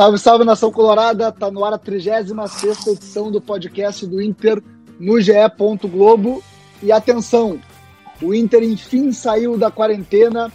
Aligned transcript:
Salve, 0.00 0.16
salve 0.16 0.44
nação 0.46 0.72
colorada! 0.72 1.30
Tá 1.30 1.50
no 1.50 1.62
ar 1.62 1.74
a 1.74 1.78
36 1.78 2.86
edição 2.86 3.30
do 3.30 3.38
podcast 3.38 4.06
do 4.06 4.22
Inter 4.22 4.62
no 4.98 5.20
GE. 5.20 5.34
Globo. 5.92 6.42
E 6.82 6.90
atenção, 6.90 7.60
o 8.22 8.32
Inter 8.32 8.62
enfim 8.62 9.12
saiu 9.12 9.58
da 9.58 9.70
quarentena. 9.70 10.50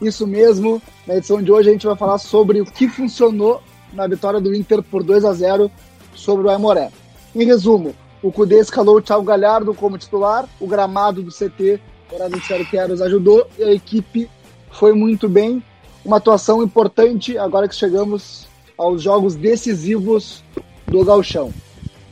Isso 0.00 0.28
mesmo, 0.28 0.80
na 1.08 1.16
edição 1.16 1.42
de 1.42 1.50
hoje 1.50 1.70
a 1.70 1.72
gente 1.72 1.88
vai 1.88 1.96
falar 1.96 2.18
sobre 2.18 2.60
o 2.60 2.64
que 2.64 2.86
funcionou 2.88 3.60
na 3.92 4.06
vitória 4.06 4.40
do 4.40 4.54
Inter 4.54 4.80
por 4.80 5.02
2 5.02 5.24
a 5.24 5.32
0 5.32 5.68
sobre 6.14 6.46
o 6.46 6.50
Aimoré. 6.50 6.92
Em 7.34 7.44
resumo, 7.44 7.96
o 8.22 8.30
Cudê 8.30 8.60
escalou 8.60 8.98
o 8.98 9.02
Thiago 9.02 9.24
Galhardo 9.24 9.74
como 9.74 9.98
titular, 9.98 10.48
o 10.60 10.68
gramado 10.68 11.20
do 11.20 11.32
CT, 11.32 11.80
Horácio 12.12 12.46
Sério 12.46 12.70
Queros, 12.70 13.02
ajudou 13.02 13.44
e 13.58 13.64
a 13.64 13.74
equipe 13.74 14.30
foi 14.70 14.92
muito 14.92 15.28
bem. 15.28 15.60
Uma 16.04 16.18
atuação 16.18 16.62
importante 16.62 17.36
agora 17.36 17.66
que 17.66 17.74
chegamos 17.74 18.53
aos 18.76 19.02
jogos 19.02 19.34
decisivos 19.34 20.42
do 20.86 21.04
Galchão. 21.04 21.52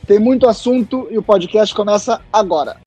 Tem 0.05 0.19
muito 0.19 0.47
assunto 0.47 1.07
e 1.09 1.17
o 1.17 1.23
podcast 1.23 1.73
começa 1.73 2.21
agora. 2.31 2.77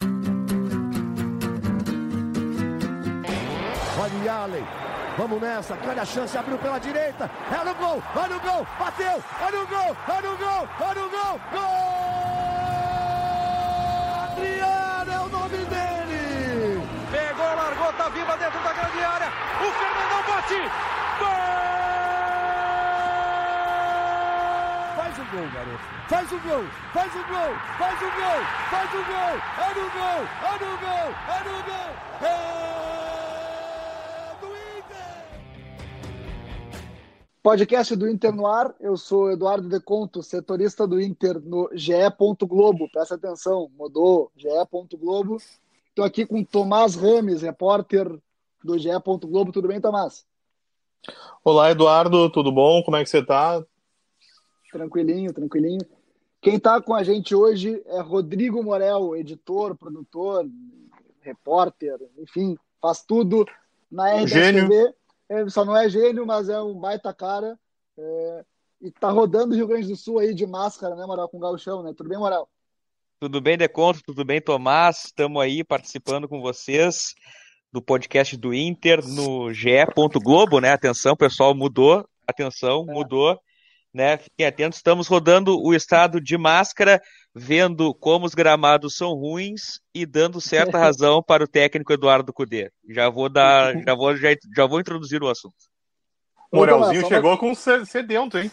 Olha 3.99 4.33
Allen, 4.33 4.65
vamos 5.17 5.41
nessa, 5.41 5.79
olha 5.89 6.03
a 6.03 6.05
chance, 6.05 6.37
abriu 6.37 6.59
pela 6.59 6.79
direita, 6.79 7.31
é 7.51 7.65
no 7.65 7.75
gol, 7.75 8.03
olha 8.15 8.37
o 8.37 8.41
gol, 8.41 8.67
bateu, 8.79 9.23
olha 9.41 9.63
o 9.63 9.67
gol, 9.67 9.97
olha 10.09 10.31
o 10.31 10.37
gol, 10.37 10.69
olha 10.81 11.07
o 11.07 11.11
gol, 11.11 11.41
gol! 11.53 12.07
Adriano 14.25 15.13
é 15.13 15.21
o 15.21 15.29
nome 15.29 15.57
dele! 15.65 16.83
Pegou, 17.11 17.47
largou, 17.47 17.93
tá 17.95 18.09
viva 18.11 18.37
dentro 18.37 18.63
da 18.63 18.73
grande 18.73 19.05
área, 19.05 19.29
o 19.61 19.71
Fernandão 19.73 20.23
bate, 20.29 20.71
Faz 21.19 21.76
gol, 25.37 25.49
garoto. 25.53 25.85
Faz 26.09 26.33
o 26.33 26.41
gol, 26.41 26.65
faz 26.95 27.13
o 27.15 27.19
gol, 27.19 27.53
faz 27.77 28.01
o 28.01 28.11
gol, 28.17 28.41
faz 28.71 28.91
o 28.91 29.03
gol. 29.05 29.37
É 29.59 29.69
no 29.75 29.85
gol, 29.93 30.23
é 30.43 30.53
no 30.65 30.73
gol, 30.81 31.09
é 31.29 31.39
no 31.45 31.57
gol. 31.67 31.91
É 32.23 32.37
do 34.41 34.49
Inter. 34.79 35.17
Podcast 37.43 37.97
do 37.97 38.09
Inter 38.09 38.35
no 38.35 38.47
ar. 38.47 38.75
Eu 38.81 38.97
sou 38.97 39.31
Eduardo 39.31 39.69
Deconto, 39.69 40.23
setorista 40.23 40.87
do 40.87 40.99
Inter 41.01 41.39
no 41.41 41.69
GE. 41.75 41.93
Globo. 42.43 42.89
Presta 42.91 43.17
atenção, 43.17 43.71
mudou. 43.77 44.33
GE. 44.37 44.49
Globo. 44.97 45.37
Estou 45.89 46.05
aqui 46.05 46.25
com 46.25 46.43
Tomás 46.45 46.95
Rames, 46.95 47.43
repórter 47.43 48.09
do 48.65 48.79
GE. 48.79 48.89
Globo. 49.05 49.53
Tudo 49.53 49.69
bem, 49.69 49.83
Tomás? 49.83 50.25
Olá, 51.45 51.71
Eduardo, 51.71 52.31
tudo 52.31 52.51
bom? 52.51 52.83
Como 52.83 52.97
é 52.97 53.05
que 53.05 53.11
você 53.11 53.19
está? 53.19 53.63
Tranquilinho, 54.71 55.33
tranquilinho. 55.33 55.87
Quem 56.41 56.57
está 56.57 56.81
com 56.81 56.95
a 56.95 57.03
gente 57.03 57.35
hoje 57.35 57.83
é 57.87 58.01
Rodrigo 58.01 58.63
Morel, 58.63 59.17
editor, 59.17 59.77
produtor, 59.77 60.49
repórter, 61.21 61.99
enfim, 62.19 62.57
faz 62.81 63.03
tudo 63.03 63.45
na 63.91 64.15
RBTV. 64.15 64.95
É, 65.29 65.49
só 65.49 65.65
não 65.65 65.77
é 65.77 65.89
gênio, 65.89 66.25
mas 66.25 66.49
é 66.49 66.61
um 66.61 66.79
baita 66.79 67.13
cara. 67.13 67.59
É, 67.99 68.45
e 68.81 68.91
tá 68.91 69.11
rodando 69.11 69.55
o 69.55 69.57
Rio 69.57 69.67
Grande 69.67 69.89
do 69.89 69.97
Sul 69.97 70.19
aí 70.19 70.35
de 70.35 70.47
máscara, 70.47 70.95
né, 70.95 71.05
Morel, 71.05 71.29
com 71.29 71.39
o 71.39 71.41
gauchão, 71.41 71.83
né? 71.83 71.93
Tudo 71.97 72.09
bem, 72.09 72.19
Morel? 72.19 72.49
Tudo 73.19 73.41
bem, 73.41 73.57
Deconto? 73.57 74.03
Tudo 74.05 74.25
bem, 74.25 74.41
Tomás? 74.41 75.07
Estamos 75.07 75.43
aí 75.43 75.65
participando 75.65 76.29
com 76.29 76.41
vocês 76.41 77.15
do 77.73 77.83
podcast 77.83 78.37
do 78.37 78.55
Inter 78.55 79.05
no 79.05 79.53
GE. 79.53 79.71
Globo, 80.23 80.61
né? 80.61 80.73
Atenção, 80.73 81.17
pessoal, 81.17 81.55
mudou. 81.55 82.07
Atenção, 82.27 82.85
é. 82.89 82.93
mudou 82.93 83.41
né? 83.97 84.19
Fiquem 84.19 84.47
atentos, 84.47 84.79
estamos 84.79 85.09
rodando 85.09 85.59
o 85.59 85.75
estado 85.75 86.21
de 86.21 86.37
máscara, 86.37 87.01
vendo 87.35 87.95
como 87.95 88.27
os 88.27 88.35
gramados 88.35 88.95
são 88.95 89.15
ruins 89.15 89.81
e 89.95 90.05
dando 90.05 90.39
certa 90.39 90.77
razão 90.79 91.23
para 91.23 91.43
o 91.43 91.49
técnico 91.49 91.93
Eduardo 91.93 92.33
Cudê. 92.33 92.71
Já 92.91 93.09
vou 93.09 93.31
dar, 93.31 93.75
já 93.83 93.95
vou, 93.95 94.15
já, 94.15 94.29
já 94.55 94.67
vou 94.67 94.81
introduzir 94.81 95.23
o 95.23 95.29
assunto. 95.29 95.57
O 96.53 96.59
Morelzinho 96.59 97.09
chegou 97.09 97.31
uma... 97.31 97.39
com 97.39 97.55
sedento, 97.55 98.37
hein? 98.39 98.53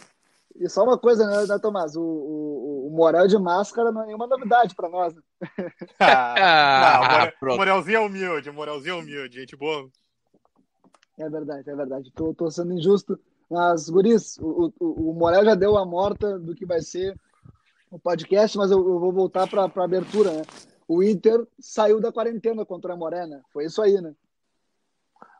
E 0.56 0.68
só 0.68 0.82
uma 0.82 0.96
coisa, 0.96 1.26
né, 1.26 1.46
né 1.46 1.58
Tomás? 1.58 1.94
O, 1.94 2.00
o, 2.00 2.88
o 2.88 2.96
Morel 2.96 3.26
de 3.26 3.36
máscara 3.36 3.92
não 3.92 4.02
é 4.02 4.06
nenhuma 4.06 4.26
novidade 4.26 4.74
para 4.74 4.88
nós. 4.88 5.14
Né? 5.14 5.22
ah, 6.00 7.32
não, 7.42 7.52
o 7.52 7.56
Morelzinho 7.56 7.96
é 7.96 8.00
humilde, 8.00 8.50
Morelzinho 8.50 8.96
é 8.96 8.98
humilde, 8.98 9.40
gente 9.40 9.56
boa. 9.56 9.88
É 11.18 11.28
verdade, 11.28 11.68
é 11.68 11.76
verdade. 11.76 12.10
Tô, 12.12 12.32
tô 12.32 12.50
sendo 12.50 12.72
injusto. 12.72 13.18
Mas, 13.54 13.88
Guris, 13.88 14.36
o, 14.38 14.72
o, 14.80 15.10
o 15.10 15.14
Morel 15.14 15.44
já 15.44 15.54
deu 15.54 15.76
a 15.76 15.86
morta 15.86 16.36
do 16.40 16.56
que 16.56 16.66
vai 16.66 16.80
ser 16.80 17.16
o 17.88 18.00
podcast, 18.00 18.58
mas 18.58 18.72
eu, 18.72 18.78
eu 18.78 18.98
vou 18.98 19.12
voltar 19.12 19.46
para 19.46 19.62
a 19.62 19.84
abertura, 19.84 20.32
né? 20.32 20.42
O 20.88 21.04
Inter 21.04 21.46
saiu 21.60 22.00
da 22.00 22.10
quarentena 22.10 22.66
contra 22.66 22.94
a 22.94 22.96
Moré, 22.96 23.28
né? 23.28 23.40
Foi 23.52 23.64
isso 23.64 23.80
aí, 23.80 24.00
né? 24.00 24.12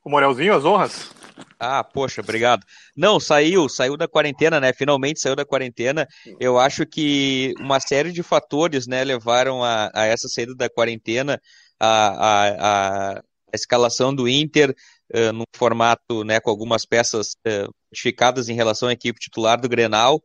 O 0.05 0.09
Morelzinho, 0.09 0.55
as 0.55 0.65
honras? 0.65 1.11
Ah, 1.59 1.83
poxa, 1.83 2.21
obrigado. 2.21 2.65
Não, 2.97 3.19
saiu, 3.19 3.69
saiu 3.69 3.97
da 3.97 4.07
quarentena, 4.07 4.61
né? 4.61 4.73
Finalmente 4.73 5.19
saiu 5.19 5.35
da 5.35 5.45
quarentena. 5.45 6.07
Eu 6.39 6.57
acho 6.57 6.87
que 6.87 7.53
uma 7.59 7.81
série 7.81 8.13
de 8.13 8.23
fatores, 8.23 8.87
né, 8.87 9.03
levaram 9.03 9.65
a, 9.65 9.91
a 9.93 10.05
essa 10.07 10.29
saída 10.29 10.55
da 10.55 10.71
quarentena, 10.71 11.43
a, 11.81 13.17
a, 13.17 13.19
a 13.19 13.23
escalação 13.53 14.15
do 14.15 14.29
Inter, 14.29 14.73
uh, 15.13 15.33
num 15.33 15.45
formato, 15.57 16.23
né, 16.23 16.39
com 16.39 16.51
algumas 16.51 16.87
peças 16.87 17.33
uh, 17.47 17.75
modificadas 17.95 18.49
em 18.49 18.55
relação 18.55 18.89
à 18.89 18.93
equipe 18.93 19.21
titular 19.21 19.61
do 19.61 19.69
Grenal. 19.69 20.21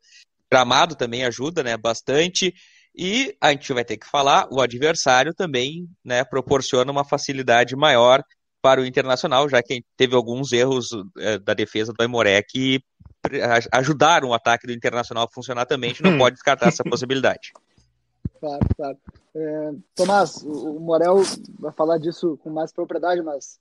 Gramado 0.52 0.96
também 0.96 1.24
ajuda, 1.24 1.62
né, 1.62 1.78
bastante. 1.78 2.54
E 2.96 3.36
a 3.40 3.52
gente 3.52 3.72
vai 3.72 3.86
ter 3.86 3.98
que 3.98 4.08
falar, 4.08 4.48
o 4.52 4.60
adversário 4.60 5.34
também, 5.34 5.88
né, 6.04 6.24
proporciona 6.24 6.92
uma 6.92 7.06
facilidade 7.06 7.76
maior 7.76 8.24
para 8.62 8.82
o 8.82 8.86
Internacional, 8.86 9.48
já 9.48 9.62
que 9.62 9.86
teve 9.96 10.16
alguns 10.16 10.52
erros 10.52 10.90
é, 11.18 11.38
da 11.38 11.54
defesa 11.54 11.94
do 11.94 12.02
Aimoré 12.02 12.42
que 12.42 12.82
ajudaram 13.72 14.30
o 14.30 14.34
ataque 14.34 14.66
do 14.66 14.74
Internacional 14.74 15.26
a 15.26 15.34
funcionar 15.34 15.66
também, 15.66 15.92
a 15.92 15.94
gente 15.94 16.04
não 16.04 16.18
pode 16.18 16.36
descartar 16.36 16.68
essa 16.68 16.84
possibilidade. 16.84 17.54
Claro, 18.40 18.60
claro. 18.76 18.98
É, 19.36 19.72
Tomás, 19.96 20.44
o 20.44 20.80
Morel 20.80 21.22
vai 21.60 21.72
falar 21.72 22.00
disso 22.00 22.38
com 22.42 22.50
mais 22.50 22.74
propriedade, 22.74 23.22
mas 23.22 23.60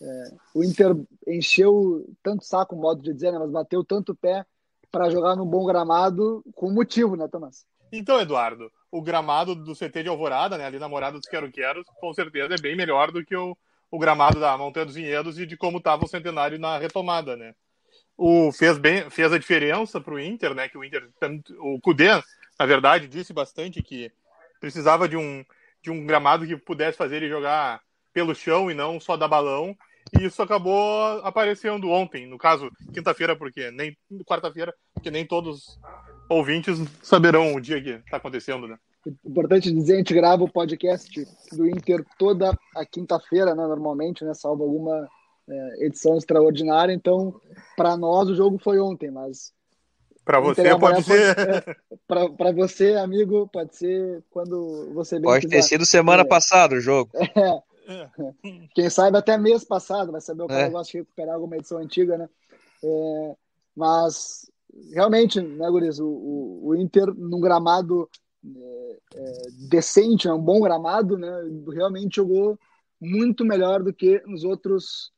é, 0.00 0.34
o 0.54 0.64
Inter 0.64 0.96
encheu 1.26 2.06
tanto 2.22 2.44
saco, 2.44 2.74
modo 2.74 3.02
de 3.02 3.12
dizer, 3.12 3.32
né, 3.32 3.38
mas 3.38 3.50
bateu 3.50 3.84
tanto 3.84 4.14
pé 4.14 4.44
para 4.90 5.10
jogar 5.10 5.36
num 5.36 5.46
bom 5.46 5.64
gramado 5.66 6.42
com 6.54 6.70
motivo, 6.70 7.16
né, 7.16 7.28
Tomás? 7.28 7.66
Então, 7.92 8.20
Eduardo, 8.20 8.70
o 8.90 9.02
gramado 9.02 9.54
do 9.54 9.74
CT 9.74 10.02
de 10.02 10.08
Alvorada, 10.08 10.56
né, 10.56 10.64
ali 10.64 10.78
na 10.78 10.88
Morada 10.88 11.18
dos 11.18 11.28
Quero-Queros, 11.28 11.86
com 12.00 12.12
certeza 12.14 12.54
é 12.54 12.60
bem 12.60 12.76
melhor 12.76 13.12
do 13.12 13.24
que 13.24 13.36
o, 13.36 13.56
o 13.90 13.98
gramado 13.98 14.40
da 14.40 14.56
Montanha 14.56 14.86
dos 14.86 14.94
Vinhedos 14.94 15.38
e 15.38 15.44
de 15.44 15.56
como 15.56 15.78
estava 15.78 16.04
o 16.04 16.08
Centenário 16.08 16.58
na 16.58 16.78
retomada, 16.78 17.36
né? 17.36 17.54
O, 18.16 18.52
fez, 18.52 18.78
bem, 18.78 19.08
fez 19.10 19.32
a 19.32 19.38
diferença 19.38 20.00
para 20.00 20.14
o 20.14 20.20
Inter, 20.20 20.54
né, 20.54 20.68
que 20.68 20.78
o 20.78 20.84
Inter, 20.84 21.08
o 21.58 21.80
Cudê, 21.80 22.08
na 22.58 22.66
verdade, 22.66 23.06
disse 23.06 23.32
bastante 23.32 23.82
que 23.82 24.12
precisava 24.60 25.08
de 25.08 25.16
um, 25.16 25.44
de 25.82 25.90
um 25.90 26.06
gramado 26.06 26.46
que 26.46 26.56
pudesse 26.56 26.98
fazer 26.98 27.16
ele 27.16 27.28
jogar 27.28 27.80
pelo 28.12 28.34
chão 28.34 28.70
e 28.70 28.74
não 28.74 29.00
só 29.00 29.16
dar 29.16 29.28
balão, 29.28 29.76
e 30.18 30.24
isso 30.24 30.42
acabou 30.42 31.02
aparecendo 31.22 31.88
ontem, 31.88 32.26
no 32.26 32.38
caso, 32.38 32.70
quinta-feira, 32.92 33.36
porque 33.36 33.70
nem 33.70 33.96
quarta-feira, 34.26 34.74
porque 34.94 35.10
nem 35.10 35.26
todos 35.26 35.78
ouvintes 36.28 36.78
saberão 37.02 37.54
o 37.54 37.60
dia 37.60 37.82
que 37.82 37.90
está 37.90 38.16
acontecendo, 38.16 38.66
né? 38.66 38.76
Importante 39.24 39.72
dizer, 39.72 39.94
a 39.94 39.98
gente 39.98 40.14
grava 40.14 40.44
o 40.44 40.52
podcast 40.52 41.26
do 41.52 41.68
Inter 41.68 42.04
toda 42.18 42.56
a 42.76 42.84
quinta-feira, 42.84 43.54
né, 43.54 43.66
normalmente, 43.66 44.24
né, 44.24 44.34
salvo 44.34 44.62
alguma 44.62 45.08
é, 45.48 45.86
edição 45.86 46.16
extraordinária. 46.16 46.92
Então, 46.92 47.40
para 47.76 47.96
nós 47.96 48.28
o 48.28 48.34
jogo 48.34 48.58
foi 48.58 48.78
ontem, 48.78 49.10
mas 49.10 49.52
para 50.24 50.38
você 50.38 50.78
pode 50.78 51.02
ser. 51.02 51.36
É, 51.38 51.76
para 52.36 52.52
você, 52.52 52.94
amigo, 52.94 53.48
pode 53.52 53.74
ser 53.76 54.22
quando 54.30 54.92
você 54.94 55.16
bem 55.16 55.24
Pode 55.24 55.46
quiser. 55.46 55.56
ter 55.56 55.62
sido 55.62 55.86
semana 55.86 56.22
é. 56.22 56.26
passada 56.26 56.76
o 56.76 56.80
jogo. 56.80 57.10
É. 57.36 57.69
Quem 58.74 58.88
sabe 58.90 59.16
até 59.16 59.36
mês 59.36 59.64
passado, 59.64 60.12
vai 60.12 60.20
saber 60.20 60.42
o 60.42 60.48
cara 60.48 60.66
é. 60.66 60.70
gosta 60.70 60.92
de 60.92 60.98
recuperar 60.98 61.34
alguma 61.34 61.56
edição 61.56 61.78
antiga, 61.78 62.16
né? 62.16 62.28
É, 62.82 63.36
mas 63.76 64.50
realmente, 64.92 65.40
né, 65.40 65.68
Guris, 65.70 65.98
o, 65.98 66.06
o, 66.06 66.68
o 66.68 66.76
Inter 66.76 67.12
num 67.14 67.40
gramado 67.40 68.08
é, 68.44 68.98
é, 69.14 69.32
decente, 69.68 70.26
né, 70.28 70.34
um 70.34 70.42
bom 70.42 70.60
gramado, 70.60 71.18
né? 71.18 71.30
Realmente 71.72 72.16
jogou 72.16 72.58
muito 73.00 73.44
melhor 73.44 73.82
do 73.82 73.92
que 73.92 74.22
nos 74.26 74.44
outros 74.44 75.12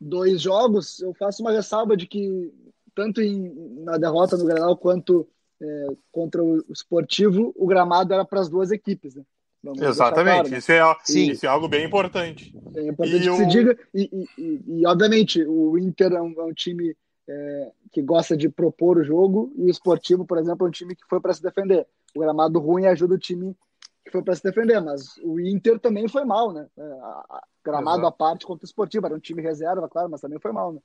dois 0.00 0.40
jogos. 0.40 1.00
Eu 1.00 1.14
faço 1.14 1.42
uma 1.42 1.52
ressalva 1.52 1.96
de 1.96 2.06
que 2.06 2.52
tanto 2.94 3.20
em, 3.20 3.52
na 3.82 3.96
derrota 3.96 4.36
no 4.36 4.44
Granal 4.44 4.76
quanto 4.76 5.28
é, 5.60 5.86
contra 6.12 6.42
o 6.42 6.64
Esportivo, 6.70 7.52
o 7.56 7.66
gramado 7.66 8.12
era 8.12 8.24
para 8.24 8.40
as 8.40 8.48
duas 8.48 8.70
equipes, 8.70 9.14
né? 9.14 9.24
Vamos 9.64 9.80
Exatamente, 9.80 10.34
claro, 10.34 10.50
né? 10.50 10.58
isso, 10.58 10.72
é, 10.72 11.22
isso 11.32 11.46
é 11.46 11.48
algo 11.48 11.66
bem 11.66 11.86
importante. 11.86 12.54
É 12.76 12.86
importante 12.86 13.16
e 13.16 13.22
que 13.22 13.30
o... 13.30 13.36
se 13.36 13.46
diga, 13.46 13.78
e, 13.94 14.28
e, 14.36 14.62
e, 14.66 14.86
obviamente 14.86 15.42
o 15.42 15.78
Inter 15.78 16.12
é 16.12 16.20
um, 16.20 16.34
é 16.38 16.44
um, 16.44 16.52
time 16.52 16.94
é, 17.26 17.72
que 17.90 18.02
gosta 18.02 18.36
de 18.36 18.50
propor 18.50 18.98
o 18.98 19.04
jogo, 19.04 19.50
e 19.56 19.62
o 19.62 19.70
esportivo, 19.70 20.26
por 20.26 20.36
exemplo, 20.36 20.66
é 20.66 20.68
um 20.68 20.72
time 20.72 20.94
que 20.94 21.06
foi 21.08 21.18
para 21.18 21.32
se 21.32 21.42
defender. 21.42 21.86
O 22.14 22.20
gramado 22.20 22.58
ruim 22.58 22.84
ajuda 22.84 23.14
o 23.14 23.18
time 23.18 23.56
que 24.04 24.10
foi 24.10 24.22
para 24.22 24.36
se 24.36 24.42
defender, 24.42 24.82
mas 24.82 25.16
o 25.22 25.40
Inter 25.40 25.78
também 25.78 26.06
foi 26.08 26.26
mal, 26.26 26.52
né? 26.52 26.66
É, 26.76 26.82
a, 26.82 27.42
gramado 27.64 28.02
Exato. 28.02 28.08
à 28.08 28.12
parte 28.12 28.44
contra 28.44 28.64
o 28.64 28.68
esportivo, 28.68 29.06
era 29.06 29.14
um 29.14 29.20
time 29.20 29.40
reserva, 29.40 29.88
claro, 29.88 30.10
mas 30.10 30.20
também 30.20 30.38
foi 30.38 30.52
mal, 30.52 30.74
né? 30.74 30.80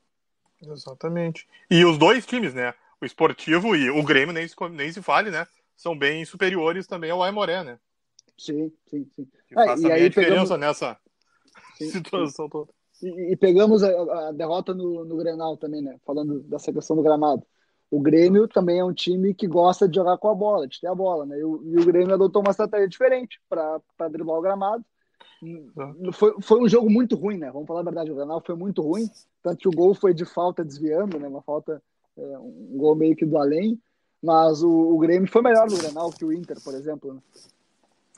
Exatamente. 0.65 1.45
E 1.69 1.83
os 1.83 1.97
dois 1.97 2.25
times, 2.25 2.53
né? 2.53 2.73
O 3.01 3.05
esportivo 3.05 3.75
e 3.75 3.89
o 3.89 4.01
Grêmio, 4.03 4.33
nem 4.33 4.47
se, 4.47 4.55
nem 4.71 4.89
se 4.89 5.01
fale, 5.01 5.29
né? 5.29 5.45
São 5.75 5.97
bem 5.97 6.23
superiores 6.23 6.87
também 6.87 7.11
ao 7.11 7.21
Aimoré, 7.21 7.61
né? 7.61 7.77
Sim, 8.39 8.71
sim, 8.88 9.06
sim. 9.15 9.27
Que 9.47 9.53
faz 9.53 9.81
e 9.81 9.91
aí 9.91 10.06
a 10.06 10.09
diferença 10.09 10.31
pegamos... 10.31 10.59
nessa 10.59 10.97
sim, 11.77 11.89
situação 11.89 12.45
sim. 12.45 12.50
toda. 12.50 12.71
E, 13.03 13.33
e, 13.33 13.36
pegamos 13.36 13.83
a, 13.83 14.30
a 14.30 14.31
derrota 14.31 14.74
no, 14.74 15.06
no 15.06 15.18
Grenal 15.18 15.57
também, 15.57 15.81
né? 15.81 15.97
Falando 16.06 16.39
dessa 16.41 16.71
questão 16.71 16.95
do 16.95 17.03
gramado. 17.03 17.44
O 17.91 18.00
Grêmio 18.00 18.47
também 18.47 18.80
é 18.80 18.86
um 18.86 18.94
time 18.94 19.33
que 19.33 19.47
gosta 19.47 19.88
de 19.88 19.95
jogar 19.95 20.18
com 20.18 20.30
a 20.30 20.36
bola, 20.36 20.68
de 20.68 20.80
ter 20.80 20.88
a 20.88 20.95
bola, 20.95 21.25
né? 21.25 21.39
E 21.39 21.44
o, 21.44 21.62
e 21.65 21.80
o 21.80 21.86
Grêmio 21.86 22.13
adotou 22.13 22.41
uma 22.41 22.51
estratégia 22.51 22.88
diferente 22.88 23.41
para 23.50 23.81
driblar 24.09 24.38
o 24.38 24.41
gramado. 24.41 24.86
Foi, 26.13 26.36
foi 26.41 26.62
um 26.62 26.68
jogo 26.68 26.89
muito 26.89 27.15
ruim, 27.15 27.38
né? 27.38 27.50
Vamos 27.51 27.68
falar 27.68 27.80
a 27.80 27.83
verdade, 27.83 28.12
o 28.12 28.15
Grenal 28.15 28.44
foi 28.45 28.56
muito 28.56 28.81
ruim, 28.81 29.09
tanto 29.41 29.57
que 29.57 29.68
o 29.68 29.71
gol 29.71 29.94
foi 29.95 30.13
de 30.13 30.25
falta 30.25 30.63
desviando, 30.63 31.18
né? 31.18 31.27
Uma 31.27 31.41
falta, 31.41 31.81
é, 32.18 32.38
um 32.38 32.77
gol 32.77 32.95
meio 32.95 33.15
que 33.15 33.25
do 33.25 33.38
além. 33.38 33.80
Mas 34.21 34.62
o, 34.62 34.69
o 34.69 34.97
Grêmio 34.97 35.31
foi 35.31 35.41
melhor 35.41 35.69
no 35.69 35.77
Grenal 35.77 36.12
que 36.12 36.25
o 36.25 36.33
Inter, 36.33 36.62
por 36.62 36.74
exemplo. 36.74 37.13
Né? 37.13 37.21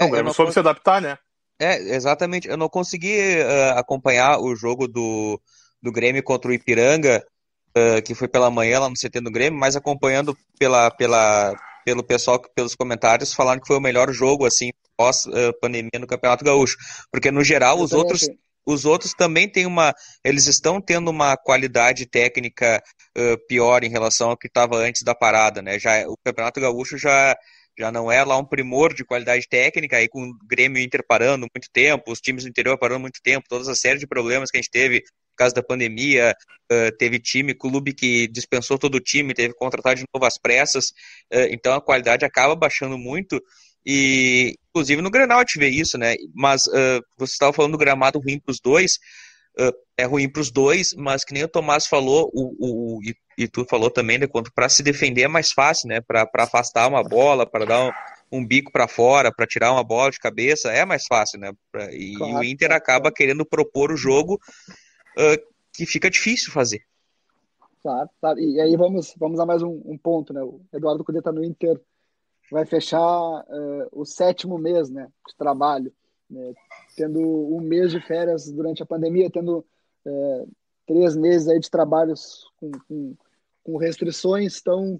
É, 0.01 0.05
o 0.05 0.09
Grêmio 0.09 0.33
soube 0.33 0.51
se 0.51 0.59
adaptar, 0.59 1.01
né? 1.01 1.17
É, 1.59 1.77
exatamente. 1.95 2.47
Eu 2.47 2.57
não 2.57 2.67
consegui 2.67 3.19
uh, 3.39 3.77
acompanhar 3.77 4.39
o 4.39 4.55
jogo 4.55 4.87
do, 4.87 5.39
do 5.81 5.91
Grêmio 5.91 6.23
contra 6.23 6.49
o 6.49 6.53
Ipiranga, 6.53 7.23
uh, 7.77 8.01
que 8.01 8.15
foi 8.15 8.27
pela 8.27 8.49
manhã 8.49 8.79
lá 8.79 8.89
no 8.89 8.95
CT 8.95 9.21
do 9.21 9.31
Grêmio, 9.31 9.59
mas 9.59 9.75
acompanhando 9.75 10.35
pela, 10.57 10.89
pela, 10.89 11.53
pelo 11.85 12.03
pessoal, 12.03 12.41
pelos 12.55 12.73
comentários, 12.73 13.33
falaram 13.33 13.61
que 13.61 13.67
foi 13.67 13.77
o 13.77 13.81
melhor 13.81 14.11
jogo, 14.11 14.47
assim, 14.47 14.71
pós-pandemia 14.97 15.91
uh, 15.95 15.99
no 15.99 16.07
Campeonato 16.07 16.43
Gaúcho. 16.43 16.77
Porque, 17.11 17.29
no 17.29 17.43
geral, 17.43 17.79
os 17.79 17.91
outros, 17.91 18.27
os 18.65 18.83
outros 18.85 19.13
também 19.13 19.47
têm 19.47 19.67
uma. 19.67 19.93
Eles 20.25 20.47
estão 20.47 20.81
tendo 20.81 21.11
uma 21.11 21.37
qualidade 21.37 22.07
técnica 22.07 22.81
uh, 23.15 23.37
pior 23.47 23.83
em 23.83 23.89
relação 23.89 24.31
ao 24.31 24.37
que 24.37 24.47
estava 24.47 24.77
antes 24.77 25.03
da 25.03 25.13
parada, 25.13 25.61
né? 25.61 25.77
Já, 25.77 26.07
o 26.07 26.17
Campeonato 26.25 26.59
Gaúcho 26.59 26.97
já 26.97 27.37
já 27.81 27.91
não 27.91 28.11
é 28.11 28.23
lá 28.23 28.37
um 28.37 28.45
primor 28.45 28.93
de 28.93 29.03
qualidade 29.03 29.47
técnica, 29.49 29.97
aí 29.97 30.07
com 30.07 30.29
o 30.29 30.37
Grêmio 30.47 30.81
Inter 30.81 31.03
parando 31.05 31.47
muito 31.53 31.67
tempo, 31.73 32.11
os 32.11 32.21
times 32.21 32.43
do 32.43 32.49
interior 32.49 32.77
parando 32.77 32.99
muito 32.99 33.19
tempo, 33.23 33.47
todas 33.49 33.67
a 33.67 33.73
série 33.73 33.97
de 33.97 34.05
problemas 34.05 34.51
que 34.51 34.57
a 34.57 34.61
gente 34.61 34.69
teve 34.69 35.01
por 35.01 35.37
causa 35.37 35.55
da 35.55 35.63
pandemia, 35.63 36.35
teve 36.99 37.17
time, 37.17 37.55
clube 37.55 37.93
que 37.93 38.27
dispensou 38.27 38.77
todo 38.77 38.95
o 38.95 38.99
time, 38.99 39.33
teve 39.33 39.53
que 39.53 39.59
contratar 39.59 39.95
de 39.95 40.03
novo 40.13 40.25
as 40.25 40.37
pressas, 40.37 40.85
então 41.49 41.73
a 41.73 41.81
qualidade 41.81 42.23
acaba 42.23 42.55
baixando 42.55 42.97
muito, 42.97 43.41
e 43.83 44.53
inclusive 44.69 45.01
no 45.01 45.09
Grenal 45.09 45.39
a 45.39 45.41
gente 45.41 45.57
vê 45.57 45.69
isso, 45.69 45.97
né, 45.97 46.15
mas 46.35 46.65
você 47.17 47.33
estava 47.33 47.51
falando 47.51 47.71
do 47.71 47.77
gramado 47.79 48.19
ruim 48.19 48.39
para 48.39 48.51
os 48.51 48.59
dois, 48.59 48.99
é 49.97 50.05
ruim 50.05 50.29
para 50.29 50.41
os 50.41 50.51
dois, 50.51 50.93
mas 50.95 51.23
que 51.23 51.33
nem 51.33 51.43
o 51.43 51.47
Tomás 51.47 51.85
falou, 51.85 52.31
o, 52.33 52.97
o, 52.97 52.99
e 53.37 53.47
tu 53.47 53.65
falou 53.69 53.89
também, 53.89 54.17
né, 54.17 54.27
quanto 54.27 54.51
para 54.53 54.69
se 54.69 54.83
defender 54.83 55.23
é 55.23 55.27
mais 55.27 55.51
fácil, 55.51 55.87
né, 55.89 56.01
para 56.01 56.29
afastar 56.35 56.87
uma 56.87 57.03
bola, 57.03 57.45
para 57.45 57.65
dar 57.65 57.85
um, 57.85 58.39
um 58.39 58.45
bico 58.45 58.71
para 58.71 58.87
fora, 58.87 59.33
para 59.33 59.47
tirar 59.47 59.71
uma 59.71 59.83
bola 59.83 60.11
de 60.11 60.19
cabeça, 60.19 60.71
é 60.71 60.85
mais 60.85 61.05
fácil, 61.07 61.39
né, 61.39 61.51
pra, 61.71 61.93
e, 61.93 62.13
claro, 62.15 62.37
o 62.37 62.43
Inter 62.43 62.71
acaba 62.71 63.11
querendo 63.11 63.45
propor 63.45 63.91
o 63.91 63.97
jogo 63.97 64.35
uh, 64.35 65.51
que 65.73 65.85
fica 65.85 66.09
difícil 66.09 66.51
fazer. 66.51 66.83
Claro, 67.81 68.09
claro, 68.19 68.39
e 68.39 68.61
aí 68.61 68.77
vamos, 68.77 69.15
vamos 69.17 69.39
a 69.39 69.45
mais 69.45 69.63
um, 69.63 69.81
um 69.85 69.97
ponto, 69.97 70.33
né, 70.33 70.41
o 70.41 70.61
Eduardo 70.71 71.03
Cudê 71.03 71.21
tá 71.21 71.31
no 71.31 71.43
Inter, 71.43 71.79
vai 72.51 72.65
fechar 72.65 72.99
uh, 72.99 73.87
o 73.91 74.05
sétimo 74.05 74.57
mês, 74.57 74.89
né, 74.89 75.07
de 75.27 75.35
trabalho, 75.35 75.91
né, 76.31 76.53
tendo 76.95 77.19
um 77.19 77.59
mês 77.59 77.91
de 77.91 77.99
férias 77.99 78.49
durante 78.49 78.81
a 78.81 78.85
pandemia, 78.85 79.29
tendo 79.29 79.65
uh, 80.05 80.51
três 80.87 81.15
meses 81.15 81.47
aí 81.47 81.59
de 81.59 81.69
trabalhos 81.69 82.49
com, 82.57 82.71
com, 82.87 83.15
com 83.63 83.77
restrições, 83.77 84.59
então 84.59 84.99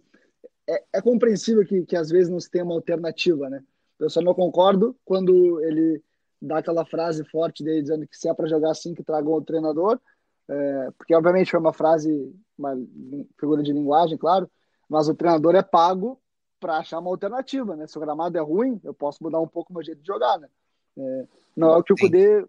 é, 0.70 0.84
é, 0.94 1.02
compreensível 1.02 1.66
que, 1.66 1.86
que 1.86 1.96
às 1.96 2.10
vezes 2.10 2.30
não 2.30 2.40
se 2.40 2.50
tenha 2.50 2.64
uma 2.64 2.76
alternativa, 2.76 3.50
né? 3.50 3.64
Eu 4.00 4.10
só 4.10 4.22
não 4.22 4.34
concordo 4.34 4.96
quando 5.06 5.62
ele 5.62 6.02
dá 6.42 6.58
aquela 6.58 6.86
frase 6.86 7.24
forte 7.26 7.64
dele 7.64 7.82
dizendo 7.82 8.08
que 8.08 8.18
se 8.18 8.28
é 8.28 8.34
para 8.34 8.48
jogar 8.48 8.72
assim 8.72 8.94
que 8.94 9.04
tragam 9.04 9.34
o 9.34 9.42
treinador, 9.42 10.00
é, 10.50 10.92
porque 10.98 11.16
obviamente 11.16 11.52
foi 11.52 11.60
uma 11.60 11.74
frase, 11.74 12.34
uma 12.58 12.76
figura 13.40 13.64
de 13.64 13.72
linguagem, 13.72 14.18
claro, 14.18 14.50
mas 14.90 15.08
o 15.08 15.16
treinador 15.16 15.56
é 15.56 15.62
pago 15.62 16.20
para 16.60 16.78
achar 16.78 17.00
uma 17.00 17.10
alternativa, 17.10 17.76
né? 17.76 17.88
Se 17.88 17.98
o 17.98 18.02
gramado 18.02 18.38
é 18.38 18.42
ruim, 18.42 18.80
eu 18.84 18.94
posso 18.94 19.24
mudar 19.24 19.40
um 19.40 19.48
pouco 19.48 19.72
o 19.72 19.74
meu 19.74 19.84
jeito 19.84 20.02
de 20.02 20.08
jogar, 20.08 20.40
né? 20.40 20.48
É, 20.98 21.26
não 21.56 21.74
é 21.74 21.78
o 21.78 21.84
que 21.84 21.94
o 21.94 21.96
Cudê 21.96 22.46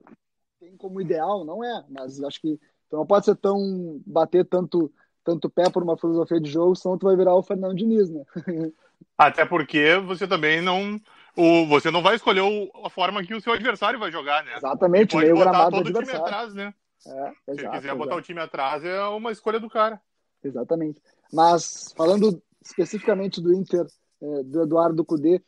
tem 0.60 0.76
como 0.76 1.00
ideal, 1.00 1.44
não 1.44 1.62
é, 1.62 1.84
mas 1.88 2.22
acho 2.22 2.40
que 2.40 2.58
então 2.86 3.00
não 3.00 3.06
pode 3.06 3.24
ser 3.24 3.36
tão 3.36 4.00
bater 4.06 4.44
tanto 4.44 4.92
tanto 5.24 5.48
pé 5.48 5.70
por 5.70 5.82
uma 5.82 5.96
filosofia 5.96 6.40
de 6.40 6.50
jogo, 6.50 6.74
senão 6.74 6.98
tu 6.98 7.06
vai 7.06 7.16
virar 7.16 7.34
o 7.34 7.42
Fernando 7.42 7.76
Diniz, 7.76 8.10
né? 8.10 8.24
Até 9.16 9.44
porque 9.44 9.96
você 9.98 10.26
também 10.26 10.60
não 10.60 11.00
o, 11.36 11.66
você 11.66 11.90
não 11.90 12.02
vai 12.02 12.16
escolher 12.16 12.40
o, 12.40 12.70
a 12.84 12.90
forma 12.90 13.22
que 13.24 13.34
o 13.34 13.40
seu 13.40 13.52
adversário 13.52 13.98
vai 13.98 14.10
jogar, 14.10 14.44
né? 14.44 14.56
Exatamente, 14.56 15.12
pode 15.12 15.32
botar 15.32 15.70
todo 15.70 15.88
o 15.88 15.92
time 15.92 16.12
atrás, 16.12 16.54
né? 16.54 16.74
É, 17.06 17.32
exato, 17.48 17.60
Se 17.60 17.68
quiser 17.70 17.94
botar 17.94 18.16
o 18.16 18.22
time 18.22 18.40
atrás, 18.40 18.84
é 18.84 19.02
uma 19.04 19.32
escolha 19.32 19.58
do 19.58 19.68
cara. 19.68 20.00
Exatamente. 20.42 21.00
Mas 21.32 21.92
falando 21.96 22.42
especificamente 22.64 23.40
do 23.40 23.52
Inter, 23.52 23.86
é, 24.20 24.42
do 24.44 24.62
Eduardo 24.62 25.04
Cudê, 25.04 25.42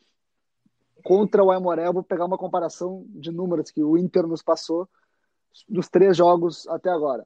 contra 1.05 1.43
o 1.43 1.51
Aimoré, 1.51 1.85
eu 1.85 1.93
vou 1.93 2.01
pegar 2.01 2.25
uma 2.25 2.37
comparação 2.37 3.05
de 3.09 3.31
números 3.31 3.69
que 3.69 3.83
o 3.83 3.95
Inter 3.95 4.25
nos 4.25 4.41
passou 4.41 4.89
dos 5.69 5.87
três 5.87 6.17
jogos 6.17 6.67
até 6.67 6.89
agora. 6.89 7.23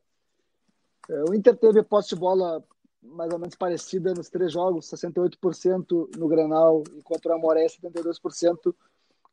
É, 1.09 1.23
o 1.29 1.33
Inter 1.33 1.55
teve 1.55 1.81
posse 1.81 2.09
de 2.09 2.17
bola 2.17 2.61
mais 3.01 3.31
ou 3.31 3.39
menos 3.39 3.55
parecida 3.55 4.13
nos 4.13 4.29
três 4.29 4.51
jogos, 4.51 4.85
68% 4.87 6.17
no 6.17 6.27
Granal 6.27 6.83
e 6.97 7.01
contra 7.01 7.31
o 7.31 7.35
Amoré 7.35 7.67
72% 7.67 8.75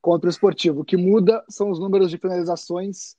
contra 0.00 0.28
o 0.28 0.30
Esportivo. 0.30 0.82
O 0.82 0.84
que 0.84 0.96
muda 0.96 1.44
são 1.48 1.68
os 1.68 1.80
números 1.80 2.08
de 2.08 2.16
finalizações 2.16 3.16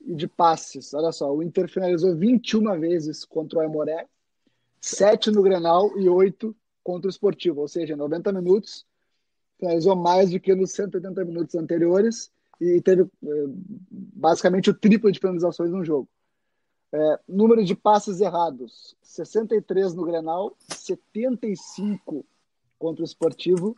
e 0.00 0.14
de 0.14 0.28
passes. 0.28 0.94
Olha 0.94 1.10
só, 1.10 1.34
o 1.34 1.42
Inter 1.42 1.68
finalizou 1.68 2.14
21 2.14 2.78
vezes 2.78 3.24
contra 3.24 3.58
o 3.58 3.62
Amoré, 3.62 4.06
7 4.80 5.32
no 5.32 5.42
Granal 5.42 5.98
e 5.98 6.08
8 6.08 6.54
contra 6.84 7.08
o 7.08 7.10
Esportivo, 7.10 7.62
ou 7.62 7.66
seja, 7.66 7.96
90 7.96 8.30
minutos, 8.30 8.86
finalizou 9.58 9.96
mais 9.96 10.30
do 10.30 10.40
que 10.40 10.54
nos 10.54 10.72
180 10.72 11.24
minutos 11.24 11.54
anteriores 11.54 12.30
e 12.60 12.80
teve 12.80 13.02
é, 13.02 13.06
basicamente 13.90 14.70
o 14.70 14.74
triplo 14.74 15.10
de 15.10 15.18
finalizações 15.18 15.70
no 15.70 15.84
jogo. 15.84 16.08
É, 16.92 17.20
número 17.28 17.64
de 17.64 17.74
passes 17.74 18.20
errados: 18.20 18.96
63 19.02 19.94
no 19.94 20.04
Grenal, 20.04 20.54
75 20.68 22.24
contra 22.78 23.02
o 23.02 23.04
Esportivo 23.04 23.76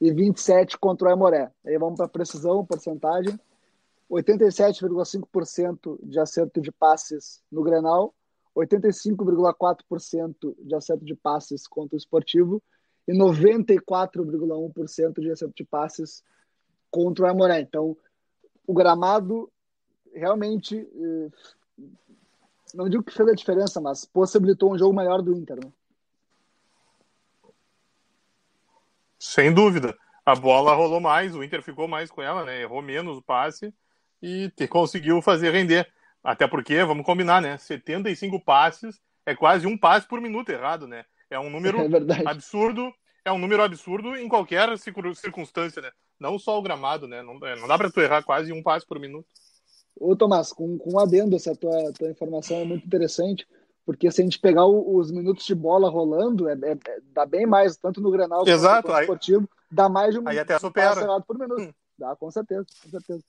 e 0.00 0.12
27 0.12 0.78
contra 0.78 1.08
o 1.08 1.10
Aimoré. 1.10 1.50
Aí 1.66 1.76
vamos 1.76 1.96
para 1.96 2.08
precisão, 2.08 2.64
porcentagem: 2.64 3.38
87,5% 4.10 5.98
de 6.02 6.20
acerto 6.20 6.60
de 6.60 6.70
passes 6.72 7.42
no 7.50 7.62
Grenal, 7.62 8.14
85,4% 8.56 10.54
de 10.58 10.74
acerto 10.74 11.04
de 11.04 11.14
passes 11.14 11.66
contra 11.66 11.96
o 11.96 11.98
Esportivo 11.98 12.62
e 13.08 13.12
94,1% 13.12 15.20
de 15.20 15.30
acerto 15.30 15.54
de 15.54 15.64
passes 15.64 16.22
contra 16.90 17.24
o 17.24 17.28
Aimoré. 17.28 17.60
Então, 17.60 17.96
o 18.66 18.74
gramado 18.74 19.50
realmente 20.14 20.76
eh, 20.76 21.30
não 22.74 22.88
digo 22.88 23.02
que 23.02 23.14
fez 23.14 23.28
a 23.28 23.34
diferença, 23.34 23.80
mas 23.80 24.04
possibilitou 24.04 24.72
um 24.72 24.78
jogo 24.78 24.92
maior 24.92 25.22
do 25.22 25.34
Inter. 25.34 25.56
Né? 25.56 25.72
Sem 29.18 29.52
dúvida. 29.52 29.96
A 30.24 30.34
bola 30.34 30.74
rolou 30.74 31.00
mais, 31.00 31.34
o 31.34 31.42
Inter 31.42 31.62
ficou 31.62 31.88
mais 31.88 32.10
com 32.10 32.20
ela, 32.20 32.44
né? 32.44 32.60
Errou 32.60 32.82
menos 32.82 33.16
o 33.16 33.22
passe 33.22 33.72
e 34.20 34.52
conseguiu 34.68 35.22
fazer 35.22 35.50
render. 35.50 35.90
Até 36.22 36.46
porque, 36.46 36.84
vamos 36.84 37.06
combinar, 37.06 37.40
né? 37.40 37.56
75 37.56 38.38
passes 38.44 39.00
é 39.24 39.34
quase 39.34 39.66
um 39.66 39.78
passe 39.78 40.06
por 40.06 40.20
minuto 40.20 40.50
errado, 40.50 40.86
né? 40.86 41.06
É 41.30 41.38
um 41.38 41.50
número 41.50 41.78
é 41.78 42.28
absurdo, 42.28 42.92
é 43.24 43.32
um 43.32 43.38
número 43.38 43.62
absurdo 43.62 44.16
em 44.16 44.28
qualquer 44.28 44.68
circunstância, 44.78 45.82
né? 45.82 45.90
Não 46.18 46.38
só 46.38 46.58
o 46.58 46.62
gramado, 46.62 47.06
né? 47.06 47.22
Não, 47.22 47.38
é, 47.46 47.56
não 47.56 47.68
dá 47.68 47.76
para 47.76 47.90
tu 47.90 48.00
errar 48.00 48.22
quase 48.22 48.52
um 48.52 48.62
passe 48.62 48.86
por 48.86 48.98
minuto. 48.98 49.26
Ô, 50.00 50.14
Tomás, 50.14 50.52
com, 50.52 50.78
com 50.78 50.94
um 50.94 50.98
adendo, 50.98 51.36
essa 51.36 51.54
tua, 51.54 51.92
tua 51.92 52.10
informação 52.10 52.58
é 52.58 52.64
muito 52.64 52.86
interessante, 52.86 53.46
porque 53.84 54.10
se 54.10 54.20
a 54.20 54.24
gente 54.24 54.38
pegar 54.38 54.64
o, 54.64 54.96
os 54.96 55.10
minutos 55.10 55.44
de 55.44 55.54
bola 55.54 55.90
rolando, 55.90 56.48
é, 56.48 56.52
é, 56.52 56.72
é, 56.72 57.00
dá 57.12 57.26
bem 57.26 57.46
mais, 57.46 57.76
tanto 57.76 58.00
no 58.00 58.10
Grenal 58.10 58.44
quanto 58.44 58.88
no 58.88 59.00
esportivo, 59.00 59.48
dá 59.70 59.88
mais 59.88 60.14
de 60.14 60.20
um 60.20 60.28
aí 60.28 60.38
até 60.38 60.58
supera. 60.58 61.20
por 61.22 61.38
minuto. 61.38 61.62
Hum. 61.62 61.72
Dá, 61.98 62.14
com 62.14 62.30
certeza, 62.30 62.64
com 62.82 62.90
certeza. 62.90 63.24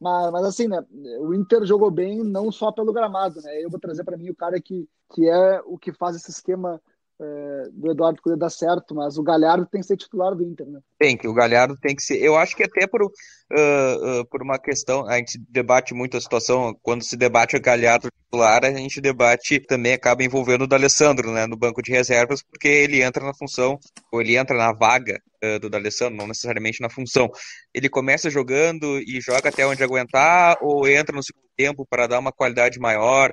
Mas, 0.00 0.32
mas 0.32 0.44
assim, 0.44 0.66
né? 0.66 0.84
O 1.20 1.34
Inter 1.34 1.64
jogou 1.64 1.90
bem 1.90 2.22
não 2.22 2.50
só 2.50 2.72
pelo 2.72 2.92
gramado, 2.92 3.40
né? 3.42 3.62
Eu 3.62 3.70
vou 3.70 3.78
trazer 3.78 4.04
para 4.04 4.16
mim 4.16 4.30
o 4.30 4.34
cara 4.34 4.60
que, 4.60 4.88
que 5.12 5.28
é 5.28 5.60
o 5.64 5.78
que 5.78 5.92
faz 5.92 6.16
esse 6.16 6.30
esquema 6.30 6.80
é, 7.20 7.68
do 7.72 7.92
Eduardo 7.92 8.20
Cudê 8.20 8.36
dar 8.36 8.50
certo, 8.50 8.94
mas 8.94 9.16
o 9.16 9.22
Galhardo 9.22 9.66
tem 9.66 9.80
que 9.80 9.86
ser 9.86 9.96
titular 9.96 10.34
do 10.34 10.42
Inter, 10.42 10.66
né? 10.66 10.80
Tem 10.98 11.16
que, 11.16 11.28
o 11.28 11.34
Galhardo 11.34 11.76
tem 11.76 11.94
que 11.94 12.02
ser. 12.02 12.20
Eu 12.20 12.36
acho 12.36 12.56
que 12.56 12.64
até 12.64 12.86
por, 12.86 13.02
uh, 13.02 13.08
uh, 13.08 14.26
por 14.28 14.42
uma 14.42 14.58
questão, 14.58 15.06
a 15.08 15.16
gente 15.18 15.38
debate 15.48 15.94
muito 15.94 16.16
a 16.16 16.20
situação, 16.20 16.76
quando 16.82 17.04
se 17.04 17.16
debate 17.16 17.56
o 17.56 17.60
Galhardo 17.60 18.08
titular, 18.08 18.64
a 18.64 18.72
gente 18.72 19.00
debate 19.00 19.60
também 19.60 19.92
acaba 19.92 20.24
envolvendo 20.24 20.62
o 20.62 20.66
D'Alessandro, 20.66 21.32
né, 21.32 21.46
no 21.46 21.56
banco 21.56 21.80
de 21.80 21.92
reservas, 21.92 22.42
porque 22.42 22.68
ele 22.68 23.02
entra 23.02 23.24
na 23.24 23.34
função, 23.34 23.78
ou 24.10 24.20
ele 24.20 24.36
entra 24.36 24.56
na 24.56 24.72
vaga 24.72 25.20
uh, 25.44 25.60
do 25.60 25.70
D'Alessandro, 25.70 26.16
não 26.16 26.26
necessariamente 26.26 26.80
na 26.80 26.90
função. 26.90 27.30
Ele 27.72 27.88
começa 27.88 28.28
jogando 28.28 28.98
e 28.98 29.20
joga 29.20 29.50
até 29.50 29.64
onde 29.64 29.84
aguentar, 29.84 30.56
ou 30.60 30.88
entra 30.88 31.14
no 31.14 31.22
segundo 31.22 31.44
tempo 31.56 31.86
para 31.88 32.08
dar 32.08 32.18
uma 32.18 32.32
qualidade 32.32 32.80
maior, 32.80 33.30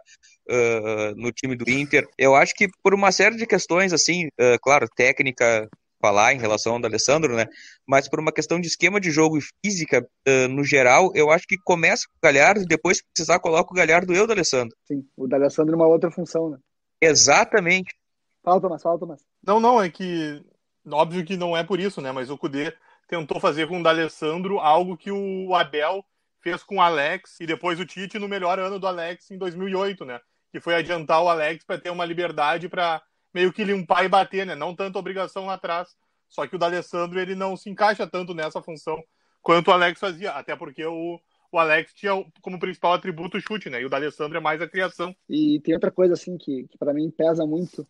uh, 0.52 1.16
no 1.16 1.32
time 1.32 1.56
do 1.56 1.70
Inter. 1.70 2.06
Eu 2.18 2.36
acho 2.36 2.54
que 2.54 2.68
por 2.84 2.94
uma 2.94 3.12
série 3.12 3.38
de 3.38 3.48
questões, 3.48 3.94
assim, 3.94 4.28
uh, 4.28 4.58
claro, 4.62 4.88
técnica, 4.96 5.68
falar 6.02 6.34
em 6.34 6.40
relação 6.40 6.74
ao 6.74 6.84
Alessandro, 6.84 7.36
né? 7.36 7.46
Mas 7.88 8.10
por 8.10 8.20
uma 8.20 8.32
questão 8.32 8.60
de 8.60 8.68
esquema 8.68 9.00
de 9.00 9.12
jogo 9.12 9.38
e 9.38 9.42
física, 9.64 10.06
uh, 10.28 10.48
no 10.50 10.64
geral, 10.64 11.12
eu 11.14 11.30
acho 11.30 11.46
que 11.48 11.56
começa 11.64 12.04
com 12.08 12.18
o 12.18 12.32
Galhardo 12.32 12.64
e 12.64 12.68
depois, 12.68 12.98
se 12.98 13.04
precisar, 13.14 13.40
coloca 13.40 13.72
o 13.72 13.76
Galhardo 13.76 14.14
e 14.14 14.20
o 14.20 14.30
Alessandro. 14.30 14.76
Sim, 14.86 15.06
o 15.16 15.28
D'Alessandro 15.28 15.72
numa 15.72 15.88
outra 15.88 16.12
função, 16.12 16.50
né? 16.50 16.58
Exatamente. 17.00 17.96
Fala, 18.44 18.60
Tomás, 18.60 18.82
fala, 18.82 19.00
Tomás. 19.00 19.22
Não, 19.46 19.60
não, 19.60 19.82
é 19.82 19.90
que 19.90 20.44
óbvio 20.90 21.24
que 21.24 21.38
não 21.38 21.56
é 21.56 21.64
por 21.64 21.80
isso, 21.80 22.02
né? 22.02 22.12
Mas 22.12 22.30
o 22.30 22.38
Cudê 22.38 22.74
tentou 23.08 23.40
fazer 23.40 23.68
com 23.68 23.80
o 23.80 23.84
D'Alessandro 23.84 24.60
algo 24.60 24.98
que 24.98 25.12
o 25.12 25.54
Abel 25.54 26.04
fez 26.42 26.64
com 26.64 26.78
o 26.78 26.82
Alex 26.82 27.40
e 27.40 27.46
depois 27.46 27.80
o 27.80 27.86
Tite 27.86 28.18
no 28.18 28.28
melhor 28.28 28.58
ano 28.58 28.80
do 28.80 28.88
Alex 28.88 29.30
em 29.30 29.38
2008, 29.38 30.06
né? 30.06 30.20
Que 30.52 30.60
foi 30.60 30.76
adiantar 30.76 31.24
o 31.24 31.30
Alex 31.30 31.64
para 31.64 31.80
ter 31.80 31.90
uma 31.90 32.06
liberdade 32.06 32.68
para 32.68 33.02
meio 33.34 33.54
que 33.54 33.64
limpar 33.64 34.04
e 34.04 34.10
bater, 34.10 34.46
né? 34.46 34.56
Não 34.56 34.76
tanto 34.76 35.00
obrigação 35.00 35.46
lá 35.46 35.54
atrás. 35.54 35.96
Só 36.28 36.46
que 36.48 36.56
o 36.56 36.60
D'Alessandro 36.60 37.20
ele 37.20 37.36
não 37.36 37.56
se 37.56 37.70
encaixa 37.70 38.08
tanto 38.08 38.34
nessa 38.34 38.62
função 38.62 39.02
quanto 39.42 39.70
o 39.70 39.72
Alex 39.72 40.00
fazia, 40.00 40.32
até 40.32 40.56
porque 40.56 40.86
o, 40.86 41.20
o 41.52 41.60
Alex 41.60 41.94
tinha 41.94 42.14
como 42.42 42.60
principal 42.60 42.94
atributo 42.94 43.38
o 43.38 43.42
chute, 43.42 43.70
né? 43.70 43.82
E 43.82 43.86
o 43.86 43.90
D'Alessandro 43.90 44.38
é 44.38 44.42
mais 44.42 44.62
a 44.62 44.68
criação. 44.68 45.16
E 45.30 45.60
tem 45.62 45.74
outra 45.74 45.92
coisa 45.92 46.14
assim 46.14 46.38
que, 46.38 46.68
que 46.68 46.78
para 46.78 46.94
mim 46.94 47.10
pesa 47.12 47.46
muito 47.46 47.88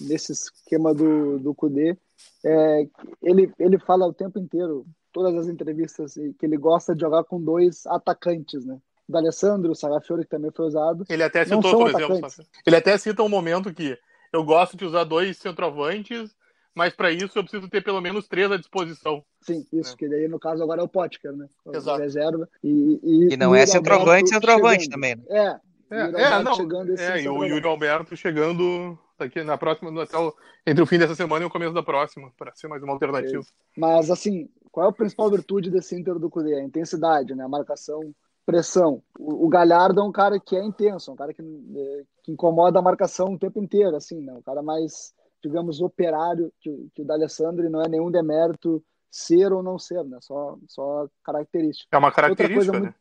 nesse 0.00 0.32
esquema 0.32 0.94
do 0.94 1.38
do 1.38 1.54
Cudê, 1.54 1.96
é, 2.44 2.88
ele 3.22 3.52
ele 3.58 3.78
fala 3.78 4.06
o 4.06 4.14
tempo 4.14 4.38
inteiro, 4.38 4.86
todas 5.12 5.34
as 5.36 5.48
entrevistas 5.48 6.14
que 6.14 6.46
ele 6.46 6.56
gosta 6.56 6.94
de 6.94 7.00
jogar 7.00 7.24
com 7.24 7.42
dois 7.42 7.84
atacantes, 7.86 8.64
né? 8.64 8.78
Do 9.12 9.18
Alessandro, 9.18 9.70
o 9.70 9.74
Sarafiori, 9.74 10.24
que 10.24 10.30
também 10.30 10.50
foi 10.50 10.66
usado. 10.66 11.04
Ele 11.08 11.22
até 11.22 11.44
citou, 11.44 11.78
por 11.78 11.90
exemplo, 11.90 12.20
ele 12.66 12.76
até 12.76 12.98
cita 12.98 13.22
um 13.22 13.28
momento 13.28 13.72
que 13.72 13.96
eu 14.32 14.42
gosto 14.42 14.76
de 14.76 14.84
usar 14.84 15.04
dois 15.04 15.36
centroavantes, 15.36 16.34
mas 16.74 16.94
para 16.94 17.12
isso 17.12 17.38
eu 17.38 17.42
preciso 17.42 17.68
ter 17.68 17.82
pelo 17.84 18.00
menos 18.00 18.26
três 18.26 18.50
à 18.50 18.56
disposição. 18.56 19.22
Sim, 19.42 19.66
isso, 19.72 19.94
é. 19.94 19.96
que 19.96 20.08
daí 20.08 20.26
no 20.26 20.40
caso 20.40 20.62
agora 20.62 20.80
é 20.80 20.84
o 20.84 20.88
Potker, 20.88 21.32
né? 21.32 21.46
O 21.64 21.76
Exato. 21.76 22.00
Reserva. 22.00 22.48
E, 22.64 23.00
e, 23.02 23.34
e 23.34 23.36
não 23.36 23.54
é 23.54 23.66
centroavante, 23.66 24.30
centroavante 24.30 24.88
também, 24.88 25.16
né? 25.16 25.22
É. 25.28 25.72
É, 25.92 26.04
é, 26.04 26.42
não, 26.42 26.54
chegando 26.54 26.98
é 26.98 27.20
e 27.20 27.28
o 27.28 27.44
Yuri 27.44 27.66
Alberto 27.66 28.16
chegando 28.16 28.98
daqui 29.18 29.44
na 29.44 29.58
próxima, 29.58 30.02
até 30.02 30.16
o, 30.16 30.34
entre 30.66 30.82
o 30.82 30.86
fim 30.86 30.98
dessa 30.98 31.14
semana 31.14 31.44
e 31.44 31.46
o 31.46 31.50
começo 31.50 31.74
da 31.74 31.82
próxima, 31.82 32.32
para 32.38 32.54
ser 32.54 32.66
mais 32.66 32.82
uma 32.82 32.94
alternativa. 32.94 33.42
Mas, 33.76 34.10
assim, 34.10 34.48
qual 34.70 34.86
é 34.86 34.88
a 34.88 34.92
principal 34.92 35.30
virtude 35.30 35.70
desse 35.70 35.94
Inter 35.94 36.18
do 36.18 36.30
Cudê? 36.30 36.54
A 36.54 36.64
intensidade, 36.64 37.34
né? 37.34 37.44
A 37.44 37.48
marcação 37.48 38.14
pressão. 38.44 39.02
O, 39.18 39.46
o, 39.46 39.48
Galhardo 39.48 40.00
é 40.00 40.04
um 40.04 40.12
cara 40.12 40.38
que 40.38 40.56
é 40.56 40.64
intenso, 40.64 41.12
um 41.12 41.16
cara 41.16 41.32
que, 41.32 41.42
é, 41.42 42.04
que 42.22 42.32
incomoda 42.32 42.78
a 42.78 42.82
marcação 42.82 43.34
o 43.34 43.38
tempo 43.38 43.58
inteiro, 43.58 43.96
assim, 43.96 44.20
né? 44.20 44.32
Um 44.32 44.42
cara 44.42 44.62
mais, 44.62 45.14
digamos, 45.42 45.80
operário 45.80 46.52
que, 46.60 46.90
que 46.94 47.02
o 47.02 47.04
D'Alessandro 47.04 47.66
e 47.66 47.70
não 47.70 47.82
é 47.82 47.88
nenhum 47.88 48.10
demérito 48.10 48.82
ser 49.10 49.52
ou 49.52 49.62
não 49.62 49.78
ser, 49.78 50.04
né? 50.04 50.18
Só, 50.20 50.58
só 50.68 51.08
característica. 51.22 51.88
É 51.94 51.98
uma 51.98 52.12
característica, 52.12 52.72
né? 52.72 52.80
Muito, 52.80 52.94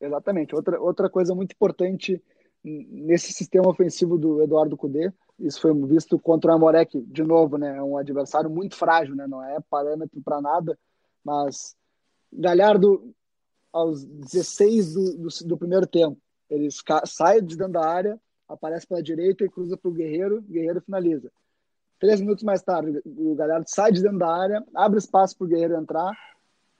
exatamente. 0.00 0.54
Outra, 0.54 0.80
outra 0.80 1.08
coisa 1.08 1.34
muito 1.34 1.52
importante 1.52 2.22
nesse 2.64 3.32
sistema 3.32 3.68
ofensivo 3.68 4.16
do 4.16 4.42
Eduardo 4.42 4.76
Cudê, 4.76 5.12
isso 5.38 5.60
foi 5.60 5.74
visto 5.86 6.18
contra 6.18 6.52
o 6.52 6.54
Amorek, 6.54 6.98
de 7.02 7.22
novo, 7.22 7.58
né? 7.58 7.76
É 7.76 7.82
um 7.82 7.98
adversário 7.98 8.48
muito 8.48 8.74
frágil, 8.74 9.14
né? 9.14 9.26
Não 9.26 9.42
é 9.42 9.58
parâmetro 9.68 10.20
para 10.22 10.40
nada, 10.40 10.78
mas 11.22 11.76
Galhardo 12.32 13.14
aos 13.74 14.04
16 14.04 14.94
do, 14.94 15.16
do, 15.16 15.28
do 15.46 15.58
primeiro 15.58 15.84
tempo. 15.84 16.16
Ele 16.48 16.68
sai 17.04 17.42
de 17.42 17.56
dentro 17.56 17.72
da 17.72 17.84
área, 17.84 18.20
aparece 18.48 18.86
pela 18.86 19.02
direita 19.02 19.44
e 19.44 19.48
cruza 19.48 19.76
para 19.76 19.90
o 19.90 19.92
Guerreiro, 19.92 20.40
Guerreiro 20.42 20.80
finaliza. 20.80 21.30
Três 21.98 22.20
minutos 22.20 22.44
mais 22.44 22.62
tarde, 22.62 23.02
o 23.04 23.34
Galhardo 23.34 23.66
sai 23.68 23.90
de 23.90 24.00
dentro 24.00 24.18
da 24.18 24.32
área, 24.32 24.64
abre 24.74 24.98
espaço 24.98 25.36
para 25.36 25.44
o 25.44 25.48
Guerreiro 25.48 25.76
entrar, 25.76 26.12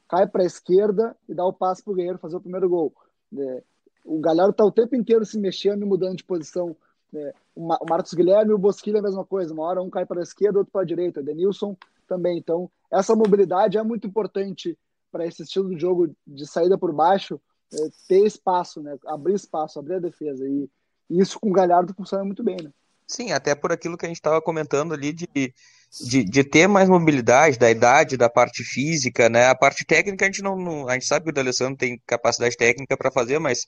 cai 0.09 0.27
para 0.29 0.43
a 0.43 0.47
esquerda 0.47 1.17
e 1.29 1.35
dá 1.35 1.45
o 1.45 1.53
passe 1.53 1.83
para 1.83 1.93
o 1.93 1.97
Guerreiro 1.97 2.19
fazer 2.19 2.37
o 2.37 2.41
primeiro 2.41 2.69
gol. 2.69 2.95
É, 3.37 3.63
o 4.05 4.21
Galhardo 4.21 4.53
está 4.53 4.65
o 4.65 4.71
tempo 4.71 4.95
inteiro 4.95 5.25
se 5.25 5.39
mexendo 5.39 5.83
e 5.83 5.87
mudando 5.87 6.17
de 6.17 6.25
posição. 6.25 6.77
É, 7.13 7.35
o 7.57 7.87
Marcos 7.89 8.15
Guilherme 8.15 8.53
e 8.53 8.55
o 8.55 8.59
Bosquilha 8.59 8.99
é 8.99 9.01
a 9.01 9.05
mesma 9.05 9.25
coisa. 9.25 9.53
Uma 9.53 9.65
hora 9.65 9.83
um 9.83 9.91
cai 9.91 10.07
para 10.07 10.21
a 10.21 10.23
esquerda, 10.23 10.59
outro 10.59 10.73
para 10.73 10.83
a 10.83 10.87
direita. 10.87 11.23
Denilson 11.23 11.77
também. 12.07 12.39
Então, 12.39 12.71
essa 12.93 13.17
mobilidade 13.17 13.79
é 13.79 13.83
muito 13.83 14.07
importante 14.07 14.79
para 15.15 15.25
esse 15.25 15.45
estilo 15.45 15.73
de 15.73 15.81
jogo 15.81 16.13
de 16.27 16.45
saída 16.45 16.77
por 16.77 16.93
baixo, 16.93 17.41
é, 17.73 17.77
ter 18.09 18.27
espaço, 18.27 18.83
né? 18.83 18.97
abrir 19.07 19.35
espaço, 19.35 19.79
abrir 19.79 19.95
a 19.95 20.01
defesa. 20.01 20.45
E, 20.45 20.69
e 21.09 21.21
isso 21.21 21.39
com 21.39 21.51
o 21.51 21.53
Galhardo 21.53 21.95
funciona 21.95 22.25
muito 22.25 22.43
bem. 22.43 22.57
Né? 22.61 22.71
Sim, 23.07 23.31
até 23.31 23.55
por 23.55 23.71
aquilo 23.71 23.97
que 23.97 24.07
a 24.07 24.09
gente 24.09 24.17
estava 24.17 24.43
comentando 24.43 24.93
ali 24.93 25.13
de, 25.13 25.29
de, 25.33 26.25
de, 26.25 26.43
ter 26.43 26.67
mais 26.67 26.89
mobilidade, 26.89 27.61
da 27.61 27.71
idade, 27.71 28.17
da 28.17 28.29
parte 28.29 28.65
física, 28.65 29.29
né? 29.29 29.47
A 29.47 29.55
parte 29.55 29.85
técnica 29.85 30.25
a 30.25 30.29
gente 30.29 30.43
não, 30.43 30.57
não 30.57 30.89
a 30.89 30.95
gente 30.95 31.07
sabe 31.07 31.27
que 31.27 31.31
o 31.31 31.35
D'Alessandro 31.35 31.77
tem 31.77 32.03
capacidade 32.07 32.57
técnica 32.57 32.97
para 32.97 33.13
fazer, 33.13 33.39
mas 33.39 33.61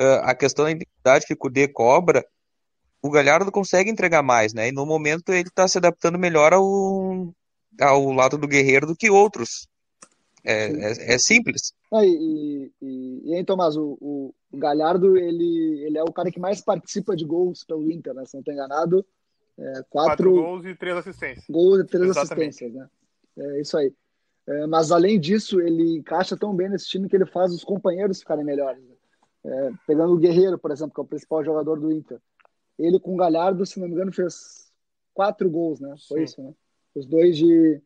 uh, 0.00 0.24
a 0.24 0.34
questão 0.34 0.64
da 0.64 0.72
identidade 0.72 1.26
que 1.26 1.34
o 1.34 1.38
Cudê 1.38 1.68
cobra, 1.68 2.26
o 3.00 3.08
Galhardo 3.08 3.52
consegue 3.52 3.88
entregar 3.88 4.22
mais, 4.22 4.52
né? 4.52 4.68
E 4.68 4.72
no 4.72 4.84
momento 4.84 5.32
ele 5.32 5.48
está 5.48 5.68
se 5.68 5.78
adaptando 5.78 6.18
melhor 6.18 6.52
ao, 6.52 7.32
ao 7.80 8.10
lado 8.10 8.36
do 8.36 8.48
Guerreiro 8.48 8.86
do 8.86 8.96
que 8.96 9.10
outros 9.10 9.67
é, 10.48 10.72
é, 10.72 11.14
é 11.14 11.18
simples. 11.18 11.74
Ah, 11.92 12.04
e, 12.04 12.72
e, 12.80 13.22
e, 13.24 13.34
aí, 13.34 13.44
Tomás, 13.44 13.76
o, 13.76 13.98
o, 14.00 14.34
Galhardo, 14.54 15.16
ele, 15.16 15.84
ele 15.84 15.98
é 15.98 16.02
o 16.02 16.12
cara 16.12 16.30
que 16.30 16.40
mais 16.40 16.62
participa 16.62 17.14
de 17.14 17.24
gols 17.24 17.64
pelo 17.64 17.90
Inter, 17.90 18.14
né? 18.14 18.24
Se 18.24 18.34
não 18.34 18.40
estou 18.40 18.54
enganado. 18.54 19.04
É, 19.58 19.72
quatro, 19.90 19.90
quatro, 19.90 20.34
gols 20.34 20.64
e 20.64 20.74
três 20.74 20.96
assistências. 20.96 21.44
Gols 21.50 21.80
e 21.80 21.84
três 21.84 22.10
Exatamente. 22.10 22.48
assistências, 22.48 22.72
né? 22.72 22.88
É 23.38 23.60
isso 23.60 23.76
aí. 23.76 23.92
É, 24.46 24.66
mas 24.66 24.90
além 24.90 25.20
disso, 25.20 25.60
ele 25.60 25.98
encaixa 25.98 26.36
tão 26.36 26.54
bem 26.54 26.70
nesse 26.70 26.88
time 26.88 27.08
que 27.08 27.16
ele 27.16 27.26
faz 27.26 27.52
os 27.52 27.62
companheiros 27.62 28.20
ficarem 28.20 28.44
melhores. 28.44 28.82
Né? 28.82 28.94
É, 29.44 29.70
pegando 29.86 30.14
o 30.14 30.18
Guerreiro, 30.18 30.58
por 30.58 30.70
exemplo, 30.70 30.94
que 30.94 31.00
é 31.00 31.04
o 31.04 31.06
principal 31.06 31.44
jogador 31.44 31.78
do 31.78 31.92
Inter. 31.92 32.18
Ele 32.78 32.98
com 32.98 33.12
o 33.12 33.16
Galhardo, 33.16 33.66
se 33.66 33.78
não 33.78 33.86
me 33.86 33.92
engano, 33.92 34.12
fez 34.12 34.72
quatro 35.12 35.50
gols, 35.50 35.80
né? 35.80 35.94
Foi 36.08 36.20
Sim. 36.20 36.24
isso, 36.24 36.42
né? 36.42 36.54
Os 36.94 37.04
dois 37.04 37.36
de. 37.36 37.82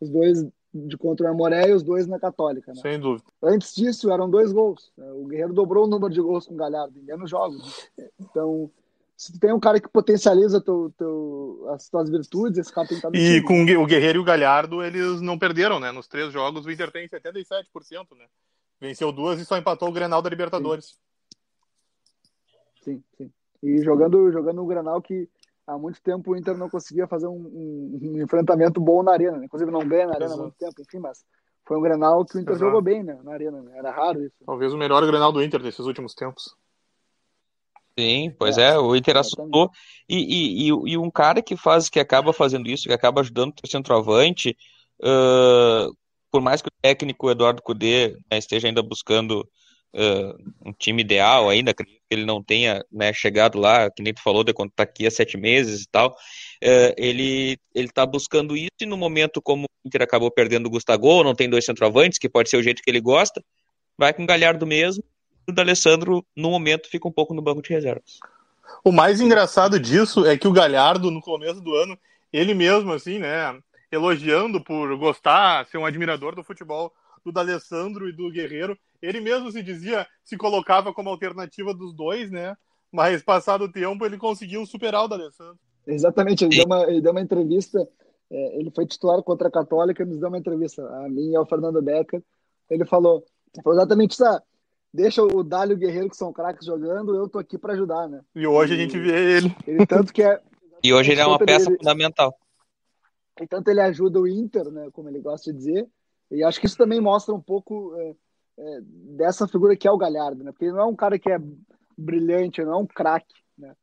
Os 0.00 0.10
dois 0.10 0.46
de 0.74 0.96
contra 0.96 1.26
o 1.26 1.30
Amoré 1.30 1.68
e 1.68 1.72
os 1.72 1.82
dois 1.82 2.06
na 2.06 2.18
Católica. 2.18 2.72
Né? 2.72 2.80
Sem 2.82 2.98
dúvida. 2.98 3.24
Antes 3.40 3.74
disso, 3.74 4.10
eram 4.10 4.28
dois 4.28 4.52
gols. 4.52 4.92
O 4.96 5.26
Guerreiro 5.26 5.52
dobrou 5.52 5.84
o 5.84 5.88
número 5.88 6.12
de 6.12 6.20
gols 6.20 6.46
com 6.46 6.54
o 6.54 6.56
Galhardo 6.56 6.98
em 6.98 7.02
menos 7.02 7.30
jogos. 7.30 7.88
Então, 8.18 8.70
se 9.16 9.32
tu 9.32 9.38
tem 9.38 9.52
um 9.52 9.60
cara 9.60 9.80
que 9.80 9.88
potencializa 9.88 10.60
teu, 10.60 10.92
teu, 10.98 11.66
as 11.70 11.88
tuas 11.88 12.10
virtudes, 12.10 12.58
esse 12.58 12.72
cara 12.72 12.88
tem 12.88 13.00
que 13.00 13.06
estar 13.06 13.16
E 13.16 13.40
com 13.42 13.62
o 13.62 13.86
Guerreiro 13.86 14.18
e 14.18 14.22
o 14.22 14.24
Galhardo, 14.24 14.82
eles 14.82 15.20
não 15.20 15.38
perderam, 15.38 15.78
né? 15.78 15.92
Nos 15.92 16.08
três 16.08 16.32
jogos, 16.32 16.66
o 16.66 16.70
Inter 16.70 16.90
tem 16.90 17.08
77%, 17.08 18.16
né? 18.16 18.26
Venceu 18.80 19.12
duas 19.12 19.40
e 19.40 19.44
só 19.44 19.56
empatou 19.56 19.88
o 19.88 19.92
Grenal 19.92 20.20
da 20.20 20.28
Libertadores. 20.28 20.98
Sim, 22.82 23.02
sim. 23.16 23.26
sim. 23.26 23.32
E 23.62 23.82
jogando, 23.82 24.30
jogando 24.32 24.62
o 24.62 24.66
Grenal 24.66 25.00
que 25.00 25.28
há 25.66 25.78
muito 25.78 26.00
tempo 26.02 26.32
o 26.32 26.36
Inter 26.36 26.56
não 26.56 26.68
conseguia 26.68 27.06
fazer 27.06 27.26
um, 27.26 27.32
um, 27.32 27.98
um 28.02 28.22
enfrentamento 28.22 28.80
bom 28.80 29.02
na 29.02 29.12
arena, 29.12 29.38
né? 29.38 29.46
inclusive 29.46 29.70
não 29.70 29.86
ganha 29.86 30.06
na 30.06 30.14
arena 30.14 30.26
Exato. 30.26 30.40
há 30.40 30.42
muito 30.44 30.56
tempo, 30.56 30.74
enfim, 30.80 30.98
mas 30.98 31.24
foi 31.66 31.78
um 31.78 31.82
Grenal 31.82 32.24
que 32.24 32.36
o 32.36 32.40
Inter 32.40 32.54
Exato. 32.54 32.66
jogou 32.66 32.82
bem 32.82 33.02
né, 33.02 33.18
na 33.22 33.32
arena, 33.32 33.62
né? 33.62 33.78
era 33.78 33.90
raro 33.90 34.22
isso. 34.22 34.36
Talvez 34.44 34.72
o 34.72 34.78
melhor 34.78 35.04
Grenal 35.06 35.32
do 35.32 35.42
Inter 35.42 35.62
desses 35.62 35.86
últimos 35.86 36.14
tempos. 36.14 36.54
Sim, 37.98 38.34
pois 38.36 38.58
é, 38.58 38.70
é 38.70 38.78
o 38.78 38.94
Inter 38.96 39.16
assustou. 39.16 39.70
E, 40.08 40.66
e, 40.66 40.68
e, 40.68 40.98
um 40.98 41.10
cara 41.10 41.40
que 41.40 41.56
faz, 41.56 41.88
que 41.88 42.00
acaba 42.00 42.32
fazendo 42.32 42.68
isso, 42.68 42.88
que 42.88 42.92
acaba 42.92 43.20
ajudando 43.20 43.54
o 43.62 43.68
centroavante, 43.68 44.56
uh, 45.00 45.94
por 46.28 46.40
mais 46.40 46.60
que 46.60 46.68
o 46.68 46.72
técnico 46.82 47.30
Eduardo 47.30 47.62
Cudê 47.62 48.16
né, 48.28 48.38
esteja 48.38 48.66
ainda 48.66 48.82
buscando 48.82 49.48
uh, 49.94 50.52
um 50.64 50.72
time 50.72 51.02
ideal 51.02 51.48
ainda, 51.48 51.70
acredito 51.70 52.00
que 52.08 52.14
ele 52.14 52.24
não 52.24 52.42
tenha 52.42 52.84
né, 52.92 53.12
chegado 53.12 53.58
lá, 53.58 53.90
que 53.90 54.02
nem 54.02 54.12
tu 54.12 54.22
falou, 54.22 54.44
de 54.44 54.52
quando 54.52 54.70
tá 54.70 54.82
aqui 54.82 55.06
há 55.06 55.10
sete 55.10 55.36
meses 55.36 55.82
e 55.82 55.88
tal, 55.90 56.10
uh, 56.10 56.94
ele 56.96 57.56
ele 57.74 57.88
tá 57.88 58.04
buscando 58.04 58.56
isso 58.56 58.70
e 58.80 58.86
no 58.86 58.96
momento 58.96 59.40
como 59.40 59.64
o 59.64 59.88
Inter 59.88 60.02
acabou 60.02 60.30
perdendo 60.30 60.66
o 60.66 60.70
Gustavo, 60.70 61.22
não 61.22 61.34
tem 61.34 61.48
dois 61.48 61.64
centroavantes, 61.64 62.18
que 62.18 62.28
pode 62.28 62.50
ser 62.50 62.56
o 62.56 62.62
jeito 62.62 62.82
que 62.82 62.90
ele 62.90 63.00
gosta, 63.00 63.42
vai 63.96 64.12
com 64.12 64.24
o 64.24 64.26
Galhardo 64.26 64.66
mesmo 64.66 65.02
o 65.48 65.52
D'Alessandro, 65.52 66.24
no 66.36 66.50
momento, 66.50 66.88
fica 66.88 67.06
um 67.06 67.12
pouco 67.12 67.34
no 67.34 67.42
banco 67.42 67.62
de 67.62 67.70
reservas. 67.70 68.18
O 68.82 68.90
mais 68.90 69.20
engraçado 69.20 69.78
disso 69.78 70.26
é 70.26 70.36
que 70.36 70.48
o 70.48 70.52
Galhardo, 70.52 71.10
no 71.10 71.20
começo 71.20 71.60
do 71.60 71.74
ano, 71.74 71.98
ele 72.32 72.54
mesmo, 72.54 72.92
assim, 72.92 73.18
né, 73.18 73.58
elogiando 73.90 74.60
por 74.60 74.96
gostar, 74.96 75.66
ser 75.66 75.78
um 75.78 75.86
admirador 75.86 76.34
do 76.34 76.44
futebol 76.44 76.92
do 77.24 77.32
D'Alessandro 77.32 78.08
e 78.08 78.12
do 78.12 78.30
Guerreiro, 78.30 78.76
ele 79.04 79.20
mesmo 79.20 79.50
se 79.50 79.62
dizia, 79.62 80.06
se 80.24 80.36
colocava 80.36 80.92
como 80.92 81.10
alternativa 81.10 81.74
dos 81.74 81.94
dois, 81.94 82.30
né, 82.30 82.56
mas 82.90 83.22
passado 83.22 83.64
o 83.64 83.72
tempo 83.72 84.04
ele 84.04 84.16
conseguiu 84.16 84.64
superar 84.66 85.04
o 85.04 85.08
D'Alessandro. 85.08 85.58
Exatamente, 85.86 86.44
ele 86.44 86.56
deu 86.56 86.64
uma, 86.64 86.82
ele 86.84 87.00
deu 87.00 87.12
uma 87.12 87.20
entrevista, 87.20 87.86
é, 88.30 88.58
ele 88.58 88.70
foi 88.70 88.86
titular 88.86 89.22
contra 89.22 89.48
a 89.48 89.52
Católica 89.52 90.02
e 90.02 90.06
nos 90.06 90.18
deu 90.18 90.28
uma 90.28 90.38
entrevista, 90.38 90.82
a 90.82 91.08
mim 91.08 91.30
e 91.30 91.36
ao 91.36 91.46
Fernando 91.46 91.82
Becker, 91.82 92.22
ele 92.70 92.84
falou, 92.84 93.24
falou 93.62 93.78
exatamente 93.78 94.12
isso, 94.12 94.24
ah, 94.24 94.42
deixa 94.92 95.22
o 95.22 95.42
Dálio 95.42 95.74
e 95.74 95.76
o 95.76 95.78
Guerreiro, 95.78 96.08
que 96.08 96.16
são 96.16 96.32
craques, 96.32 96.66
jogando, 96.66 97.14
eu 97.14 97.28
tô 97.28 97.38
aqui 97.38 97.58
para 97.58 97.74
ajudar, 97.74 98.08
né? 98.08 98.22
E 98.34 98.46
hoje 98.46 98.74
e, 98.74 98.76
a 98.76 98.80
gente 98.80 98.98
vê 98.98 99.36
ele. 99.36 99.56
ele 99.66 99.86
tanto 99.86 100.12
que 100.12 100.22
é, 100.22 100.40
e 100.84 100.92
hoje 100.92 101.12
ele 101.12 101.20
é 101.20 101.26
uma 101.26 101.38
peça 101.38 101.70
ele, 101.70 101.78
fundamental. 101.78 102.34
E 103.40 103.46
tanto 103.46 103.68
ele 103.68 103.80
ajuda 103.80 104.20
o 104.20 104.28
Inter, 104.28 104.70
né, 104.70 104.90
como 104.92 105.08
ele 105.08 105.18
gosta 105.18 105.50
de 105.50 105.56
dizer, 105.58 105.88
e 106.30 106.44
acho 106.44 106.60
que 106.60 106.66
isso 106.66 106.76
também 106.76 107.00
mostra 107.00 107.34
um 107.34 107.40
pouco 107.40 107.94
é, 107.96 108.14
é, 108.58 108.80
dessa 108.82 109.48
figura 109.48 109.76
que 109.76 109.88
é 109.88 109.90
o 109.90 109.98
Galhardo, 109.98 110.44
né? 110.44 110.52
Porque 110.52 110.66
ele 110.66 110.72
não 110.72 110.80
é 110.80 110.86
um 110.86 110.96
cara 110.96 111.18
que 111.18 111.30
é 111.30 111.38
brilhante, 111.96 112.62
não 112.64 112.72
é 112.72 112.76
um 112.76 112.86
craque, 112.86 113.34
né? 113.56 113.74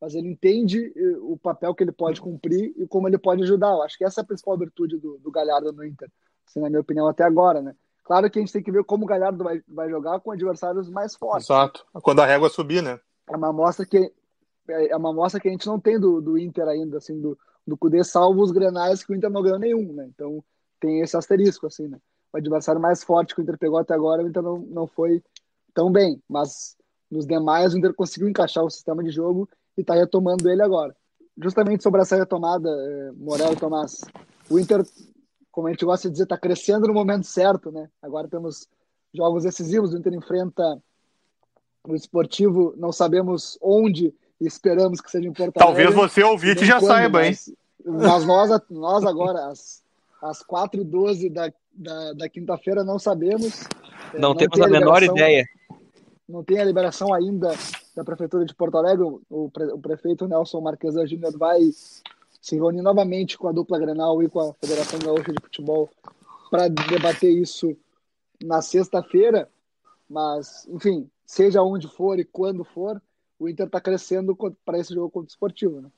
Mas 0.00 0.14
ele 0.14 0.28
entende 0.28 0.92
é, 0.96 1.16
o 1.18 1.36
papel 1.36 1.74
que 1.74 1.82
ele 1.82 1.92
pode 1.92 2.20
cumprir 2.20 2.72
e 2.76 2.86
como 2.86 3.08
ele 3.08 3.18
pode 3.18 3.42
ajudar. 3.42 3.70
Eu 3.70 3.82
acho 3.82 3.98
que 3.98 4.04
essa 4.04 4.20
é 4.20 4.22
a 4.22 4.26
principal 4.26 4.56
virtude 4.56 4.98
do, 4.98 5.18
do 5.18 5.30
Galhardo 5.30 5.72
no 5.72 5.84
Inter, 5.84 6.10
assim, 6.46 6.60
na 6.60 6.68
minha 6.68 6.80
opinião, 6.80 7.06
até 7.06 7.24
agora, 7.24 7.60
né? 7.60 7.74
Claro 8.04 8.28
que 8.30 8.38
a 8.38 8.42
gente 8.42 8.52
tem 8.52 8.62
que 8.62 8.72
ver 8.72 8.82
como 8.84 9.04
o 9.04 9.06
Galhardo 9.06 9.44
vai, 9.44 9.62
vai 9.68 9.88
jogar 9.88 10.18
com 10.20 10.32
adversários 10.32 10.90
mais 10.90 11.14
fortes. 11.14 11.48
Exato. 11.48 11.86
Quando 12.02 12.20
a 12.20 12.26
régua 12.26 12.48
subir, 12.48 12.82
né? 12.82 12.98
É 13.28 13.36
uma 13.36 13.50
amostra 13.50 13.86
que 13.86 14.12
é 14.68 14.96
uma 14.96 15.10
amostra 15.10 15.40
que 15.40 15.48
a 15.48 15.50
gente 15.50 15.66
não 15.66 15.80
tem 15.80 15.98
do, 15.98 16.20
do 16.20 16.38
Inter 16.38 16.66
ainda, 16.68 16.98
assim, 16.98 17.20
do, 17.20 17.38
do 17.66 17.76
Cudê, 17.76 18.04
salvo 18.04 18.42
os 18.42 18.52
grenais 18.52 19.02
que 19.02 19.12
o 19.12 19.14
Inter 19.14 19.30
não 19.30 19.42
ganhou 19.42 19.58
nenhum, 19.58 19.92
né? 19.92 20.06
Então 20.06 20.42
tem 20.78 21.00
esse 21.00 21.16
asterisco, 21.16 21.66
assim, 21.66 21.88
né? 21.88 21.98
O 22.32 22.36
adversário 22.36 22.80
mais 22.80 23.02
forte 23.02 23.34
que 23.34 23.40
o 23.40 23.42
Inter 23.42 23.58
pegou 23.58 23.78
até 23.78 23.94
agora, 23.94 24.22
o 24.22 24.28
Inter 24.28 24.42
não, 24.42 24.58
não 24.58 24.86
foi 24.86 25.22
tão 25.74 25.90
bem, 25.90 26.22
mas 26.28 26.76
nos 27.10 27.26
demais 27.26 27.74
o 27.74 27.78
Inter 27.78 27.94
conseguiu 27.94 28.28
encaixar 28.28 28.64
o 28.64 28.70
sistema 28.70 29.02
de 29.02 29.10
jogo 29.10 29.48
e 29.76 29.80
está 29.80 29.94
retomando 29.94 30.48
ele 30.48 30.62
agora. 30.62 30.94
Justamente 31.42 31.82
sobre 31.82 32.02
essa 32.02 32.16
retomada, 32.16 32.68
eh, 32.68 33.12
Morel 33.16 33.52
e 33.52 33.56
Tomás, 33.56 34.00
o 34.48 34.58
Inter 34.58 34.84
como 35.50 35.68
a 35.68 35.70
gente 35.70 35.84
gosta 35.84 36.08
de 36.08 36.12
dizer, 36.12 36.24
está 36.24 36.38
crescendo 36.38 36.86
no 36.86 36.94
momento 36.94 37.26
certo, 37.26 37.70
né? 37.70 37.88
Agora 38.00 38.28
temos 38.28 38.68
jogos 39.12 39.42
decisivos, 39.42 39.92
o 39.92 39.98
Inter 39.98 40.14
enfrenta 40.14 40.80
o 41.84 41.94
esportivo, 41.94 42.74
não 42.76 42.92
sabemos 42.92 43.58
onde 43.60 44.14
e 44.40 44.46
esperamos 44.46 45.00
que 45.00 45.10
seja 45.10 45.28
em 45.28 45.32
Porto 45.32 45.54
Talvez 45.54 45.92
você 45.94 46.22
ouvinte 46.22 46.64
já 46.64 46.78
quando, 46.78 46.86
saiba, 46.86 47.26
hein? 47.26 47.36
Mas, 47.84 48.24
nós, 48.24 48.62
nós 48.70 49.04
agora, 49.04 49.46
às, 49.46 49.82
às 50.22 50.42
4h12 50.42 51.30
da, 51.32 51.52
da, 51.72 52.12
da 52.12 52.28
quinta-feira, 52.28 52.84
não 52.84 52.98
sabemos. 52.98 53.64
Não, 54.14 54.30
não 54.30 54.34
temos 54.34 54.60
a, 54.60 54.66
a 54.66 54.68
menor 54.68 55.02
ideia. 55.02 55.46
Não 56.28 56.44
tem 56.44 56.58
a 56.58 56.64
liberação 56.64 57.12
ainda 57.12 57.52
da 57.94 58.04
Prefeitura 58.04 58.44
de 58.44 58.54
Porto 58.54 58.76
Alegre. 58.76 59.04
O, 59.28 59.50
pre, 59.50 59.64
o 59.64 59.78
prefeito 59.78 60.28
Nelson 60.28 60.60
Marquesa 60.60 61.06
Júnior 61.06 61.36
vai 61.36 61.60
se 62.40 62.54
reunir 62.56 62.82
novamente 62.82 63.36
com 63.36 63.48
a 63.48 63.52
dupla 63.52 63.78
Grenal 63.78 64.22
e 64.22 64.28
com 64.28 64.40
a 64.40 64.54
Federação 64.54 64.98
Gaúcha 64.98 65.32
de 65.32 65.42
Futebol 65.42 65.90
para 66.50 66.68
debater 66.68 67.30
isso 67.30 67.76
na 68.42 68.62
sexta-feira. 68.62 69.48
Mas, 70.08 70.66
enfim, 70.68 71.08
seja 71.24 71.62
onde 71.62 71.86
for 71.88 72.18
e 72.18 72.24
quando 72.24 72.64
for, 72.64 73.00
o 73.38 73.48
Inter 73.48 73.66
está 73.66 73.80
crescendo 73.80 74.36
para 74.64 74.78
esse 74.78 74.94
jogo 74.94 75.10
contra 75.10 75.28
o 75.28 75.30
esportivo. 75.30 75.80
Né? 75.80 75.88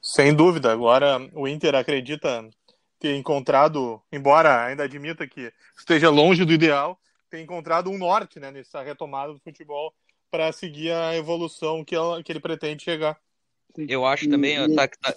Sem 0.00 0.34
dúvida. 0.34 0.70
Agora, 0.70 1.18
o 1.34 1.48
Inter 1.48 1.74
acredita 1.74 2.48
ter 3.04 3.16
encontrado, 3.16 4.00
embora 4.10 4.64
ainda 4.64 4.84
admita 4.84 5.26
que 5.26 5.52
esteja 5.78 6.08
longe 6.08 6.42
do 6.42 6.54
ideal, 6.54 6.98
ter 7.28 7.38
encontrado 7.38 7.90
um 7.90 7.98
norte 7.98 8.40
né, 8.40 8.50
nessa 8.50 8.82
retomada 8.82 9.30
do 9.30 9.38
futebol 9.40 9.92
para 10.30 10.50
seguir 10.52 10.90
a 10.90 11.14
evolução 11.14 11.84
que, 11.84 11.94
ela, 11.94 12.22
que 12.22 12.32
ele 12.32 12.40
pretende 12.40 12.82
chegar. 12.82 13.18
Eu 13.76 14.06
acho 14.06 14.26
também, 14.26 14.56
e, 14.56 14.74
tá, 14.74 14.88
tá, 14.88 15.14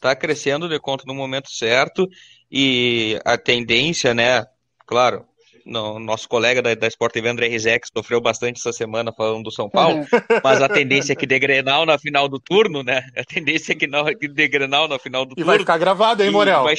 tá 0.00 0.16
crescendo 0.16 0.68
de 0.68 0.80
conta 0.80 1.04
no 1.06 1.14
momento 1.14 1.48
certo 1.48 2.08
e 2.50 3.20
a 3.24 3.38
tendência, 3.38 4.12
né, 4.12 4.44
claro, 4.84 5.24
no, 5.64 6.00
nosso 6.00 6.28
colega 6.28 6.60
da, 6.60 6.74
da 6.74 6.88
Sport 6.88 7.12
TV, 7.12 7.28
André 7.28 7.46
Rizek, 7.46 7.86
sofreu 7.86 8.20
bastante 8.20 8.58
essa 8.58 8.72
semana 8.72 9.12
falando 9.16 9.44
do 9.44 9.52
São 9.52 9.70
Paulo, 9.70 10.04
mas 10.42 10.60
a 10.60 10.68
tendência 10.68 11.12
é 11.12 11.16
que 11.16 11.26
dê 11.26 11.38
Grenal 11.38 11.86
na 11.86 12.00
final 12.00 12.28
do 12.28 12.40
turno, 12.40 12.82
né? 12.82 13.06
A 13.16 13.22
tendência 13.22 13.74
é 13.74 13.76
que, 13.76 13.86
não, 13.86 14.04
que 14.06 14.26
dê 14.26 14.48
Grenal 14.48 14.88
na 14.88 14.98
final 14.98 15.24
do 15.24 15.34
e 15.34 15.36
turno. 15.36 15.52
E 15.52 15.52
vai 15.52 15.58
ficar 15.60 15.78
gravado, 15.78 16.24
hein, 16.24 16.32
Morel? 16.32 16.64
Vai, 16.64 16.74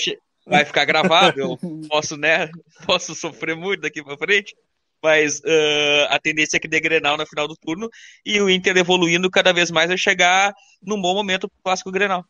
vai, 0.50 0.66
ficar 0.66 0.86
gravado, 0.86 1.40
eu 1.40 1.58
posso, 1.90 2.18
né? 2.18 2.50
Posso 2.86 3.16
sofrer 3.16 3.56
muito 3.56 3.82
daqui 3.82 4.04
pra 4.04 4.18
frente, 4.18 4.56
mas 5.02 5.40
uh, 5.40 6.08
a 6.10 6.20
tendência 6.20 6.58
é 6.58 6.60
que 6.60 6.68
dê 6.68 6.80
Grenal 6.80 7.18
na 7.18 7.26
final 7.26 7.48
do 7.48 7.56
turno 7.56 7.90
e 8.26 8.42
o 8.42 8.50
Inter 8.50 8.78
evoluindo 8.78 9.30
cada 9.30 9.54
vez 9.54 9.72
mais 9.72 9.90
a 9.90 9.98
chegar 9.98 10.54
num 10.82 11.02
bom 11.02 11.14
momento 11.14 11.48
pro 11.48 11.64
clássico 11.64 11.92
Grenal. 11.92 12.26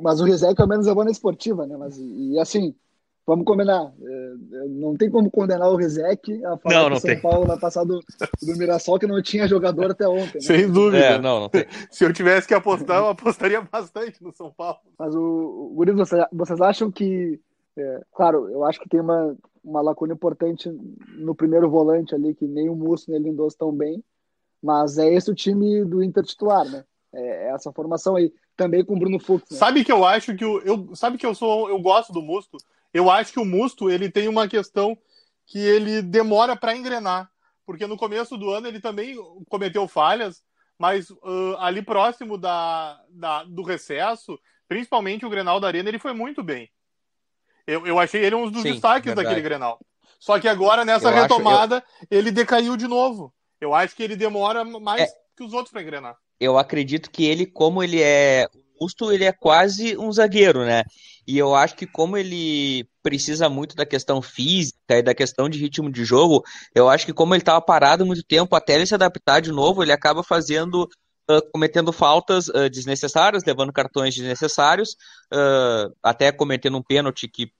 Mas 0.00 0.20
o 0.20 0.24
Rizek 0.24 0.60
ao 0.60 0.68
menos 0.68 0.86
é 0.86 0.94
bom 0.94 1.04
na 1.04 1.10
esportiva, 1.10 1.66
né? 1.66 1.76
Mas, 1.76 1.96
e 1.98 2.38
assim, 2.38 2.72
vamos 3.26 3.44
combinar, 3.44 3.92
é, 4.00 4.68
não 4.68 4.96
tem 4.96 5.10
como 5.10 5.30
condenar 5.30 5.68
o 5.70 5.76
Rizek 5.76 6.44
a 6.44 6.56
falar 6.56 6.74
não, 6.74 6.90
não 6.90 7.00
São 7.00 7.10
tem. 7.10 7.20
Paulo 7.20 7.46
vai 7.46 7.58
passar 7.58 7.84
do, 7.84 8.00
do 8.42 8.56
Mirassol 8.56 8.98
que 8.98 9.06
não 9.06 9.20
tinha 9.22 9.48
jogador 9.48 9.90
até 9.90 10.06
ontem. 10.08 10.38
Né? 10.38 10.40
Sem 10.40 10.70
dúvida. 10.70 11.04
É, 11.04 11.18
não, 11.18 11.40
não 11.40 11.50
Se 11.90 12.04
eu 12.04 12.12
tivesse 12.12 12.46
que 12.46 12.54
apostar, 12.54 12.98
eu 12.98 13.08
apostaria 13.08 13.60
bastante 13.60 14.22
no 14.22 14.32
São 14.32 14.52
Paulo. 14.52 14.78
Mas 14.98 15.14
o, 15.14 15.74
o 15.76 15.94
vocês, 15.94 16.24
vocês 16.32 16.60
acham 16.60 16.90
que, 16.90 17.40
é, 17.76 18.02
claro, 18.12 18.48
eu 18.50 18.64
acho 18.64 18.80
que 18.80 18.88
tem 18.88 19.00
uma 19.00 19.36
uma 19.64 19.80
lacuna 19.80 20.14
importante 20.14 20.68
no 21.16 21.34
primeiro 21.34 21.70
volante 21.70 22.14
ali, 22.14 22.34
que 22.34 22.46
nem 22.46 22.68
o 22.68 22.74
Musso 22.74 23.10
nem 23.10 23.20
o 23.20 23.22
Lindoso 23.22 23.54
estão 23.54 23.72
bem. 23.72 24.02
Mas 24.62 24.98
é 24.98 25.12
esse 25.12 25.30
o 25.30 25.34
time 25.34 25.84
do 25.84 26.02
Inter 26.02 26.24
titular, 26.24 26.64
né? 26.68 26.84
É 27.12 27.50
essa 27.50 27.72
formação 27.72 28.16
aí. 28.16 28.32
Também 28.56 28.84
com 28.84 28.94
o 28.94 28.98
Bruno 28.98 29.18
Fux. 29.18 29.50
Né? 29.50 29.56
Sabe 29.56 29.84
que 29.84 29.92
eu 29.92 30.04
acho 30.04 30.34
que 30.34 30.44
o, 30.44 30.60
eu 30.60 30.94
sabe 30.94 31.16
que 31.16 31.26
eu 31.26 31.34
sou 31.34 31.68
eu 31.68 31.80
gosto 31.80 32.12
do 32.12 32.22
Musto. 32.22 32.58
Eu 32.92 33.10
acho 33.10 33.32
que 33.32 33.40
o 33.40 33.44
Musto 33.44 33.90
ele 33.90 34.10
tem 34.10 34.28
uma 34.28 34.46
questão 34.46 34.96
que 35.46 35.58
ele 35.58 36.02
demora 36.02 36.54
para 36.54 36.76
engrenar, 36.76 37.30
porque 37.66 37.86
no 37.86 37.96
começo 37.96 38.36
do 38.36 38.50
ano 38.50 38.68
ele 38.68 38.80
também 38.80 39.16
cometeu 39.48 39.88
falhas, 39.88 40.42
mas 40.78 41.10
uh, 41.10 41.56
ali 41.58 41.82
próximo 41.82 42.38
da, 42.38 43.00
da, 43.10 43.44
do 43.44 43.62
recesso, 43.62 44.38
principalmente 44.68 45.26
o 45.26 45.30
Grenal 45.30 45.58
da 45.58 45.66
Arena, 45.66 45.88
ele 45.88 45.98
foi 45.98 46.12
muito 46.12 46.42
bem. 46.42 46.70
Eu, 47.66 47.86
eu 47.86 47.98
achei 47.98 48.24
ele 48.24 48.34
um 48.34 48.50
dos 48.50 48.62
Sim, 48.62 48.72
destaques 48.72 49.06
verdade. 49.06 49.26
daquele 49.26 49.42
Grenal. 49.42 49.78
Só 50.18 50.38
que 50.38 50.48
agora, 50.48 50.84
nessa 50.84 51.08
eu 51.08 51.14
retomada, 51.14 51.78
acho, 51.78 52.06
eu... 52.10 52.18
ele 52.18 52.30
decaiu 52.30 52.76
de 52.76 52.86
novo. 52.86 53.32
Eu 53.60 53.74
acho 53.74 53.94
que 53.94 54.02
ele 54.02 54.16
demora 54.16 54.64
mais 54.64 55.02
é, 55.02 55.14
que 55.36 55.44
os 55.44 55.52
outros 55.52 55.72
para 55.72 55.82
engrenar. 55.82 56.16
Eu 56.38 56.58
acredito 56.58 57.10
que 57.10 57.24
ele, 57.24 57.46
como 57.46 57.82
ele 57.82 58.02
é 58.02 58.48
Augusto, 58.82 59.12
ele 59.12 59.24
é 59.24 59.32
quase 59.32 59.96
um 59.96 60.12
zagueiro, 60.12 60.64
né? 60.64 60.82
E 61.26 61.38
eu 61.38 61.54
acho 61.54 61.76
que 61.76 61.86
como 61.86 62.16
ele 62.16 62.84
precisa 63.00 63.48
muito 63.48 63.76
da 63.76 63.86
questão 63.86 64.20
física 64.20 64.98
e 64.98 65.02
da 65.02 65.14
questão 65.14 65.48
de 65.48 65.58
ritmo 65.58 65.90
de 65.90 66.04
jogo, 66.04 66.42
eu 66.74 66.88
acho 66.88 67.06
que 67.06 67.12
como 67.12 67.32
ele 67.32 67.42
estava 67.42 67.60
parado 67.60 68.04
muito 68.04 68.24
tempo, 68.24 68.56
até 68.56 68.74
ele 68.74 68.86
se 68.86 68.94
adaptar 68.94 69.40
de 69.40 69.52
novo, 69.52 69.82
ele 69.82 69.92
acaba 69.92 70.24
fazendo 70.24 70.88
Uh, 71.38 71.42
cometendo 71.52 71.92
faltas 71.92 72.48
uh, 72.48 72.68
desnecessárias, 72.70 73.44
levando 73.44 73.72
cartões 73.72 74.14
desnecessários, 74.14 74.96
uh, 75.32 75.94
até 76.02 76.32
cometendo 76.32 76.76
um 76.76 76.82
pênalti 76.82 77.28
que 77.28 77.52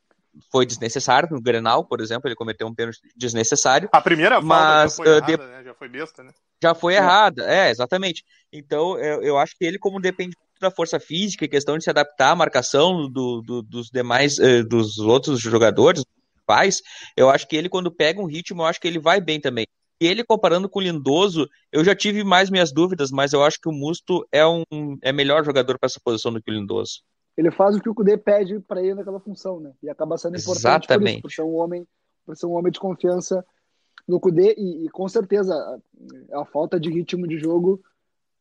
foi 0.50 0.66
desnecessário 0.66 1.28
no 1.30 1.40
Grenal, 1.40 1.84
por 1.84 2.00
exemplo, 2.00 2.28
ele 2.28 2.34
cometeu 2.34 2.66
um 2.66 2.74
pênalti 2.74 3.00
desnecessário. 3.16 3.88
A 3.92 4.00
primeira 4.00 4.40
mas, 4.40 4.96
falta 4.96 5.20
já 5.20 5.20
foi 5.20 5.32
errada, 5.32 5.36
de... 5.36 5.52
né? 5.52 5.64
já 5.64 5.74
foi 5.74 5.88
besta, 5.88 6.22
né? 6.22 6.32
Já 6.62 6.74
foi 6.74 6.94
é. 6.94 6.96
errada, 6.96 7.44
é, 7.50 7.70
exatamente. 7.70 8.24
Então, 8.52 8.98
eu, 8.98 9.22
eu 9.22 9.38
acho 9.38 9.56
que 9.56 9.64
ele, 9.64 9.78
como 9.78 10.00
depende 10.00 10.34
da 10.60 10.70
força 10.70 10.98
física, 10.98 11.48
questão 11.48 11.76
de 11.76 11.84
se 11.84 11.90
adaptar 11.90 12.30
à 12.30 12.36
marcação 12.36 13.10
do, 13.10 13.42
do, 13.42 13.62
dos 13.62 13.90
demais, 13.90 14.36
dos 14.68 14.98
outros 14.98 15.40
jogadores, 15.40 16.04
pais, 16.46 16.82
eu 17.16 17.30
acho 17.30 17.46
que 17.48 17.56
ele, 17.56 17.68
quando 17.68 17.90
pega 17.90 18.20
um 18.20 18.26
ritmo, 18.26 18.62
eu 18.62 18.66
acho 18.66 18.80
que 18.80 18.86
ele 18.86 18.98
vai 18.98 19.20
bem 19.20 19.40
também. 19.40 19.66
E 20.02 20.06
ele 20.08 20.24
comparando 20.24 20.68
com 20.68 20.80
o 20.80 20.82
Lindoso, 20.82 21.48
eu 21.70 21.84
já 21.84 21.94
tive 21.94 22.24
mais 22.24 22.50
minhas 22.50 22.72
dúvidas, 22.72 23.12
mas 23.12 23.32
eu 23.32 23.44
acho 23.44 23.60
que 23.60 23.68
o 23.68 23.72
Musto 23.72 24.26
é 24.32 24.44
um 24.44 24.64
é 25.00 25.12
melhor 25.12 25.44
jogador 25.44 25.78
para 25.78 25.86
essa 25.86 26.00
posição 26.02 26.32
do 26.32 26.42
que 26.42 26.50
o 26.50 26.54
Lindoso. 26.54 27.04
Ele 27.36 27.52
faz 27.52 27.76
o 27.76 27.80
que 27.80 27.88
o 27.88 27.94
Cudê 27.94 28.16
pede 28.16 28.58
para 28.58 28.82
ele 28.82 28.94
naquela 28.94 29.20
função, 29.20 29.60
né? 29.60 29.70
E 29.80 29.88
acaba 29.88 30.18
sendo 30.18 30.36
importante 30.36 30.86
Exatamente. 30.86 31.22
por, 31.22 31.28
isso, 31.28 31.36
por 31.38 31.44
ser 31.44 31.48
um 31.48 31.54
homem, 31.54 31.86
por 32.26 32.36
ser 32.36 32.46
um 32.46 32.54
homem 32.54 32.72
de 32.72 32.80
confiança 32.80 33.46
no 34.08 34.18
Cudê 34.18 34.56
e, 34.58 34.86
e 34.86 34.88
com 34.90 35.08
certeza 35.08 35.54
a, 35.54 36.40
a, 36.40 36.44
falta 36.46 36.80
de 36.80 36.90
ritmo 36.90 37.28
de 37.28 37.38
jogo 37.38 37.80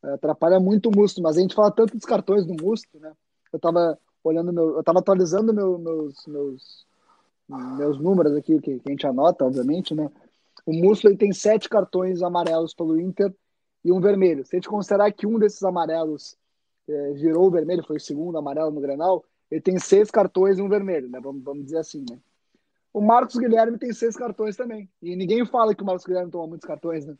é, 0.04 0.14
atrapalha 0.14 0.58
muito 0.58 0.88
o 0.88 0.92
Musto, 0.92 1.22
mas 1.22 1.36
a 1.36 1.40
gente 1.40 1.54
fala 1.54 1.70
tanto 1.70 1.96
dos 1.96 2.04
cartões 2.04 2.44
do 2.44 2.60
Musto, 2.60 2.98
né? 2.98 3.12
Eu 3.52 3.60
tava 3.60 3.96
olhando 4.24 4.52
meu, 4.52 4.78
eu 4.78 4.82
tava 4.82 4.98
atualizando 4.98 5.54
meu, 5.54 5.78
meus, 5.78 6.26
meus 6.26 6.86
meus 7.48 7.98
números 7.98 8.34
aqui 8.34 8.60
que, 8.60 8.78
que 8.78 8.88
a 8.88 8.90
gente 8.90 9.06
anota, 9.06 9.44
obviamente, 9.44 9.94
né? 9.94 10.10
O 10.64 10.72
Musso 10.72 11.14
tem 11.16 11.32
sete 11.32 11.68
cartões 11.68 12.22
amarelos 12.22 12.74
pelo 12.74 13.00
Inter 13.00 13.34
e 13.84 13.90
um 13.90 14.00
vermelho. 14.00 14.44
Se 14.44 14.54
a 14.54 14.58
gente 14.58 14.68
considerar 14.68 15.10
que 15.12 15.26
um 15.26 15.38
desses 15.38 15.62
amarelos 15.62 16.36
é, 16.88 17.12
virou 17.12 17.46
o 17.46 17.50
vermelho, 17.50 17.84
foi 17.84 17.96
o 17.96 18.00
segundo 18.00 18.38
amarelo 18.38 18.70
no 18.70 18.80
Grenal, 18.80 19.24
ele 19.50 19.60
tem 19.60 19.78
seis 19.78 20.10
cartões 20.10 20.58
e 20.58 20.62
um 20.62 20.68
vermelho, 20.68 21.08
né? 21.08 21.20
Vamos, 21.20 21.42
vamos 21.42 21.64
dizer 21.64 21.78
assim, 21.78 22.04
né? 22.08 22.18
O 22.92 23.00
Marcos 23.00 23.36
Guilherme 23.36 23.78
tem 23.78 23.92
seis 23.92 24.16
cartões 24.16 24.56
também. 24.56 24.88
E 25.00 25.16
ninguém 25.16 25.44
fala 25.46 25.74
que 25.74 25.82
o 25.82 25.86
Marcos 25.86 26.04
Guilherme 26.04 26.30
toma 26.30 26.46
muitos 26.46 26.66
cartões, 26.66 27.06
né? 27.06 27.16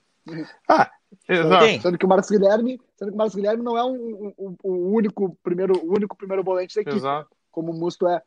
Ah, 0.69 0.91
exato. 1.29 1.83
Sendo 1.83 1.99
que 1.99 2.07
o 2.07 2.09
Marcos 2.09 2.31
Guilherme, 2.31 2.81
sendo 2.97 3.11
que 3.11 3.15
o 3.15 3.19
Marcos 3.19 3.35
Guilherme 3.35 3.63
não 3.63 3.77
é 3.77 3.85
um, 3.85 3.95
um, 3.95 4.33
um, 4.39 4.57
o 4.63 4.95
único 4.95 5.37
primeiro, 5.43 5.79
o 5.85 5.95
único 5.95 6.17
primeiro 6.17 6.45
volante 6.45 6.75
da 6.75 6.83
equipe, 6.83 6.97
Exato. 6.97 7.31
como 7.51 7.73
o 7.73 7.75
Musto 7.75 8.07
é. 8.07 8.23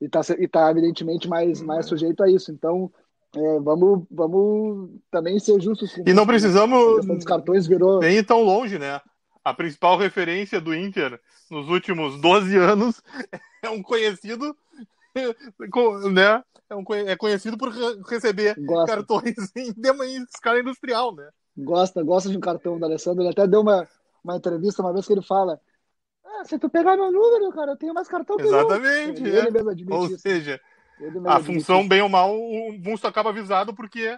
E 0.00 0.08
tá, 0.08 0.20
e 0.38 0.46
tá 0.46 0.70
evidentemente 0.70 1.28
mais, 1.28 1.62
mais 1.62 1.86
sujeito 1.86 2.22
a 2.22 2.30
isso. 2.30 2.50
Então, 2.52 2.92
é, 3.36 3.60
vamos, 3.60 4.04
vamos 4.10 4.90
também 5.10 5.38
ser 5.38 5.60
justos. 5.60 5.92
Com 5.92 6.02
E 6.08 6.12
não 6.14 6.26
precisamos 6.26 7.06
os 7.06 7.24
cartões 7.24 7.66
virou. 7.66 8.00
nem 8.00 8.22
tão 8.24 8.42
longe, 8.42 8.78
né? 8.78 9.00
A 9.44 9.54
principal 9.54 9.96
referência 9.96 10.60
do 10.60 10.74
Inter 10.74 11.20
nos 11.50 11.68
últimos 11.68 12.20
12 12.20 12.56
anos 12.56 13.02
é 13.62 13.70
um 13.70 13.82
conhecido, 13.82 14.56
né? 16.12 16.42
É, 16.68 16.74
um, 16.74 16.84
é 17.06 17.16
conhecido 17.16 17.56
por 17.56 17.68
re- 17.68 18.00
receber 18.08 18.56
Gosta. 18.58 18.96
cartões 18.96 19.34
em, 19.54 19.72
em 19.72 20.22
escala 20.24 20.58
industrial, 20.58 21.14
né? 21.14 21.28
gosta, 21.56 22.02
gosta 22.02 22.28
de 22.28 22.36
um 22.36 22.40
cartão 22.40 22.78
do 22.78 22.84
Alessandro. 22.84 23.22
Ele 23.22 23.30
até 23.30 23.46
deu 23.46 23.60
uma, 23.60 23.86
uma 24.22 24.36
entrevista 24.36 24.82
uma 24.82 24.92
vez 24.92 25.06
que 25.06 25.12
ele 25.12 25.22
fala: 25.22 25.60
ah, 26.24 26.44
se 26.44 26.58
tu 26.58 26.68
pegar 26.68 26.96
meu 26.96 27.10
número, 27.12 27.50
cara, 27.52 27.72
eu 27.72 27.76
tenho 27.76 27.94
mais 27.94 28.08
cartão 28.08 28.36
que 28.36 28.42
eu. 28.42 28.48
Exatamente. 28.48 29.22
Ele, 29.22 29.28
ele 29.36 29.48
é. 29.48 29.50
mesmo 29.50 29.70
admite 29.70 29.92
Ou 29.94 30.06
isso. 30.06 30.18
seja, 30.18 30.60
a 31.26 31.40
função, 31.40 31.86
bem 31.86 32.02
ou 32.02 32.08
mal, 32.08 32.34
o 32.34 32.72
Musto 32.78 33.06
acaba 33.06 33.30
avisado 33.30 33.74
porque 33.74 34.16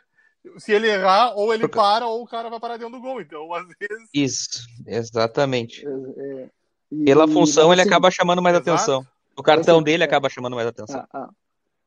se 0.59 0.73
ele 0.73 0.89
errar, 0.89 1.33
ou 1.37 1.53
ele 1.53 1.67
para, 1.69 2.07
ou 2.07 2.23
o 2.23 2.27
cara 2.27 2.49
vai 2.49 2.61
parar 2.61 2.77
dentro 2.77 2.95
do 2.95 3.01
gol. 3.01 3.21
Então, 3.21 3.53
às 3.53 3.67
vezes. 3.79 4.09
Isso, 4.15 4.67
exatamente. 4.87 5.87
É, 5.87 6.49
e- 6.91 7.05
Pela 7.05 7.29
função, 7.29 7.73
ele 7.73 7.83
assim, 7.83 7.91
acaba 7.91 8.11
chamando 8.11 8.41
mais 8.43 8.57
exato. 8.57 8.71
atenção. 8.71 9.07
O 9.37 9.43
cartão 9.43 9.77
Assim, 9.77 9.85
dele 9.85 10.03
é. 10.03 10.07
acaba 10.07 10.29
chamando 10.29 10.57
mais 10.57 10.67
atenção. 10.69 11.01
Ah, 11.13 11.25
ah. 11.25 11.31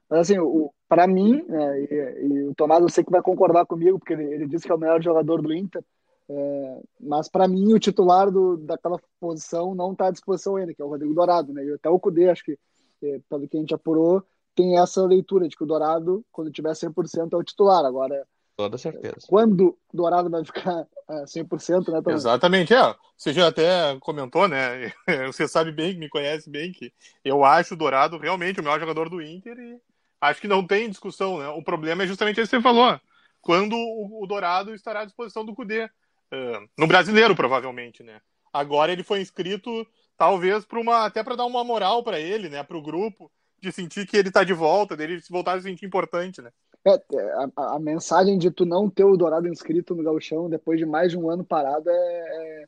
Mas 0.09 0.19
assim, 0.19 0.39
o, 0.39 0.71
pra 0.87 1.07
mim, 1.07 1.43
né, 1.47 1.81
e, 1.81 2.25
e 2.27 2.43
o 2.43 2.53
Tomás 2.55 2.81
eu 2.81 2.89
sei 2.89 3.03
que 3.03 3.11
vai 3.11 3.21
concordar 3.21 3.65
comigo, 3.65 3.97
porque 3.97 4.13
ele, 4.13 4.25
ele 4.25 4.47
disse 4.47 4.65
que 4.65 4.71
é 4.71 4.75
o 4.75 4.79
melhor 4.79 5.01
jogador 5.01 5.41
do 5.41 5.53
Inter, 5.53 5.83
é, 6.29 6.81
mas 6.99 7.29
pra 7.29 7.47
mim 7.47 7.73
o 7.73 7.79
titular 7.79 8.29
do, 8.29 8.57
daquela 8.57 8.99
posição 9.19 9.73
não 9.73 9.95
tá 9.95 10.07
à 10.07 10.11
disposição 10.11 10.55
ainda, 10.57 10.73
que 10.73 10.81
é 10.81 10.85
o 10.85 10.89
Rodrigo 10.89 11.13
Dourado, 11.13 11.53
né? 11.53 11.63
E 11.65 11.73
até 11.73 11.89
o 11.89 11.99
Cudê, 11.99 12.29
acho 12.29 12.43
que, 12.43 12.57
é, 13.03 13.19
pelo 13.29 13.47
que 13.47 13.57
a 13.57 13.59
gente 13.59 13.73
apurou, 13.73 14.23
tem 14.55 14.77
essa 14.77 15.05
leitura 15.05 15.47
de 15.47 15.55
que 15.55 15.63
o 15.63 15.67
Dourado, 15.67 16.25
quando 16.31 16.51
tiver 16.51 16.71
100%, 16.71 17.33
é 17.33 17.37
o 17.37 17.43
titular. 17.43 17.85
Agora, 17.85 18.27
Toda 18.55 18.77
certeza. 18.77 19.25
quando 19.27 19.77
o 19.91 19.97
Dourado 19.97 20.29
vai 20.29 20.43
ficar 20.45 20.87
é, 21.09 21.23
100%, 21.23 21.91
né, 21.91 22.01
Tomás? 22.01 22.21
Exatamente, 22.21 22.73
é. 22.73 22.95
Você 23.17 23.33
já 23.33 23.47
até 23.47 23.97
comentou, 23.99 24.47
né? 24.47 24.91
Você 25.31 25.47
sabe 25.47 25.71
bem, 25.71 25.97
me 25.97 26.09
conhece 26.09 26.49
bem, 26.49 26.71
que 26.71 26.93
eu 27.23 27.43
acho 27.43 27.73
o 27.73 27.77
Dourado 27.77 28.17
realmente 28.17 28.59
o 28.59 28.63
melhor 28.63 28.79
jogador 28.79 29.09
do 29.09 29.21
Inter 29.21 29.57
e 29.57 29.79
acho 30.19 30.41
que 30.41 30.47
não 30.47 30.65
tem 30.65 30.89
discussão, 30.89 31.39
né? 31.39 31.47
O 31.49 31.63
problema 31.63 32.03
é 32.03 32.07
justamente 32.07 32.39
esse 32.39 32.49
que 32.49 32.57
você 32.57 32.61
falou. 32.61 32.99
Quando 33.41 33.75
o, 33.75 34.25
Dourado 34.27 34.73
estará 34.75 35.01
à 35.01 35.05
disposição 35.05 35.43
do 35.43 35.55
Cudê. 35.55 35.89
Ah, 36.31 36.61
no 36.77 36.87
brasileiro, 36.87 37.35
provavelmente, 37.35 38.03
né? 38.03 38.21
Agora 38.53 38.91
ele 38.91 39.03
foi 39.03 39.21
inscrito, 39.21 39.85
talvez, 40.17 40.63
para 40.65 40.79
uma. 40.79 41.05
até 41.05 41.23
para 41.23 41.35
dar 41.35 41.45
uma 41.45 41.63
moral 41.63 42.03
para 42.03 42.19
ele, 42.19 42.49
né? 42.49 42.61
Para 42.63 42.77
o 42.77 42.81
grupo, 42.81 43.31
de 43.61 43.71
sentir 43.71 44.07
que 44.07 44.17
ele 44.17 44.29
está 44.29 44.43
de 44.43 44.53
volta, 44.53 44.97
dele 44.97 45.21
se 45.21 45.31
voltar 45.31 45.53
a 45.53 45.57
se 45.57 45.63
sentir 45.69 45.85
importante, 45.85 46.41
né? 46.41 46.49
É, 46.83 46.93
é, 46.93 47.33
a, 47.55 47.75
a- 47.75 47.79
mensagem 47.79 48.39
de 48.39 48.49
tu 48.49 48.65
não 48.65 48.89
ter 48.89 49.03
o 49.03 49.15
Dourado 49.15 49.47
inscrito 49.47 49.93
no 49.93 50.03
Gauchão 50.03 50.49
depois 50.49 50.79
de 50.79 50.85
mais 50.85 51.11
de 51.11 51.17
um 51.17 51.29
ano 51.29 51.43
parado 51.43 51.87
é, 51.87 52.65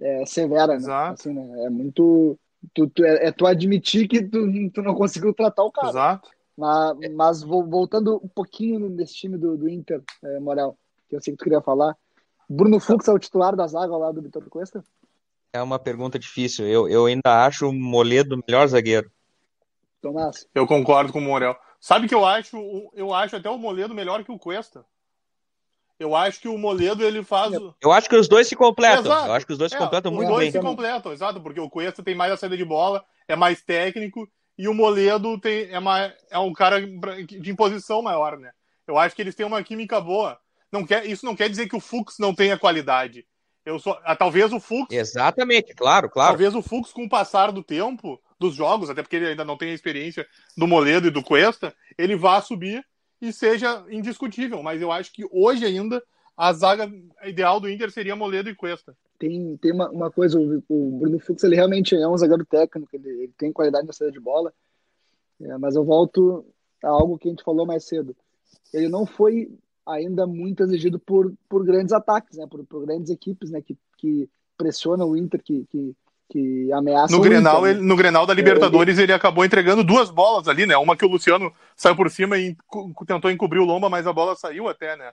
é, 0.00 0.22
é 0.22 0.26
severa, 0.26 0.68
né? 0.72 0.76
Exato. 0.78 1.20
Assim, 1.20 1.32
né? 1.34 1.64
É 1.66 1.70
muito. 1.70 2.38
Tu, 2.74 2.86
tu- 2.88 3.04
é, 3.04 3.26
é 3.26 3.32
tu 3.32 3.46
admitir 3.46 4.08
que 4.08 4.22
tu, 4.22 4.46
tu 4.70 4.82
não 4.82 4.94
conseguiu 4.94 5.34
tratar 5.34 5.62
o 5.62 5.70
cara. 5.70 5.90
Exato. 5.90 6.30
Mas, 6.56 6.96
mas 7.14 7.42
vo- 7.42 7.64
voltando 7.66 8.16
um 8.22 8.28
pouquinho 8.28 8.88
nesse 8.88 9.14
time 9.14 9.36
do, 9.36 9.56
do 9.58 9.68
Inter, 9.68 10.02
é, 10.22 10.40
Morel, 10.40 10.76
que 11.08 11.16
eu 11.16 11.20
sei 11.22 11.32
que 11.34 11.38
tu 11.38 11.44
queria 11.44 11.60
falar. 11.60 11.96
Bruno 12.48 12.80
Fux 12.80 13.06
é 13.08 13.12
o 13.12 13.18
titular 13.18 13.54
da 13.54 13.66
zaga 13.66 13.96
lá 13.96 14.10
do 14.10 14.22
Vitor 14.22 14.48
Cuesta? 14.48 14.82
É 15.52 15.62
uma 15.62 15.78
pergunta 15.78 16.18
difícil. 16.18 16.66
Eu, 16.66 16.88
eu 16.88 17.06
ainda 17.06 17.44
acho 17.44 17.68
o 17.68 17.72
Moledo 17.72 18.36
o 18.36 18.42
melhor 18.46 18.66
zagueiro. 18.68 19.10
Tomás? 20.00 20.46
Eu 20.54 20.66
concordo 20.66 21.12
com 21.12 21.18
o 21.18 21.22
Morel. 21.22 21.56
Sabe 21.80 22.08
que 22.08 22.14
eu 22.14 22.24
acho, 22.24 22.56
eu 22.94 23.12
acho 23.14 23.36
até 23.36 23.48
o 23.48 23.58
Moledo 23.58 23.94
melhor 23.94 24.22
que 24.24 24.32
o 24.32 24.38
Cuesta. 24.38 24.84
Eu 25.98 26.16
acho 26.16 26.40
que 26.40 26.48
o 26.48 26.56
Moledo 26.56 27.04
ele 27.04 27.22
faz. 27.22 27.52
Eu 27.80 27.92
acho 27.92 28.08
que 28.08 28.16
os 28.16 28.26
dois 28.26 28.48
se 28.48 28.56
completam. 28.56 29.04
Exato. 29.04 29.26
Eu 29.26 29.32
acho 29.34 29.46
que 29.46 29.52
os 29.52 29.58
dois 29.58 29.70
se 29.70 29.76
É, 29.76 29.80
completam 29.80 30.10
os 30.10 30.16
muito 30.16 30.28
dois 30.28 30.44
bem. 30.44 30.52
se 30.52 30.66
completam, 30.66 31.12
exato, 31.12 31.40
porque 31.42 31.60
o 31.60 31.68
Cuesta 31.68 32.02
tem 32.02 32.14
mais 32.14 32.32
a 32.32 32.36
saída 32.38 32.56
de 32.56 32.64
bola, 32.64 33.04
é 33.28 33.36
mais 33.36 33.60
técnico, 33.62 34.26
e 34.56 34.66
o 34.66 34.74
Moledo 34.74 35.38
tem, 35.38 35.70
é, 35.70 35.78
mais, 35.78 36.12
é 36.30 36.38
um 36.38 36.52
cara 36.54 36.80
de 36.80 37.50
imposição 37.50 38.00
maior, 38.00 38.38
né? 38.38 38.50
Eu 38.86 38.96
acho 38.98 39.14
que 39.14 39.20
eles 39.22 39.34
têm 39.34 39.44
uma 39.46 39.62
química 39.62 40.00
boa. 40.00 40.38
Não 40.72 40.86
quer, 40.86 41.04
isso 41.04 41.26
não 41.26 41.36
quer 41.36 41.50
dizer 41.50 41.68
que 41.68 41.76
o 41.76 41.80
Fux 41.80 42.16
não 42.18 42.34
tenha 42.34 42.58
qualidade. 42.58 43.26
Eu 43.64 43.78
só, 43.78 44.00
ah, 44.04 44.16
talvez 44.16 44.52
o 44.54 44.60
Fux 44.60 44.92
Exatamente, 44.94 45.74
claro, 45.74 46.08
claro. 46.08 46.30
Talvez 46.30 46.54
o 46.54 46.62
Fux, 46.62 46.92
com 46.92 47.04
o 47.04 47.08
passar 47.08 47.52
do 47.52 47.62
tempo, 47.62 48.18
dos 48.40 48.54
jogos, 48.54 48.88
até 48.88 49.02
porque 49.02 49.16
ele 49.16 49.26
ainda 49.26 49.44
não 49.44 49.56
tem 49.56 49.70
a 49.70 49.74
experiência 49.74 50.26
do 50.56 50.66
Moledo 50.66 51.08
e 51.08 51.10
do 51.10 51.22
Cuesta, 51.22 51.74
ele 51.98 52.16
vá 52.16 52.40
subir 52.40 52.82
e 53.20 53.32
seja 53.32 53.84
indiscutível. 53.90 54.62
Mas 54.62 54.80
eu 54.80 54.90
acho 54.90 55.12
que 55.12 55.24
hoje 55.30 55.66
ainda 55.66 56.02
a 56.36 56.52
zaga 56.54 56.90
ideal 57.24 57.60
do 57.60 57.68
Inter 57.68 57.90
seria 57.90 58.16
Moledo 58.16 58.48
e 58.48 58.54
Cuesta. 58.54 58.96
Tem, 59.18 59.58
tem 59.58 59.72
uma, 59.72 59.90
uma 59.90 60.10
coisa, 60.10 60.40
o, 60.40 60.64
o 60.70 60.98
Bruno 60.98 61.20
Fux 61.20 61.44
ele 61.44 61.54
realmente 61.54 61.94
é 61.94 62.08
um 62.08 62.16
zagueiro 62.16 62.46
técnico, 62.46 62.88
ele, 62.96 63.10
ele 63.10 63.34
tem 63.36 63.52
qualidade 63.52 63.86
na 63.86 63.92
saída 63.92 64.12
de 64.12 64.20
bola, 64.20 64.50
é, 65.38 65.58
mas 65.58 65.76
eu 65.76 65.84
volto 65.84 66.46
a 66.82 66.88
algo 66.88 67.18
que 67.18 67.28
a 67.28 67.30
gente 67.30 67.44
falou 67.44 67.66
mais 67.66 67.84
cedo. 67.84 68.16
Ele 68.72 68.88
não 68.88 69.04
foi 69.04 69.52
ainda 69.86 70.26
muito 70.26 70.62
exigido 70.62 70.98
por, 70.98 71.30
por 71.46 71.62
grandes 71.62 71.92
ataques, 71.92 72.38
né, 72.38 72.46
por, 72.46 72.64
por 72.64 72.86
grandes 72.86 73.10
equipes 73.10 73.50
né, 73.50 73.60
que, 73.60 73.76
que 73.98 74.26
pressionam 74.56 75.10
o 75.10 75.16
Inter, 75.16 75.42
que, 75.42 75.66
que, 75.66 75.94
que 76.30 76.72
ameaçam 76.72 77.16
No 77.16 77.22
o 77.22 77.24
Grenal, 77.24 77.58
Inter, 77.58 77.74
né? 77.74 77.80
ele- 77.80 77.88
no 77.88 77.96
Grenal 77.96 78.26
da 78.26 78.32
Libertadores, 78.34 78.98
ele 78.98 79.12
acabou 79.12 79.44
entregando 79.44 79.82
duas 79.84 80.10
bolas 80.10 80.48
ali, 80.48 80.64
né? 80.64 80.76
Uma 80.76 80.96
que 80.96 81.04
o 81.04 81.08
Luciano 81.08 81.52
saiu 81.76 81.96
por 81.96 82.08
cima 82.10 82.38
e 82.38 82.56
tentou 83.06 83.30
encobrir 83.30 83.60
o 83.60 83.64
Lomba, 83.64 83.90
mas 83.90 84.06
a 84.06 84.12
bola 84.12 84.36
saiu 84.36 84.68
até, 84.68 84.96
né? 84.96 85.12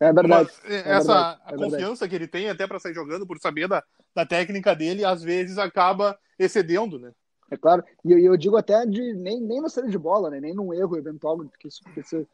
É 0.00 0.12
verdade. 0.12 0.50
É 0.66 0.92
essa 0.92 1.36
verdade, 1.36 1.40
é 1.48 1.56
confiança 1.56 2.08
que 2.08 2.14
ele 2.14 2.28
tem 2.28 2.48
até 2.48 2.66
para 2.66 2.78
sair 2.78 2.94
jogando, 2.94 3.26
por 3.26 3.38
saber 3.38 3.66
da, 3.66 3.82
da 4.14 4.24
técnica 4.24 4.74
dele, 4.76 5.04
às 5.04 5.22
vezes 5.22 5.58
acaba 5.58 6.16
excedendo, 6.38 6.98
né? 6.98 7.10
É 7.50 7.56
claro. 7.56 7.82
E 8.04 8.12
eu, 8.12 8.18
eu 8.18 8.36
digo 8.36 8.56
até 8.56 8.84
de 8.84 9.14
nem, 9.14 9.40
nem 9.40 9.60
na 9.60 9.68
saída 9.68 9.90
de 9.90 9.98
bola, 9.98 10.30
né? 10.30 10.38
nem 10.38 10.54
num 10.54 10.72
erro 10.72 10.96
eventual, 10.96 11.38
porque 11.38 11.68
isso, 11.68 11.82
porque 11.82 12.00
isso, 12.00 12.26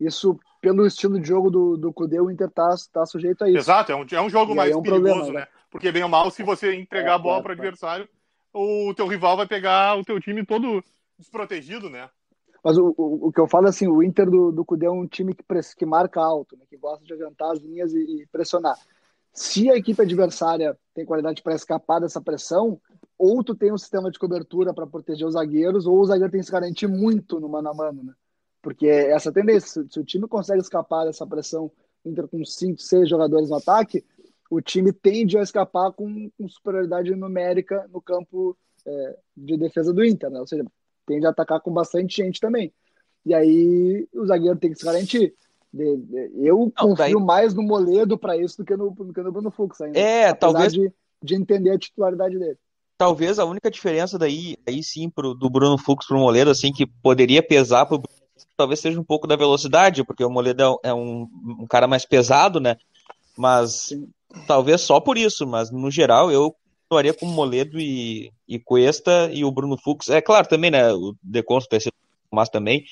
isso, 0.00 0.38
pelo 0.60 0.86
estilo 0.86 1.20
de 1.20 1.26
jogo 1.28 1.50
do, 1.50 1.76
do 1.76 1.92
Cudê, 1.92 2.20
o 2.20 2.30
Inter 2.30 2.50
tá, 2.50 2.74
tá 2.92 3.06
sujeito 3.06 3.42
a 3.44 3.48
isso. 3.48 3.58
Exato, 3.58 3.92
é 3.92 3.96
um, 3.96 4.06
é 4.10 4.20
um 4.20 4.30
jogo 4.30 4.52
E 4.52 4.56
mais 4.56 4.70
é 4.72 4.76
um 4.76 4.82
perigoso, 4.82 5.30
problema, 5.30 5.40
né? 5.40 5.48
Porque 5.70 5.92
bem 5.92 6.02
ou 6.02 6.08
mal, 6.08 6.30
se 6.30 6.42
você 6.42 6.74
entregar 6.74 7.12
É, 7.12 7.14
a 7.14 7.18
bola 7.18 7.42
claro, 7.42 7.42
para 7.42 7.50
o 7.50 7.54
claro. 7.54 7.68
adversário, 7.68 8.08
o 8.52 8.94
teu 8.94 9.06
rival 9.06 9.36
vai 9.36 9.46
pegar 9.46 9.96
o 9.98 10.04
teu 10.04 10.20
time 10.20 10.44
todo 10.44 10.82
desprotegido, 11.18 11.90
né? 11.90 12.08
Mas 12.62 12.76
o, 12.76 12.94
o, 12.96 13.28
o 13.28 13.32
que 13.32 13.40
eu 13.40 13.48
falo 13.48 13.66
é 13.66 13.70
assim, 13.70 13.86
o 13.86 14.02
Inter 14.02 14.28
do, 14.30 14.50
do 14.52 14.64
Cudê 14.64 14.86
é 14.86 14.90
um 14.90 15.06
time 15.06 15.34
que, 15.34 15.42
press- 15.42 15.74
que 15.74 15.86
marca 15.86 16.20
alto, 16.20 16.56
né? 16.56 16.64
que 16.68 16.76
gosta 16.76 17.04
de 17.04 17.12
adiantar 17.12 17.52
as 17.52 17.60
linhas 17.60 17.92
e, 17.94 17.98
e 18.22 18.26
pressionar. 18.26 18.76
Se 19.32 19.70
a 19.70 19.76
equipe 19.76 20.02
adversária 20.02 20.76
tem 20.94 21.04
qualidade 21.06 21.42
para 21.42 21.54
escapar 21.54 22.00
dessa 22.00 22.20
pressão, 22.20 22.80
ou 23.16 23.44
tu 23.44 23.54
tem 23.54 23.72
um 23.72 23.78
sistema 23.78 24.10
de 24.10 24.18
cobertura 24.18 24.74
para 24.74 24.86
proteger 24.86 25.26
os 25.26 25.34
zagueiros, 25.34 25.86
ou 25.86 26.00
o 26.00 26.04
zagueiro 26.06 26.30
tem 26.32 26.40
que 26.40 26.46
se 26.46 26.52
garantir 26.52 26.88
muito 26.88 27.38
no 27.38 27.48
mano 27.48 27.68
a 27.70 27.74
mano, 27.74 28.02
né? 28.02 28.14
Porque 28.62 28.86
é 28.86 29.10
essa 29.12 29.32
tendência. 29.32 29.84
Se, 29.88 30.00
o 30.00 30.04
time 30.04 30.26
consegue 30.26 30.60
escapar 30.60 31.04
dessa 31.04 31.26
pressão, 31.26 31.70
Inter 32.04 32.26
com 32.28 32.44
cinco, 32.44 32.80
seis 32.80 33.08
jogadores 33.08 33.50
no 33.50 33.56
ataque, 33.56 34.04
o 34.50 34.60
time 34.60 34.92
tende 34.92 35.36
a 35.36 35.42
escapar 35.42 35.92
com, 35.92 36.30
com 36.36 36.48
superioridade 36.48 37.14
numérica 37.14 37.88
no 37.92 38.00
campo 38.00 38.56
é, 38.86 39.16
de 39.36 39.56
defesa 39.56 39.92
do 39.92 40.04
Inter, 40.04 40.30
né? 40.30 40.40
Ou 40.40 40.46
seja, 40.46 40.64
tende 41.06 41.26
a 41.26 41.30
atacar 41.30 41.60
com 41.60 41.72
bastante 41.72 42.16
gente 42.16 42.40
também. 42.40 42.72
E 43.26 43.34
aí 43.34 44.08
o 44.14 44.26
zagueiro 44.26 44.58
tem 44.58 44.72
que 44.72 44.78
se 44.78 44.84
garantir. 44.84 45.34
Eu 46.34 46.58
Não, 46.58 46.70
confio 46.70 46.96
daí- 46.96 47.14
mais 47.14 47.52
no 47.52 47.62
Moledo 47.62 48.16
para 48.16 48.36
isso 48.36 48.58
do 48.58 48.64
que 48.64 48.74
no, 48.76 48.90
do 48.90 49.12
que 49.12 49.20
no 49.20 49.30
Bruno 49.32 49.50
Fux 49.50 49.80
ainda. 49.80 49.98
É, 49.98 50.32
talvez- 50.32 50.72
de, 50.72 50.90
de 51.22 51.34
entender 51.34 51.70
a 51.70 51.78
titularidade 51.78 52.38
dele. 52.38 52.56
Talvez 52.96 53.38
a 53.38 53.44
única 53.44 53.70
diferença 53.70 54.18
daí, 54.18 54.56
aí 54.66 54.82
sim, 54.82 55.08
pro, 55.08 55.32
do 55.34 55.48
Bruno 55.48 55.78
Fux 55.78 56.06
pro 56.06 56.18
Moledo, 56.18 56.50
assim, 56.50 56.72
que 56.72 56.84
poderia 56.84 57.40
pesar 57.42 57.86
pro 57.86 57.98
Bruno 57.98 58.17
talvez 58.58 58.80
seja 58.80 59.00
um 59.00 59.04
pouco 59.04 59.26
da 59.26 59.36
velocidade, 59.36 60.04
porque 60.04 60.24
o 60.24 60.30
Moledo 60.30 60.78
é 60.82 60.92
um- 60.92 61.28
um, 61.60 61.66
cara 61.66 61.86
mais 61.86 62.04
pesado, 62.04 62.58
né? 62.58 62.76
Mas 63.36 63.90
talvez 64.46 64.80
só 64.80 65.00
por 65.00 65.16
isso, 65.16 65.46
mas 65.46 65.70
no 65.70 65.90
geral 65.90 66.30
eu 66.30 66.54
estaria 66.82 67.14
com 67.14 67.26
o 67.26 67.30
Moledo 67.30 67.78
e, 67.78 68.32
e 68.48 68.58
Cuesta 68.58 69.30
e 69.32 69.44
o 69.44 69.52
Bruno 69.52 69.78
Fux. 69.78 70.08
É 70.08 70.20
claro 70.20 70.48
também, 70.48 70.72
né? 70.72 70.92
O 70.92 71.14
sido 71.80 71.92
mas 72.30 72.48
também. 72.48 72.84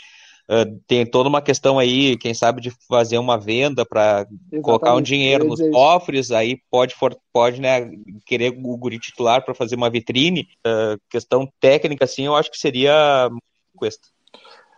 Uh, 0.48 0.81
tem 0.87 1.05
toda 1.05 1.29
uma 1.29 1.42
questão 1.42 1.76
aí, 1.76 2.16
quem 2.16 2.33
sabe, 2.33 2.61
de 2.61 2.70
fazer 2.88 3.18
uma 3.18 3.37
venda 3.37 3.85
para 3.85 4.24
colocar 4.62 4.94
um 4.94 5.02
dinheiro 5.02 5.44
nos 5.44 5.61
cofres, 5.70 6.31
aí 6.31 6.57
pode, 6.70 6.94
pode 7.33 7.61
né, 7.61 7.90
querer 8.24 8.57
o 8.57 8.76
guri 8.76 9.00
titular 9.00 9.44
para 9.44 9.55
fazer 9.55 9.74
uma 9.74 9.90
vitrine. 9.90 10.48
Uh, 10.64 10.96
questão 11.11 11.48
técnica, 11.59 12.05
assim, 12.05 12.26
eu 12.26 12.37
acho 12.37 12.50
que 12.52 12.59
seria 12.59 13.29
questa. 13.76 14.07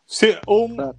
Se, 0.08 0.40
o, 0.46 0.68
Não, 0.68 0.94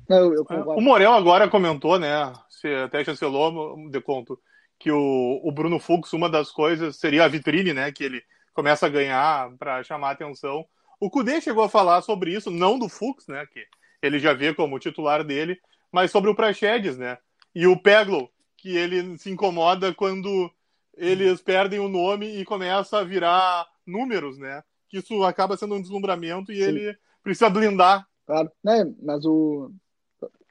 o 0.77 0.81
Morel 0.81 1.11
agora 1.13 1.49
comentou, 1.49 1.97
né? 1.97 2.31
Se 2.47 2.67
até 2.75 3.03
chancelou 3.03 3.89
de 3.89 3.99
conto 3.99 4.39
que 4.77 4.91
o, 4.91 5.41
o 5.43 5.51
Bruno 5.51 5.79
Fux, 5.79 6.13
uma 6.13 6.29
das 6.29 6.51
coisas 6.51 6.97
seria 6.97 7.25
a 7.25 7.27
vitrine, 7.27 7.73
né? 7.73 7.91
Que 7.91 8.03
ele 8.03 8.23
começa 8.53 8.85
a 8.85 8.89
ganhar 8.89 9.49
para 9.57 9.83
chamar 9.83 10.11
atenção. 10.11 10.63
O 10.99 11.09
Kudê 11.09 11.41
chegou 11.41 11.63
a 11.63 11.69
falar 11.69 12.03
sobre 12.03 12.35
isso, 12.35 12.51
não 12.51 12.77
do 12.77 12.87
Fux, 12.87 13.25
né? 13.27 13.47
Que 13.51 13.65
ele 13.99 14.19
já 14.19 14.31
vê 14.31 14.53
como 14.53 14.77
titular 14.77 15.23
dele, 15.23 15.59
mas 15.91 16.11
sobre 16.11 16.29
o 16.29 16.35
Praxedes, 16.35 16.95
né? 16.95 17.17
E 17.55 17.65
o 17.65 17.81
Peglo, 17.81 18.29
que 18.55 18.77
ele 18.77 19.17
se 19.17 19.31
incomoda 19.31 19.91
quando 19.91 20.51
eles 20.95 21.41
perdem 21.41 21.79
o 21.79 21.89
nome 21.89 22.39
e 22.39 22.45
começa 22.45 22.99
a 22.99 23.03
virar 23.03 23.65
números, 23.87 24.37
né? 24.37 24.63
Que 24.87 24.99
isso 24.99 25.23
acaba 25.23 25.57
sendo 25.57 25.73
um 25.73 25.81
deslumbramento 25.81 26.51
e 26.51 26.57
Sim. 26.57 26.63
ele 26.63 26.97
precisa 27.23 27.49
blindar 27.49 28.07
Claro, 28.29 28.51
né? 28.63 28.93
Mas 29.01 29.25
o. 29.25 29.71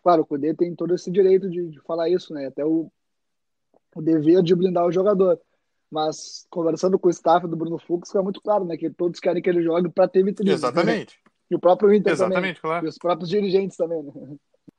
Claro, 0.03 0.23
o 0.23 0.27
Cudê 0.27 0.53
tem 0.53 0.75
todo 0.75 0.97
esse 0.97 1.13
direito 1.13 1.49
de, 1.49 1.69
de 1.69 1.81
falar 1.83 2.09
isso, 2.09 2.35
né? 2.35 2.47
Até 2.47 2.65
o, 2.65 2.91
o 3.95 4.03
dever 4.03 4.43
de 4.43 4.53
blindar 4.53 4.85
o 4.85 4.91
jogador. 4.91 5.41
Mas 5.89 6.45
conversando 6.51 6.99
com 6.99 7.07
o 7.07 7.11
staff 7.11 7.47
do 7.47 7.57
Bruno 7.57 7.79
Fux, 7.79 8.09
fica 8.09 8.21
muito 8.21 8.41
claro, 8.41 8.65
né? 8.65 8.77
Que 8.77 8.91
todos 8.91 9.21
querem 9.21 9.41
que 9.41 9.49
ele 9.49 9.63
jogue 9.63 9.89
para 9.91 10.09
ter 10.09 10.25
vitrine. 10.25 10.51
Exatamente. 10.51 11.21
Né? 11.25 11.31
E 11.53 11.55
o 11.55 11.61
próprio 11.61 11.95
Inter 11.95 12.13
Exatamente, 12.13 12.41
também. 12.41 12.61
claro. 12.61 12.87
E 12.87 12.89
os 12.89 12.99
próprios 12.99 13.31
dirigentes 13.31 13.77
também, 13.77 14.03
né? 14.03 14.13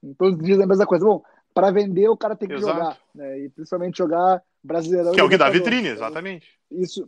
Todos 0.20 0.38
dizem 0.38 0.66
a 0.66 0.68
mesma 0.68 0.86
coisa. 0.86 1.06
Bom, 1.06 1.24
para 1.54 1.72
vender 1.72 2.10
o 2.10 2.18
cara 2.18 2.36
tem 2.36 2.50
que 2.50 2.56
Exato. 2.56 2.74
jogar, 2.78 3.00
né? 3.16 3.40
E 3.40 3.50
principalmente 3.50 3.98
jogar 3.98 4.44
brasileirão. 4.62 5.14
Que 5.14 5.22
é 5.22 5.24
o 5.24 5.30
que 5.30 5.38
dá 5.38 5.50
vitrine, 5.50 5.88
exatamente. 5.88 6.50
Isso, 6.70 7.08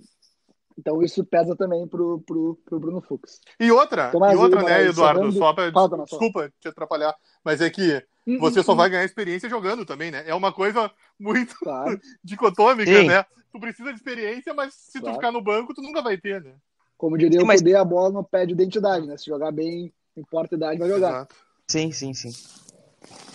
então 0.78 1.02
isso 1.02 1.24
pesa 1.24 1.56
também 1.56 1.88
pro, 1.88 2.20
pro, 2.22 2.60
pro 2.66 2.80
Bruno 2.80 3.02
Fux. 3.02 3.40
E 3.60 3.72
outra, 3.72 4.12
Tomás, 4.12 4.34
e 4.34 4.38
outra, 4.38 4.64
né, 4.64 4.86
Eduardo, 4.86 5.32
só 5.32 5.54
pra, 5.54 5.72
Fala, 5.72 6.04
desculpa 6.04 6.52
te 6.60 6.68
atrapalhar, 6.68 7.16
mas 7.44 7.62
é 7.62 7.70
que 7.70 8.04
hum, 8.26 8.40
você 8.40 8.60
hum, 8.60 8.64
só 8.64 8.74
hum. 8.74 8.78
vai 8.78 8.90
ganhar 8.90 9.06
experiência 9.06 9.50
jogando 9.50 9.86
também, 9.86 10.12
né? 10.12 10.24
É 10.26 10.34
uma 10.34 10.52
coisa 10.52 10.92
muito 11.20 11.56
claro. 11.60 12.00
dicotômica, 12.24 12.92
Sim. 12.92 13.08
né? 13.08 13.26
Tu 13.52 13.60
precisa 13.60 13.90
de 13.90 13.98
experiência, 13.98 14.54
mas 14.54 14.74
se 14.74 15.00
claro. 15.00 15.16
tu 15.16 15.20
ficar 15.20 15.32
no 15.32 15.42
banco, 15.42 15.74
tu 15.74 15.82
nunca 15.82 16.02
vai 16.02 16.18
ter, 16.18 16.42
né? 16.42 16.54
Como 16.98 17.18
diria 17.18 17.42
o 17.42 17.46
mas... 17.46 17.62
Poder, 17.62 17.76
a 17.76 17.84
bola 17.84 18.12
não 18.12 18.24
pede 18.24 18.54
identidade, 18.54 19.08
né? 19.08 19.18
Se 19.18 19.26
jogar 19.26 19.52
bem, 19.52 19.92
importa 20.16 20.56
idade, 20.56 20.80
vai 20.80 20.88
jogar. 20.88 21.10
Exato. 21.10 21.36
Sim, 21.68 21.92
sim, 21.92 22.14
sim. 22.14 22.32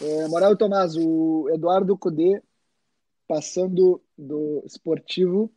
É, 0.01 0.29
Moral 0.29 0.53
e 0.53 0.57
Tomás, 0.57 0.95
o 0.97 1.49
Eduardo 1.53 1.97
Cudê 1.99 2.41
passando 3.27 4.01
do 4.17 4.63
esportivo 4.65 5.51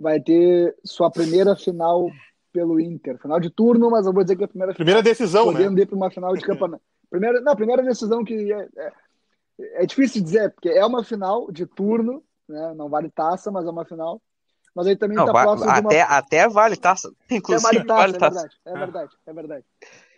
vai 0.00 0.20
ter 0.20 0.76
sua 0.84 1.10
primeira 1.10 1.56
final 1.56 2.10
pelo 2.52 2.80
Inter. 2.80 3.18
Final 3.18 3.38
de 3.38 3.50
turno, 3.50 3.90
mas 3.90 4.06
eu 4.06 4.12
vou 4.12 4.22
dizer 4.22 4.36
que 4.36 4.42
é 4.42 4.46
a 4.46 4.48
primeira 4.48 4.74
Primeira 4.74 5.00
final, 5.00 5.12
decisão, 5.12 5.44
podendo 5.44 5.76
né? 5.76 5.82
ir 5.82 5.86
para 5.86 5.96
uma 5.96 6.10
final 6.10 6.34
de 6.34 6.42
campeonato. 6.42 6.82
primeira, 7.10 7.40
não, 7.40 7.54
primeira 7.54 7.82
decisão 7.82 8.24
que 8.24 8.52
é, 8.52 8.68
é, 8.76 8.92
é, 9.82 9.86
difícil 9.86 10.22
dizer, 10.22 10.50
porque 10.52 10.70
é 10.70 10.84
uma 10.84 11.04
final 11.04 11.50
de 11.50 11.66
turno, 11.66 12.22
né? 12.48 12.74
Não 12.74 12.88
vale 12.88 13.10
taça, 13.10 13.50
mas 13.50 13.66
é 13.66 13.70
uma 13.70 13.84
final. 13.84 14.20
Mas 14.74 14.86
aí 14.86 14.96
também 14.96 15.18
está 15.18 15.32
próximo 15.32 15.70
até, 15.70 15.80
de 15.80 16.06
uma... 16.06 16.18
até 16.18 16.48
vale 16.48 16.76
taça, 16.76 17.10
inclusive. 17.30 17.78
Até 17.78 17.84
vale 17.84 17.86
taça, 17.86 18.00
vale 18.00 18.16
é, 18.16 18.18
taça. 18.18 18.40
Verdade, 18.40 18.56
é 18.66 18.78
verdade, 18.78 19.12
é 19.26 19.32
verdade. 19.32 19.64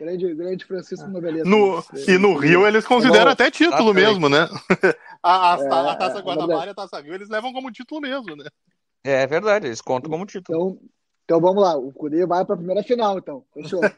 Grande, 0.00 0.34
grande 0.34 0.64
Francisco 0.64 1.08
Noveleta. 1.08 1.48
No, 1.48 1.84
e 2.06 2.18
no 2.18 2.36
Rio 2.36 2.66
eles 2.66 2.84
consideram 2.84 3.30
é 3.30 3.32
até 3.32 3.50
título 3.50 3.94
mesmo, 3.94 4.28
né? 4.28 4.48
a, 5.22 5.30
a, 5.32 5.54
a, 5.54 5.92
a 5.92 5.96
Taça 5.96 6.18
é, 6.18 6.22
Guanabara 6.22 6.66
e 6.66 6.70
a 6.70 6.74
Taça 6.74 7.00
Rio 7.00 7.14
eles 7.14 7.28
levam 7.28 7.52
como 7.52 7.70
título 7.70 8.00
mesmo, 8.00 8.34
né? 8.36 8.44
É 9.10 9.26
verdade, 9.26 9.66
eles 9.66 9.80
contam 9.80 10.10
como 10.10 10.26
título. 10.26 10.58
Então, 10.58 10.78
então 11.24 11.40
vamos 11.40 11.62
lá, 11.62 11.76
o 11.76 11.92
Cudê 11.92 12.26
vai 12.26 12.44
para 12.44 12.54
a 12.54 12.58
primeira 12.58 12.82
final, 12.82 13.18
então. 13.18 13.44
Fechou. 13.54 13.80
é, 13.84 13.92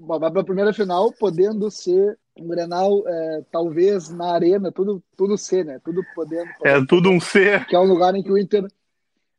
vai 0.00 0.30
para 0.30 0.40
a 0.40 0.44
primeira 0.44 0.72
final, 0.72 1.12
podendo 1.12 1.70
ser 1.70 2.18
um 2.36 2.48
Grenal, 2.48 3.02
é, 3.06 3.42
talvez 3.50 4.10
na 4.10 4.32
arena, 4.32 4.72
tudo, 4.72 5.02
tudo 5.16 5.38
ser, 5.38 5.64
né? 5.64 5.80
Tudo 5.84 6.02
podendo. 6.14 6.50
É 6.64 6.84
tudo 6.84 7.08
um 7.08 7.20
ser. 7.20 7.66
Que 7.66 7.76
é 7.76 7.78
um 7.78 7.84
lugar 7.84 8.14
em 8.14 8.22
que 8.22 8.32
o 8.32 8.36
Inter. 8.36 8.66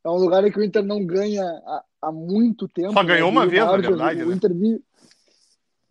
É 0.04 0.10
um 0.10 0.18
lugar 0.18 0.46
em 0.46 0.52
que 0.52 0.60
o 0.60 0.64
Inter 0.64 0.84
não 0.84 1.06
ganha 1.06 1.44
há, 1.44 1.84
há 2.04 2.12
muito 2.12 2.68
tempo. 2.68 2.94
Só 2.94 3.04
ganhou 3.04 3.32
né? 3.32 3.38
uma 3.38 3.48
vez, 3.48 3.66
na 3.66 3.78
verdade. 3.78 4.24
O 4.24 4.30
né? 4.30 4.36
Inter 4.36 4.54
viu 4.54 4.82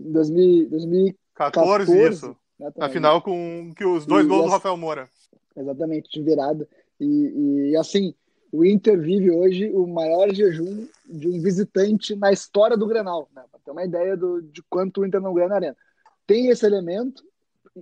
em 0.01 0.13
2014, 0.13 2.09
isso. 2.09 2.37
Na 2.77 2.89
final 2.89 3.21
com 3.21 3.73
que 3.77 3.85
os 3.85 4.07
dois 4.07 4.25
e 4.25 4.29
gols 4.29 4.45
do 4.47 4.51
Rafael 4.51 4.77
Moura. 4.77 5.09
Exatamente, 5.57 6.09
de 6.11 6.23
virada. 6.23 6.69
E, 7.01 7.71
e, 7.71 7.77
assim, 7.77 8.15
o 8.53 8.65
Inter 8.65 9.01
vive 9.01 9.31
hoje 9.31 9.71
o 9.75 9.87
maior 9.87 10.33
jejum 10.33 10.87
de 11.07 11.29
um 11.29 11.41
visitante 11.41 12.15
na 12.15 12.33
história 12.33 12.77
do 12.77 12.87
Grenal, 12.87 13.29
né? 13.35 13.43
para 13.51 13.61
ter 13.61 13.71
uma 13.71 13.85
ideia 13.85 14.17
do, 14.17 14.41
de 14.41 14.63
quanto 14.71 15.01
o 15.01 15.07
Inter 15.07 15.21
não 15.21 15.35
ganha 15.35 15.49
na 15.49 15.57
arena. 15.57 15.77
Tem 16.27 16.49
esse 16.49 16.65
elemento, 16.65 17.25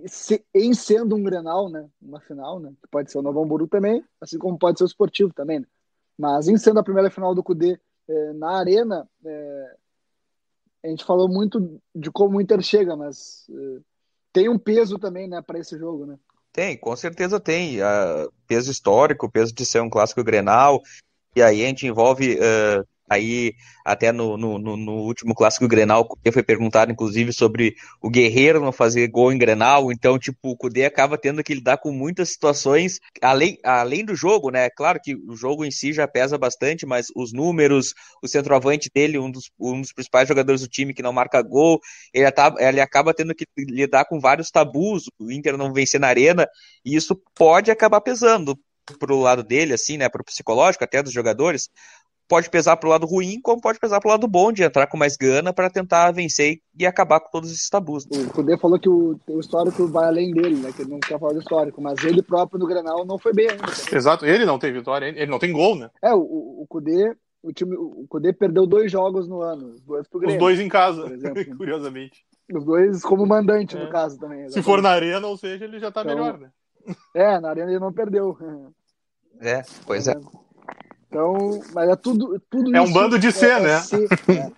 se, 0.07 0.43
em 0.53 0.73
sendo 0.73 1.15
um 1.15 1.23
Grenal, 1.23 1.69
né? 1.69 1.87
uma 2.01 2.19
final, 2.19 2.59
né? 2.59 2.73
que 2.81 2.87
pode 2.89 3.11
ser 3.11 3.19
o 3.19 3.21
Novo 3.21 3.43
Hamburgo 3.43 3.67
também, 3.67 4.03
assim 4.19 4.37
como 4.37 4.57
pode 4.57 4.79
ser 4.79 4.83
o 4.83 4.87
Esportivo 4.87 5.31
também. 5.33 5.59
Né? 5.59 5.67
Mas 6.17 6.47
em 6.47 6.57
sendo 6.57 6.79
a 6.79 6.83
primeira 6.83 7.09
final 7.09 7.35
do 7.35 7.43
CUDE 7.43 7.79
é, 8.07 8.33
na 8.33 8.57
arena, 8.57 9.07
é, 9.25 9.75
a 10.83 10.87
gente 10.87 11.05
falou 11.05 11.29
muito 11.29 11.81
de 11.95 12.11
como 12.11 12.37
o 12.37 12.41
Inter 12.41 12.61
chega, 12.61 12.95
mas 12.95 13.47
é, 13.49 13.79
tem 14.33 14.49
um 14.49 14.57
peso 14.57 14.97
também 14.97 15.27
né, 15.27 15.41
para 15.41 15.59
esse 15.59 15.77
jogo. 15.77 16.05
Né? 16.05 16.17
Tem, 16.53 16.77
com 16.77 16.95
certeza 16.95 17.39
tem. 17.39 17.81
Uh, 17.81 18.31
peso 18.47 18.71
histórico, 18.71 19.29
peso 19.29 19.53
de 19.53 19.65
ser 19.65 19.81
um 19.81 19.89
clássico 19.89 20.23
Grenal. 20.23 20.81
E 21.35 21.41
aí 21.41 21.63
a 21.63 21.67
gente 21.67 21.87
envolve 21.87 22.35
uh, 22.35 22.87
Aí, 23.09 23.53
até 23.85 24.11
no, 24.11 24.37
no, 24.37 24.57
no, 24.57 24.93
último 24.93 25.35
clássico 25.35 25.67
Grenal, 25.67 26.01
o 26.01 26.05
Cudê 26.05 26.31
foi 26.31 26.41
perguntado, 26.41 26.91
inclusive, 26.91 27.33
sobre 27.33 27.75
o 28.01 28.09
Guerreiro 28.09 28.61
não 28.61 28.71
fazer 28.71 29.07
gol 29.07 29.31
em 29.31 29.37
Grenal. 29.37 29.91
Então, 29.91 30.17
tipo, 30.17 30.37
o 30.49 30.57
Cudê 30.57 30.85
acaba 30.85 31.17
tendo 31.17 31.43
que 31.43 31.53
lidar 31.53 31.77
com 31.77 31.91
muitas 31.91 32.29
situações, 32.29 32.99
além, 33.21 33.57
além 33.63 34.05
do 34.05 34.15
jogo, 34.15 34.49
né? 34.49 34.69
Claro 34.69 34.99
que 35.03 35.15
o 35.15 35.35
jogo 35.35 35.65
em 35.65 35.71
si 35.71 35.91
já 35.91 36.07
pesa 36.07 36.37
bastante, 36.37 36.85
mas 36.85 37.07
os 37.15 37.33
números, 37.33 37.93
o 38.23 38.27
centroavante 38.27 38.89
dele, 38.93 39.19
um 39.19 39.29
dos, 39.29 39.51
um 39.59 39.81
dos 39.81 39.91
principais 39.91 40.27
jogadores 40.27 40.61
do 40.61 40.67
time 40.67 40.93
que 40.93 41.03
não 41.03 41.11
marca 41.13 41.41
gol, 41.41 41.79
ele, 42.13 42.31
tá, 42.31 42.53
ele 42.57 42.79
acaba 42.79 43.13
tendo 43.13 43.35
que 43.35 43.45
lidar 43.57 44.05
com 44.05 44.19
vários 44.19 44.49
tabus, 44.49 45.03
o 45.19 45.31
Inter 45.31 45.57
não 45.57 45.73
vencer 45.73 45.99
na 45.99 46.07
arena, 46.07 46.47
e 46.85 46.95
isso 46.95 47.21
pode 47.35 47.69
acabar 47.69 48.01
pesando 48.01 48.57
pro 48.99 49.19
lado 49.19 49.43
dele, 49.43 49.73
assim, 49.73 49.97
né, 49.97 50.09
pro 50.09 50.23
psicológico 50.23 50.83
até 50.83 51.01
dos 51.01 51.13
jogadores, 51.13 51.69
pode 52.33 52.49
pesar 52.49 52.77
pro 52.77 52.89
lado 52.89 53.05
ruim, 53.05 53.39
como 53.39 53.61
pode 53.61 53.79
pesar 53.79 53.99
pro 53.99 54.09
lado 54.09 54.27
bom, 54.27 54.51
de 54.51 54.63
entrar 54.63 54.87
com 54.87 54.97
mais 54.97 55.15
gana 55.15 55.53
para 55.53 55.69
tentar 55.69 56.09
vencer 56.09 56.57
e 56.75 56.83
acabar 56.83 57.19
com 57.19 57.29
todos 57.29 57.51
esses 57.51 57.69
tabus. 57.69 58.05
O 58.05 58.33
Cudê 58.33 58.57
falou 58.57 58.79
que 58.79 58.89
o, 58.89 59.19
o, 59.27 59.39
histórico 59.39 59.85
vai 59.85 60.07
além 60.07 60.31
dele, 60.31 60.55
né? 60.55 60.71
Que 60.75 60.81
ele 60.81 60.89
não 60.89 60.99
quer 60.99 61.19
falar 61.19 61.33
do 61.33 61.39
histórico, 61.39 61.79
mas 61.79 62.03
ele 62.03 62.23
próprio 62.23 62.59
no 62.59 62.65
Grenal 62.65 63.05
não 63.05 63.19
foi 63.19 63.33
bem 63.33 63.51
ainda. 63.51 63.65
Exato, 63.95 64.25
ele 64.25 64.47
não 64.47 64.57
tem 64.57 64.73
vitória, 64.73 65.05
ele 65.05 65.29
não 65.29 65.37
tem 65.37 65.53
gol, 65.53 65.75
né? 65.75 65.91
É, 66.01 66.11
o, 66.11 66.21
o 66.21 66.65
Cudê, 66.67 67.15
o 67.43 67.53
time, 67.53 67.75
o 67.77 68.07
Cudê 68.09 68.33
perdeu 68.33 68.65
dois 68.65 68.91
jogos 68.91 69.27
no 69.27 69.43
ano, 69.43 69.67
os 69.67 69.81
dois 69.81 70.07
pro 70.07 70.19
Grêmio, 70.19 70.37
Os 70.37 70.39
dois 70.39 70.59
em 70.59 70.67
casa, 70.67 71.03
curiosamente. 71.55 72.25
Os 72.51 72.65
dois 72.65 73.03
como 73.03 73.27
mandante, 73.27 73.77
é. 73.77 73.79
no 73.79 73.91
caso, 73.91 74.17
também. 74.17 74.39
Exatamente. 74.39 74.53
Se 74.53 74.63
for 74.63 74.81
na 74.81 74.89
arena, 74.89 75.27
ou 75.27 75.37
seja, 75.37 75.65
ele 75.65 75.77
já 75.77 75.91
tá 75.91 76.01
então, 76.01 76.15
melhor, 76.15 76.39
né? 76.39 76.49
É, 77.13 77.39
na 77.39 77.51
arena 77.51 77.69
ele 77.69 77.79
não 77.79 77.93
perdeu. 77.93 78.35
É, 79.39 79.61
pois 79.85 80.07
é. 80.07 80.15
Então, 81.13 81.61
mas 81.75 81.89
é 81.89 81.95
tudo, 81.95 82.41
tudo 82.49 82.75
é 82.75 82.81
um 82.81 82.91
bando 82.91 83.19
de 83.19 83.31
ser, 83.31 83.51
é, 83.51 83.59
né? 83.59 83.79
Ser, 83.81 84.07
é. 84.29 84.51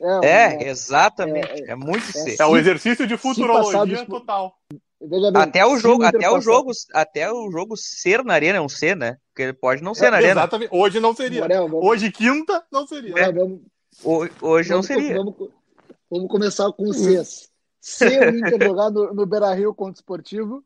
É, 0.00 0.64
é, 0.64 0.68
exatamente. 0.68 1.62
É, 1.62 1.70
é 1.70 1.74
muito 1.76 2.04
é 2.08 2.12
ser. 2.12 2.36
É 2.42 2.44
o 2.44 2.56
exercício 2.56 3.06
de 3.06 3.16
futurologia 3.16 4.04
total. 4.04 4.52
Bem, 5.00 5.30
até 5.34 5.64
o 5.64 5.78
jogo, 5.78 6.02
até 6.02 6.28
o 6.28 6.40
jogo, 6.40 6.72
até 6.92 7.32
o 7.32 7.50
jogo 7.52 7.76
ser 7.76 8.24
na 8.24 8.34
arena 8.34 8.58
é 8.58 8.60
um 8.60 8.68
ser, 8.68 8.96
né? 8.96 9.16
Porque 9.28 9.42
ele 9.42 9.52
pode 9.52 9.80
não 9.80 9.94
ser 9.94 10.10
na 10.10 10.16
arena. 10.16 10.40
Exatamente. 10.40 10.70
Hoje 10.72 10.98
não 10.98 11.14
seria. 11.14 11.42
Morel, 11.42 11.68
vamos... 11.68 11.86
Hoje 11.86 12.10
quinta 12.10 12.64
não 12.72 12.84
seria. 12.84 13.10
Morel, 13.10 13.32
vamos... 13.32 13.60
Hoje 14.04 14.32
vamos, 14.40 14.68
não 14.70 14.82
seria. 14.82 15.16
Vamos, 15.16 15.34
vamos 16.10 16.28
começar 16.28 16.72
com 16.72 16.88
o 16.88 16.92
Cs. 16.92 17.48
Se 17.80 18.06
o 18.06 18.28
Inter 18.28 18.58
jogar 18.62 18.90
no, 18.90 19.14
no 19.14 19.26
Beira 19.26 19.54
Rio 19.54 19.72
contra 19.72 19.92
o 19.92 19.94
Esportivo, 19.94 20.64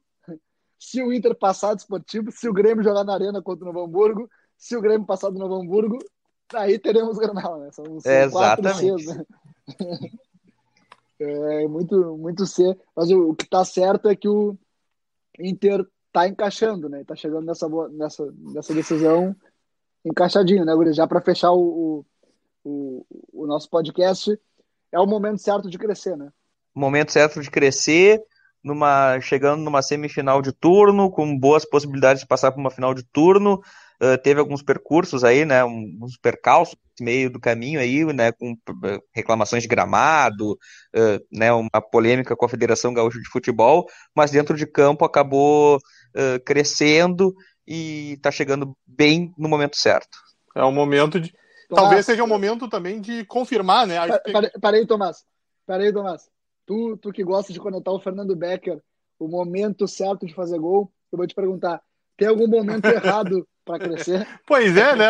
se 0.78 1.02
o 1.02 1.12
Inter 1.12 1.34
passar 1.34 1.74
do 1.74 1.78
Esportivo, 1.78 2.30
se 2.30 2.48
o 2.48 2.52
Grêmio 2.52 2.84
jogar 2.84 3.04
na 3.04 3.14
Arena 3.14 3.42
contra 3.42 3.64
o 3.64 3.72
Novo 3.72 3.86
Hamburgo, 3.86 4.30
se 4.56 4.76
o 4.76 4.80
Grêmio 4.80 5.06
passar 5.06 5.30
do 5.30 5.38
Novo 5.38 5.54
Hamburgo, 5.54 5.98
aí 6.54 6.78
teremos 6.78 7.18
Granal, 7.18 7.58
né? 7.58 7.70
São, 7.72 8.00
são 8.00 8.12
Exatamente. 8.12 9.04
Cs, 9.04 9.16
né? 9.16 9.24
É 11.18 11.66
muito, 11.66 12.14
muito 12.18 12.44
C. 12.44 12.78
Mas 12.94 13.10
o, 13.10 13.30
o 13.30 13.34
que 13.34 13.44
está 13.44 13.64
certo 13.64 14.06
é 14.06 14.14
que 14.14 14.28
o 14.28 14.54
Inter 15.38 15.86
está 16.08 16.28
encaixando, 16.28 16.90
né? 16.90 17.00
Está 17.00 17.16
chegando 17.16 17.46
nessa, 17.46 17.66
nessa, 17.88 18.34
nessa 18.36 18.74
decisão 18.74 19.34
encaixadinho, 20.04 20.64
né, 20.66 20.74
Guri? 20.74 20.92
Já 20.92 21.06
para 21.06 21.22
fechar 21.22 21.52
o, 21.52 22.04
o, 22.62 23.06
o, 23.32 23.46
nosso 23.46 23.70
podcast, 23.70 24.38
é 24.92 25.00
o 25.00 25.06
momento 25.06 25.38
certo 25.38 25.70
de 25.70 25.78
crescer, 25.78 26.18
né? 26.18 26.30
momento 26.74 27.10
certo 27.10 27.40
de 27.40 27.50
crescer, 27.50 28.22
numa 28.66 29.20
chegando 29.20 29.62
numa 29.62 29.80
semifinal 29.80 30.42
de 30.42 30.52
turno, 30.52 31.08
com 31.08 31.38
boas 31.38 31.64
possibilidades 31.64 32.20
de 32.20 32.26
passar 32.26 32.50
para 32.50 32.60
uma 32.60 32.70
final 32.70 32.92
de 32.92 33.04
turno. 33.04 33.60
Uh, 34.02 34.18
teve 34.22 34.40
alguns 34.40 34.62
percursos 34.62 35.24
aí, 35.24 35.46
né, 35.46 35.64
uns 35.64 36.18
percalços 36.20 36.76
meio 37.00 37.30
do 37.30 37.40
caminho 37.40 37.80
aí, 37.80 38.04
né, 38.04 38.30
com 38.32 38.54
reclamações 39.14 39.62
de 39.62 39.68
gramado, 39.68 40.52
uh, 40.52 41.18
né, 41.32 41.50
uma 41.52 41.80
polêmica 41.80 42.36
com 42.36 42.44
a 42.44 42.48
Federação 42.48 42.92
Gaúcha 42.92 43.18
de 43.18 43.28
Futebol, 43.30 43.86
mas 44.14 44.30
dentro 44.30 44.54
de 44.54 44.66
campo 44.66 45.02
acabou 45.02 45.76
uh, 45.76 46.44
crescendo 46.44 47.34
e 47.66 48.14
está 48.14 48.30
chegando 48.30 48.76
bem 48.86 49.32
no 49.38 49.48
momento 49.48 49.76
certo. 49.76 50.18
É 50.54 50.64
um 50.64 50.72
momento 50.72 51.18
de. 51.18 51.32
Tomás, 51.68 51.84
Talvez 51.84 52.06
seja 52.06 52.22
um 52.22 52.28
momento 52.28 52.68
também 52.68 53.00
de 53.00 53.24
confirmar, 53.24 53.86
né? 53.86 53.96
Parei, 54.32 54.50
parei, 54.60 54.86
Tomás. 54.86 55.24
Parei, 55.66 55.92
Tomás. 55.92 56.35
Tu, 56.66 56.96
tu 56.96 57.12
que 57.12 57.22
gosta 57.22 57.52
de 57.52 57.60
conectar 57.60 57.92
o 57.92 58.00
Fernando 58.00 58.34
Becker, 58.34 58.82
o 59.18 59.28
momento 59.28 59.86
certo 59.86 60.26
de 60.26 60.34
fazer 60.34 60.58
gol, 60.58 60.90
eu 61.12 61.16
vou 61.16 61.26
te 61.26 61.34
perguntar: 61.34 61.80
tem 62.16 62.28
algum 62.28 62.48
momento 62.48 62.86
errado 62.86 63.46
para 63.64 63.78
crescer? 63.78 64.26
Pois 64.46 64.76
é, 64.76 64.94
né? 64.94 65.06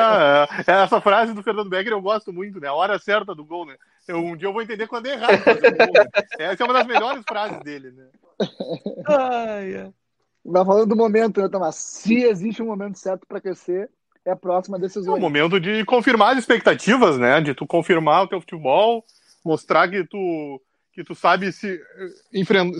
Essa 0.66 1.00
frase 1.00 1.32
do 1.34 1.42
Fernando 1.42 1.68
Becker 1.68 1.92
eu 1.92 2.00
gosto 2.00 2.32
muito, 2.32 2.58
né? 2.60 2.68
A 2.68 2.74
hora 2.74 2.98
certa 2.98 3.34
do 3.34 3.44
gol, 3.44 3.66
né? 3.66 3.76
Eu, 4.06 4.18
um 4.18 4.36
dia 4.36 4.48
eu 4.48 4.52
vou 4.52 4.62
entender 4.62 4.86
quando 4.86 5.06
é 5.06 5.12
errado 5.12 5.38
fazer 5.42 5.76
gol. 5.76 5.92
Né? 5.92 6.06
Essa 6.38 6.62
é 6.62 6.64
uma 6.64 6.74
das 6.74 6.86
melhores 6.86 7.24
frases 7.26 7.60
dele, 7.62 7.90
né? 7.90 8.06
Ai, 9.08 9.74
é. 9.74 9.92
Vai 10.44 10.64
falando 10.64 10.88
do 10.88 10.96
momento, 10.96 11.40
né, 11.40 11.48
Tomás? 11.48 11.74
Se 11.74 12.22
existe 12.22 12.62
um 12.62 12.66
momento 12.66 12.98
certo 12.98 13.26
para 13.26 13.40
crescer, 13.40 13.90
é 14.24 14.30
a 14.30 14.36
próxima 14.36 14.78
decisão. 14.78 15.14
É 15.14 15.18
o 15.18 15.20
momento 15.20 15.60
de 15.60 15.84
confirmar 15.84 16.32
as 16.32 16.38
expectativas, 16.38 17.18
né? 17.18 17.40
De 17.40 17.54
tu 17.54 17.66
confirmar 17.66 18.24
o 18.24 18.28
teu 18.28 18.40
futebol, 18.40 19.04
mostrar 19.44 19.88
que 19.88 20.04
tu 20.04 20.60
que 20.96 21.04
tu 21.04 21.14
sabe 21.14 21.52
se 21.52 21.80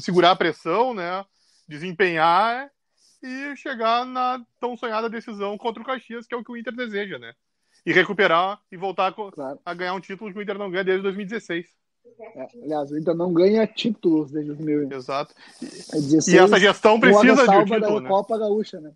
segurar 0.00 0.33
a 0.33 0.37
pressão, 0.37 0.92
né? 0.92 1.24
Desempenhar 1.68 2.68
e 3.22 3.55
chegar 3.57 4.05
na 4.05 4.44
tão 4.59 4.76
sonhada 4.76 5.09
decisão 5.09 5.57
contra 5.57 5.83
o 5.83 5.87
Caxias, 5.87 6.26
que 6.26 6.35
é 6.35 6.37
o 6.37 6.42
que 6.42 6.50
o 6.50 6.57
Inter 6.57 6.74
deseja, 6.74 7.18
né? 7.18 7.33
E 7.85 7.92
recuperar 7.92 8.61
e 8.72 8.76
voltar 8.76 9.09
a, 9.09 9.12
claro. 9.12 9.61
a 9.64 9.74
ganhar 9.74 9.94
um 9.94 10.00
título 10.00 10.33
que 10.33 10.38
o 10.38 10.42
Inter 10.42 10.59
não 10.59 10.70
ganha 10.70 10.83
desde 10.83 11.02
2016. 11.02 11.66
É, 12.18 12.46
aliás, 12.64 12.90
o 12.90 12.98
Inter 12.98 13.14
não 13.14 13.33
ganha 13.33 13.66
títulos 13.66 14.33
desde 14.33 14.52
2000. 14.55 14.92
Exato. 14.92 15.35
E, 15.62 15.66
é 15.66 16.00
16, 16.00 16.29
e 16.29 16.38
essa 16.38 16.59
gestão 16.59 16.98
precisa 16.98 17.46
de 17.46 17.57
um 17.57 17.64
título, 17.64 17.81
da 17.81 18.00
né? 18.00 18.09
Copa 18.09 18.38
Gaúcha, 18.38 18.81
né? 18.81 18.92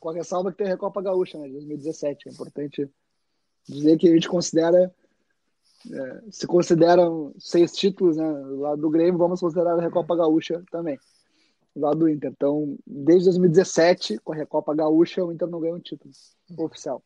com 0.00 0.08
a 0.08 0.14
ressalva 0.14 0.50
que 0.50 0.58
tem 0.58 0.66
a 0.66 0.70
Recopa 0.70 1.02
Gaúcha, 1.02 1.38
né, 1.38 1.46
de 1.46 1.52
2017. 1.52 2.28
É 2.28 2.32
importante 2.32 2.90
dizer 3.68 3.98
que 3.98 4.08
a 4.08 4.14
gente 4.14 4.28
considera, 4.28 4.92
é, 5.92 6.20
se 6.30 6.46
consideram 6.46 7.32
seis 7.38 7.72
títulos, 7.72 8.16
né, 8.16 8.28
lá 8.58 8.76
do 8.76 8.90
Grêmio, 8.90 9.18
vamos 9.18 9.40
considerar 9.40 9.78
a 9.78 9.80
Recopa 9.80 10.16
Gaúcha 10.16 10.62
também, 10.70 10.98
lá 11.74 11.92
do 11.92 12.08
Inter. 12.08 12.30
Então, 12.30 12.76
desde 12.86 13.24
2017, 13.26 14.18
com 14.18 14.32
a 14.32 14.36
Recopa 14.36 14.74
Gaúcha, 14.74 15.24
o 15.24 15.32
Inter 15.32 15.48
não 15.48 15.60
ganha 15.60 15.74
um 15.74 15.80
título 15.80 16.10
oficial. 16.58 17.02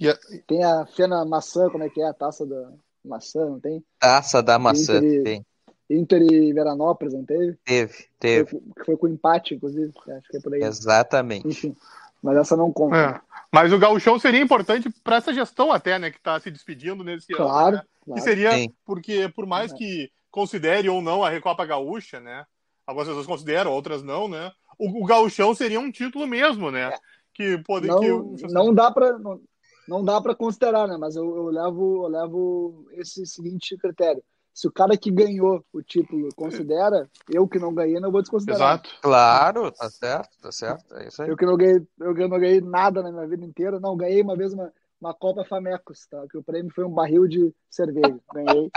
Yeah. 0.00 0.18
Tem 0.46 0.62
a 0.64 0.86
Fena 0.86 1.24
Maçã, 1.24 1.68
como 1.70 1.84
é 1.84 1.88
que 1.88 2.00
é? 2.00 2.06
A 2.06 2.14
taça 2.14 2.46
da 2.46 2.72
maçã, 3.04 3.46
não 3.46 3.60
tem? 3.60 3.84
Taça 3.98 4.42
da 4.42 4.58
maçã, 4.58 4.98
Inter, 4.98 5.22
tem. 5.24 5.46
Inter 5.90 6.22
e 6.22 6.52
Veranópolis, 6.52 7.14
não 7.14 7.24
teve? 7.24 7.58
Teve, 7.64 8.06
teve. 8.18 8.50
Foi, 8.50 8.84
foi 8.84 8.96
com 8.96 9.08
empate, 9.08 9.54
inclusive, 9.54 9.92
acho 10.10 10.28
que 10.28 10.36
é 10.36 10.40
por 10.40 10.54
aí. 10.54 10.62
Exatamente. 10.62 11.48
Enfim, 11.48 11.76
mas 12.22 12.36
essa 12.36 12.56
não 12.56 12.72
conta. 12.72 12.96
É. 12.96 13.20
Mas 13.52 13.72
o 13.72 13.78
gauchão 13.78 14.18
seria 14.18 14.40
importante 14.40 14.90
para 15.02 15.16
essa 15.16 15.32
gestão 15.32 15.72
até, 15.72 15.98
né, 15.98 16.10
que 16.10 16.18
está 16.18 16.38
se 16.38 16.50
despedindo 16.50 17.02
nesse 17.02 17.32
claro, 17.32 17.50
ano. 17.50 17.76
Né? 17.76 17.82
Claro. 18.04 18.20
Que 18.20 18.20
seria, 18.20 18.52
Sim. 18.52 18.72
porque 18.84 19.28
por 19.34 19.46
mais 19.46 19.72
é. 19.72 19.76
que 19.76 20.10
considere 20.30 20.88
ou 20.88 21.00
não 21.00 21.24
a 21.24 21.30
Recopa 21.30 21.64
Gaúcha, 21.64 22.20
né, 22.20 22.44
algumas 22.86 23.08
pessoas 23.08 23.26
consideram, 23.26 23.72
outras 23.72 24.02
não, 24.02 24.28
né, 24.28 24.52
o, 24.78 25.02
o 25.02 25.06
gauchão 25.06 25.54
seria 25.54 25.80
um 25.80 25.90
título 25.90 26.26
mesmo, 26.26 26.70
né, 26.70 26.90
é. 26.92 26.98
que 27.32 27.58
pode... 27.64 27.86
Não, 27.86 28.34
que... 28.34 28.46
não 28.48 28.74
dá 28.74 28.90
para... 28.90 29.18
Não, 29.18 29.40
não 29.88 30.04
dá 30.04 30.20
para 30.20 30.34
considerar, 30.34 30.86
né? 30.86 30.98
Mas 30.98 31.16
eu, 31.16 31.24
eu, 31.34 31.46
levo, 31.46 32.04
eu 32.04 32.08
levo 32.08 32.86
esse 32.92 33.24
seguinte 33.24 33.74
critério 33.78 34.22
se 34.58 34.66
o 34.66 34.72
cara 34.72 34.96
que 34.96 35.08
ganhou 35.08 35.64
o 35.72 35.80
título 35.80 36.28
considera, 36.34 37.08
eu 37.30 37.46
que 37.46 37.60
não 37.60 37.72
ganhei, 37.72 38.00
não 38.00 38.10
vou 38.10 38.20
desconsiderar. 38.20 38.58
Exato. 38.58 38.90
Claro, 39.00 39.70
tá 39.70 39.88
certo, 39.88 40.36
tá 40.42 40.50
certo. 40.50 40.96
É 40.96 41.06
isso 41.06 41.22
aí. 41.22 41.28
Eu 41.28 41.36
que 41.36 41.46
não 41.46 41.56
ganhei, 41.56 41.80
eu 42.00 42.12
que 42.12 42.26
não 42.26 42.40
ganhei 42.40 42.60
nada 42.60 43.00
na 43.00 43.12
minha 43.12 43.28
vida 43.28 43.44
inteira. 43.44 43.78
Não, 43.78 43.96
ganhei 43.96 44.20
uma 44.20 44.34
vez 44.34 44.52
uma, 44.52 44.72
uma 45.00 45.14
Copa 45.14 45.44
Famecos, 45.44 46.08
tá? 46.08 46.26
Que 46.28 46.36
o 46.36 46.42
prêmio 46.42 46.72
foi 46.74 46.84
um 46.84 46.90
barril 46.90 47.28
de 47.28 47.54
cerveja. 47.70 48.18
Ganhei. 48.34 48.68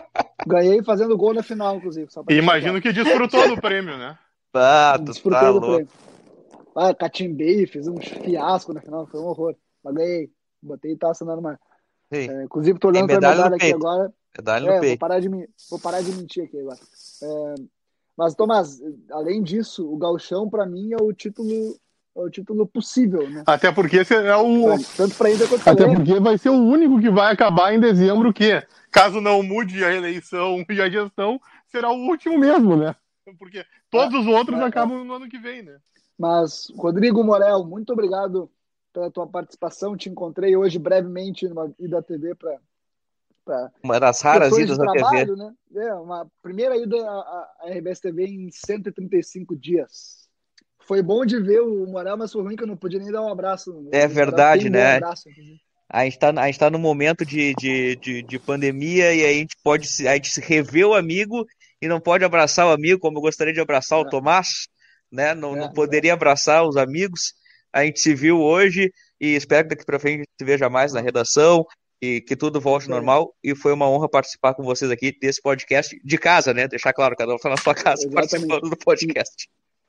ganhei 0.48 0.82
fazendo 0.82 1.18
gol 1.18 1.34
na 1.34 1.42
final, 1.42 1.76
inclusive. 1.76 2.08
E 2.30 2.34
imagino 2.34 2.80
que 2.80 2.90
desfrutou 2.90 3.46
do 3.46 3.60
prêmio, 3.60 3.98
né? 3.98 4.18
Ah, 4.54 4.96
desfrutou 4.96 5.38
tá 5.38 5.52
do 5.52 5.58
louco. 5.58 5.74
prêmio. 5.74 5.92
Ah, 6.74 6.94
catimbei, 6.94 7.66
fiz 7.66 7.86
um 7.86 7.98
fiasco 7.98 8.72
na 8.72 8.80
final, 8.80 9.06
foi 9.06 9.20
um 9.20 9.26
horror. 9.26 9.54
Mas 9.84 9.94
ganhei. 9.94 10.30
Botei 10.62 10.96
taça 10.96 11.26
na 11.26 11.34
uma. 11.34 11.60
É, 12.10 12.44
inclusive, 12.44 12.78
tô 12.78 12.88
olhando 12.88 13.06
pra 13.06 13.16
medalha 13.16 13.54
aqui 13.54 13.70
agora. 13.70 14.10
Medalha 14.36 14.70
é, 14.70 14.80
no 14.80 14.86
Vou 14.86 14.98
parar, 14.98 15.20
de, 15.20 15.28
vou 15.28 15.78
parar 15.80 16.02
de 16.02 16.12
mentir 16.12 16.44
aqui 16.44 16.58
agora. 16.58 16.78
É, 17.22 17.54
mas, 18.16 18.34
Tomás, 18.34 18.80
além 19.10 19.42
disso, 19.42 19.90
o 19.90 19.96
Galchão, 19.96 20.48
para 20.48 20.66
mim, 20.66 20.92
é 20.92 21.02
o 21.02 21.12
título 21.12 21.78
é 22.16 22.20
o 22.20 22.30
título 22.30 22.66
possível, 22.66 23.28
né? 23.28 23.44
Até 23.46 23.70
porque 23.70 23.98
esse 23.98 24.14
é 24.14 24.36
o. 24.36 24.74
Tanto 24.96 25.14
para 25.16 25.30
Inter 25.30 25.48
quanto 25.48 25.68
Até 25.68 25.94
porque 25.94 26.18
vai 26.18 26.38
ser 26.38 26.48
o 26.48 26.54
único 26.54 26.98
que 26.98 27.10
vai 27.10 27.30
acabar 27.30 27.74
em 27.74 27.80
dezembro, 27.80 28.32
que, 28.32 28.66
caso 28.90 29.20
não 29.20 29.42
mude 29.42 29.84
a 29.84 29.92
eleição 29.92 30.64
e 30.70 30.80
a 30.80 30.88
gestão, 30.88 31.38
será 31.66 31.90
o 31.90 32.08
último 32.08 32.38
mesmo, 32.38 32.74
né? 32.74 32.96
Porque 33.38 33.62
todos 33.90 34.14
é, 34.14 34.18
os 34.18 34.26
outros 34.26 34.58
é, 34.58 34.62
acabam 34.64 35.04
no 35.04 35.12
ano 35.12 35.28
que 35.28 35.38
vem, 35.38 35.62
né? 35.62 35.76
Mas, 36.18 36.72
Rodrigo 36.74 37.22
Morel, 37.22 37.64
muito 37.64 37.92
obrigado 37.92 38.50
pela 38.94 39.10
tua 39.10 39.26
participação. 39.26 39.94
Te 39.94 40.08
encontrei 40.08 40.56
hoje 40.56 40.78
brevemente 40.78 41.46
numa 41.46 41.70
ida 41.78 42.02
TV 42.02 42.34
para 42.34 42.58
uma 43.82 44.00
das 44.00 44.20
raras 44.20 44.56
idas 44.56 44.78
à 44.78 44.86
TV. 44.92 45.26
Né? 45.36 45.52
É, 45.76 45.94
uma 45.94 46.26
primeira 46.42 46.76
ida 46.76 46.96
à, 46.96 47.48
RBS 47.68 48.00
TV 48.00 48.26
em 48.26 48.50
135 48.50 49.56
dias. 49.56 50.26
Foi 50.80 51.02
bom 51.02 51.24
de 51.24 51.40
ver 51.40 51.60
o 51.60 51.86
Morel, 51.86 52.16
mas 52.16 52.32
foi 52.32 52.42
ruim 52.42 52.56
que 52.56 52.62
eu 52.62 52.66
não 52.66 52.76
podia 52.76 52.98
nem 52.98 53.10
dar 53.10 53.22
um 53.22 53.28
abraço. 53.28 53.88
É 53.92 54.06
verdade, 54.06 54.70
né? 54.70 54.94
Um 54.94 54.96
abraço, 54.96 55.28
a 55.88 56.04
gente 56.04 56.14
está 56.14 56.30
a 56.30 56.46
gente 56.46 56.58
tá 56.58 56.70
no 56.70 56.78
momento 56.78 57.24
de, 57.24 57.54
de, 57.54 57.96
de, 57.96 58.22
de, 58.22 58.38
pandemia 58.38 59.14
e 59.14 59.24
a 59.24 59.32
gente 59.32 59.56
pode 59.62 59.88
a 60.08 60.14
gente 60.14 60.30
se 60.30 60.40
rever 60.40 60.86
o 60.86 60.94
amigo 60.94 61.46
e 61.80 61.86
não 61.86 62.00
pode 62.00 62.24
abraçar 62.24 62.66
o 62.66 62.72
amigo 62.72 62.98
como 62.98 63.18
eu 63.18 63.22
gostaria 63.22 63.52
de 63.52 63.60
abraçar 63.60 63.98
é. 63.98 64.02
o 64.02 64.08
Tomás, 64.08 64.66
né? 65.10 65.34
Não, 65.34 65.56
é, 65.56 65.60
não 65.60 65.72
poderia 65.72 66.10
é. 66.10 66.14
abraçar 66.14 66.66
os 66.66 66.76
amigos. 66.76 67.34
A 67.72 67.84
gente 67.84 68.00
se 68.00 68.14
viu 68.14 68.40
hoje 68.40 68.90
e 69.20 69.34
espero 69.34 69.68
que 69.68 69.74
daqui 69.74 69.86
para 69.86 70.00
frente 70.00 70.14
a 70.14 70.18
gente 70.18 70.34
se 70.38 70.44
veja 70.44 70.68
mais 70.68 70.92
na 70.92 71.00
redação 71.00 71.64
e 72.00 72.20
que 72.20 72.36
tudo 72.36 72.60
volte 72.60 72.88
normal. 72.88 73.34
E 73.42 73.54
foi 73.54 73.72
uma 73.72 73.88
honra 73.88 74.08
participar 74.08 74.54
com 74.54 74.62
vocês 74.62 74.90
aqui 74.90 75.16
desse 75.18 75.40
podcast 75.40 75.98
de 76.04 76.18
casa, 76.18 76.52
né? 76.52 76.68
Deixar 76.68 76.92
claro, 76.92 77.16
cada 77.16 77.32
um 77.32 77.36
está 77.36 77.48
na 77.48 77.56
sua 77.56 77.74
casa 77.74 78.02
Exatamente. 78.02 78.14
participando 78.14 78.70
do 78.70 78.76
podcast. 78.76 79.48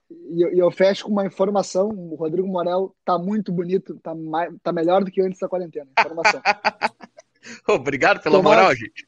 E 0.09 0.41
eu, 0.41 0.49
eu, 0.53 0.71
fecho 0.71 1.05
com 1.05 1.11
uma 1.11 1.25
informação: 1.25 1.89
o 1.89 2.15
Rodrigo 2.15 2.47
Morel 2.47 2.95
tá 3.03 3.17
muito 3.17 3.51
bonito, 3.51 3.99
tá, 3.99 4.15
mais, 4.15 4.53
tá 4.63 4.71
melhor 4.71 5.03
do 5.03 5.11
que 5.11 5.21
antes 5.21 5.39
da 5.39 5.49
quarentena. 5.49 5.89
Informação. 5.99 6.41
Obrigado 7.67 8.21
pela 8.21 8.37
Tomás, 8.37 8.57
moral, 8.57 8.75
gente. 8.75 9.07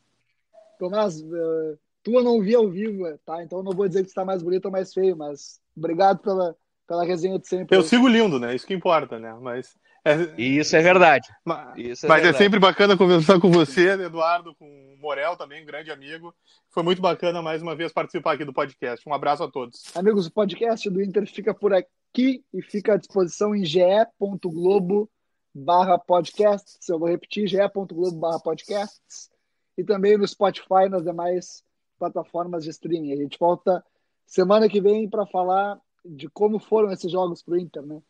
Tomás, 0.77 1.21
uh, 1.21 1.79
tu 2.03 2.11
eu 2.11 2.23
não 2.23 2.41
vi 2.41 2.53
ao 2.53 2.69
vivo, 2.69 3.05
tá? 3.25 3.41
Então 3.43 3.63
não 3.63 3.71
vou 3.71 3.87
dizer 3.87 4.03
que 4.03 4.09
está 4.09 4.25
mais 4.25 4.43
bonito 4.43 4.65
ou 4.65 4.71
mais 4.71 4.93
feio, 4.93 5.15
mas 5.15 5.61
obrigado 5.75 6.19
pela, 6.19 6.55
pela 6.87 7.05
resenha 7.05 7.39
de 7.39 7.47
sempre. 7.47 7.75
Eu 7.75 7.83
sigo 7.83 8.07
lindo, 8.07 8.39
né? 8.39 8.53
Isso 8.53 8.67
que 8.67 8.73
importa, 8.73 9.17
né? 9.17 9.33
Mas 9.41 9.77
é, 10.05 10.41
isso 10.41 10.75
é 10.75 10.81
verdade. 10.81 11.27
Mas, 11.43 11.77
Isso 11.77 12.05
é, 12.05 12.09
mas 12.09 12.19
é 12.19 12.23
verdade. 12.23 12.35
é 12.35 12.37
sempre 12.37 12.59
bacana 12.59 12.97
conversar 12.97 13.39
com 13.39 13.51
você, 13.51 13.89
Eduardo, 13.89 14.55
com 14.55 14.65
o 14.65 14.97
Morel 15.01 15.35
também, 15.35 15.61
um 15.61 15.65
grande 15.65 15.91
amigo. 15.91 16.33
Foi 16.69 16.83
muito 16.83 17.01
bacana 17.01 17.41
mais 17.41 17.61
uma 17.61 17.75
vez 17.75 17.91
participar 17.91 18.33
aqui 18.33 18.45
do 18.45 18.53
podcast. 18.53 19.07
Um 19.07 19.13
abraço 19.13 19.43
a 19.43 19.51
todos. 19.51 19.95
Amigos, 19.95 20.27
o 20.27 20.31
podcast 20.31 20.89
do 20.89 21.01
Inter 21.01 21.25
fica 21.27 21.53
por 21.53 21.73
aqui 21.73 22.43
e 22.53 22.61
fica 22.61 22.93
à 22.93 22.97
disposição 22.97 23.55
em 23.55 23.65
ge.globo 23.65 25.09
barra 25.53 25.97
podcasts. 25.97 26.87
Eu 26.87 26.99
vou 26.99 27.09
repetir, 27.09 27.47
ge.globo 27.47 28.17
barra 28.17 28.39
podcasts. 28.39 29.29
E 29.77 29.83
também 29.83 30.17
no 30.17 30.27
Spotify 30.27 30.85
e 30.85 30.89
nas 30.89 31.03
demais 31.03 31.63
plataformas 31.97 32.63
de 32.63 32.69
streaming. 32.69 33.13
A 33.13 33.17
gente 33.17 33.37
volta 33.37 33.83
semana 34.25 34.69
que 34.69 34.81
vem 34.81 35.09
para 35.09 35.25
falar 35.25 35.79
de 36.05 36.29
como 36.29 36.59
foram 36.59 36.91
esses 36.91 37.11
jogos 37.11 37.41
para 37.41 37.55
o 37.55 37.57
Inter, 37.57 37.83
né? 37.83 38.01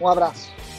Um 0.00 0.08
abraço. 0.08 0.69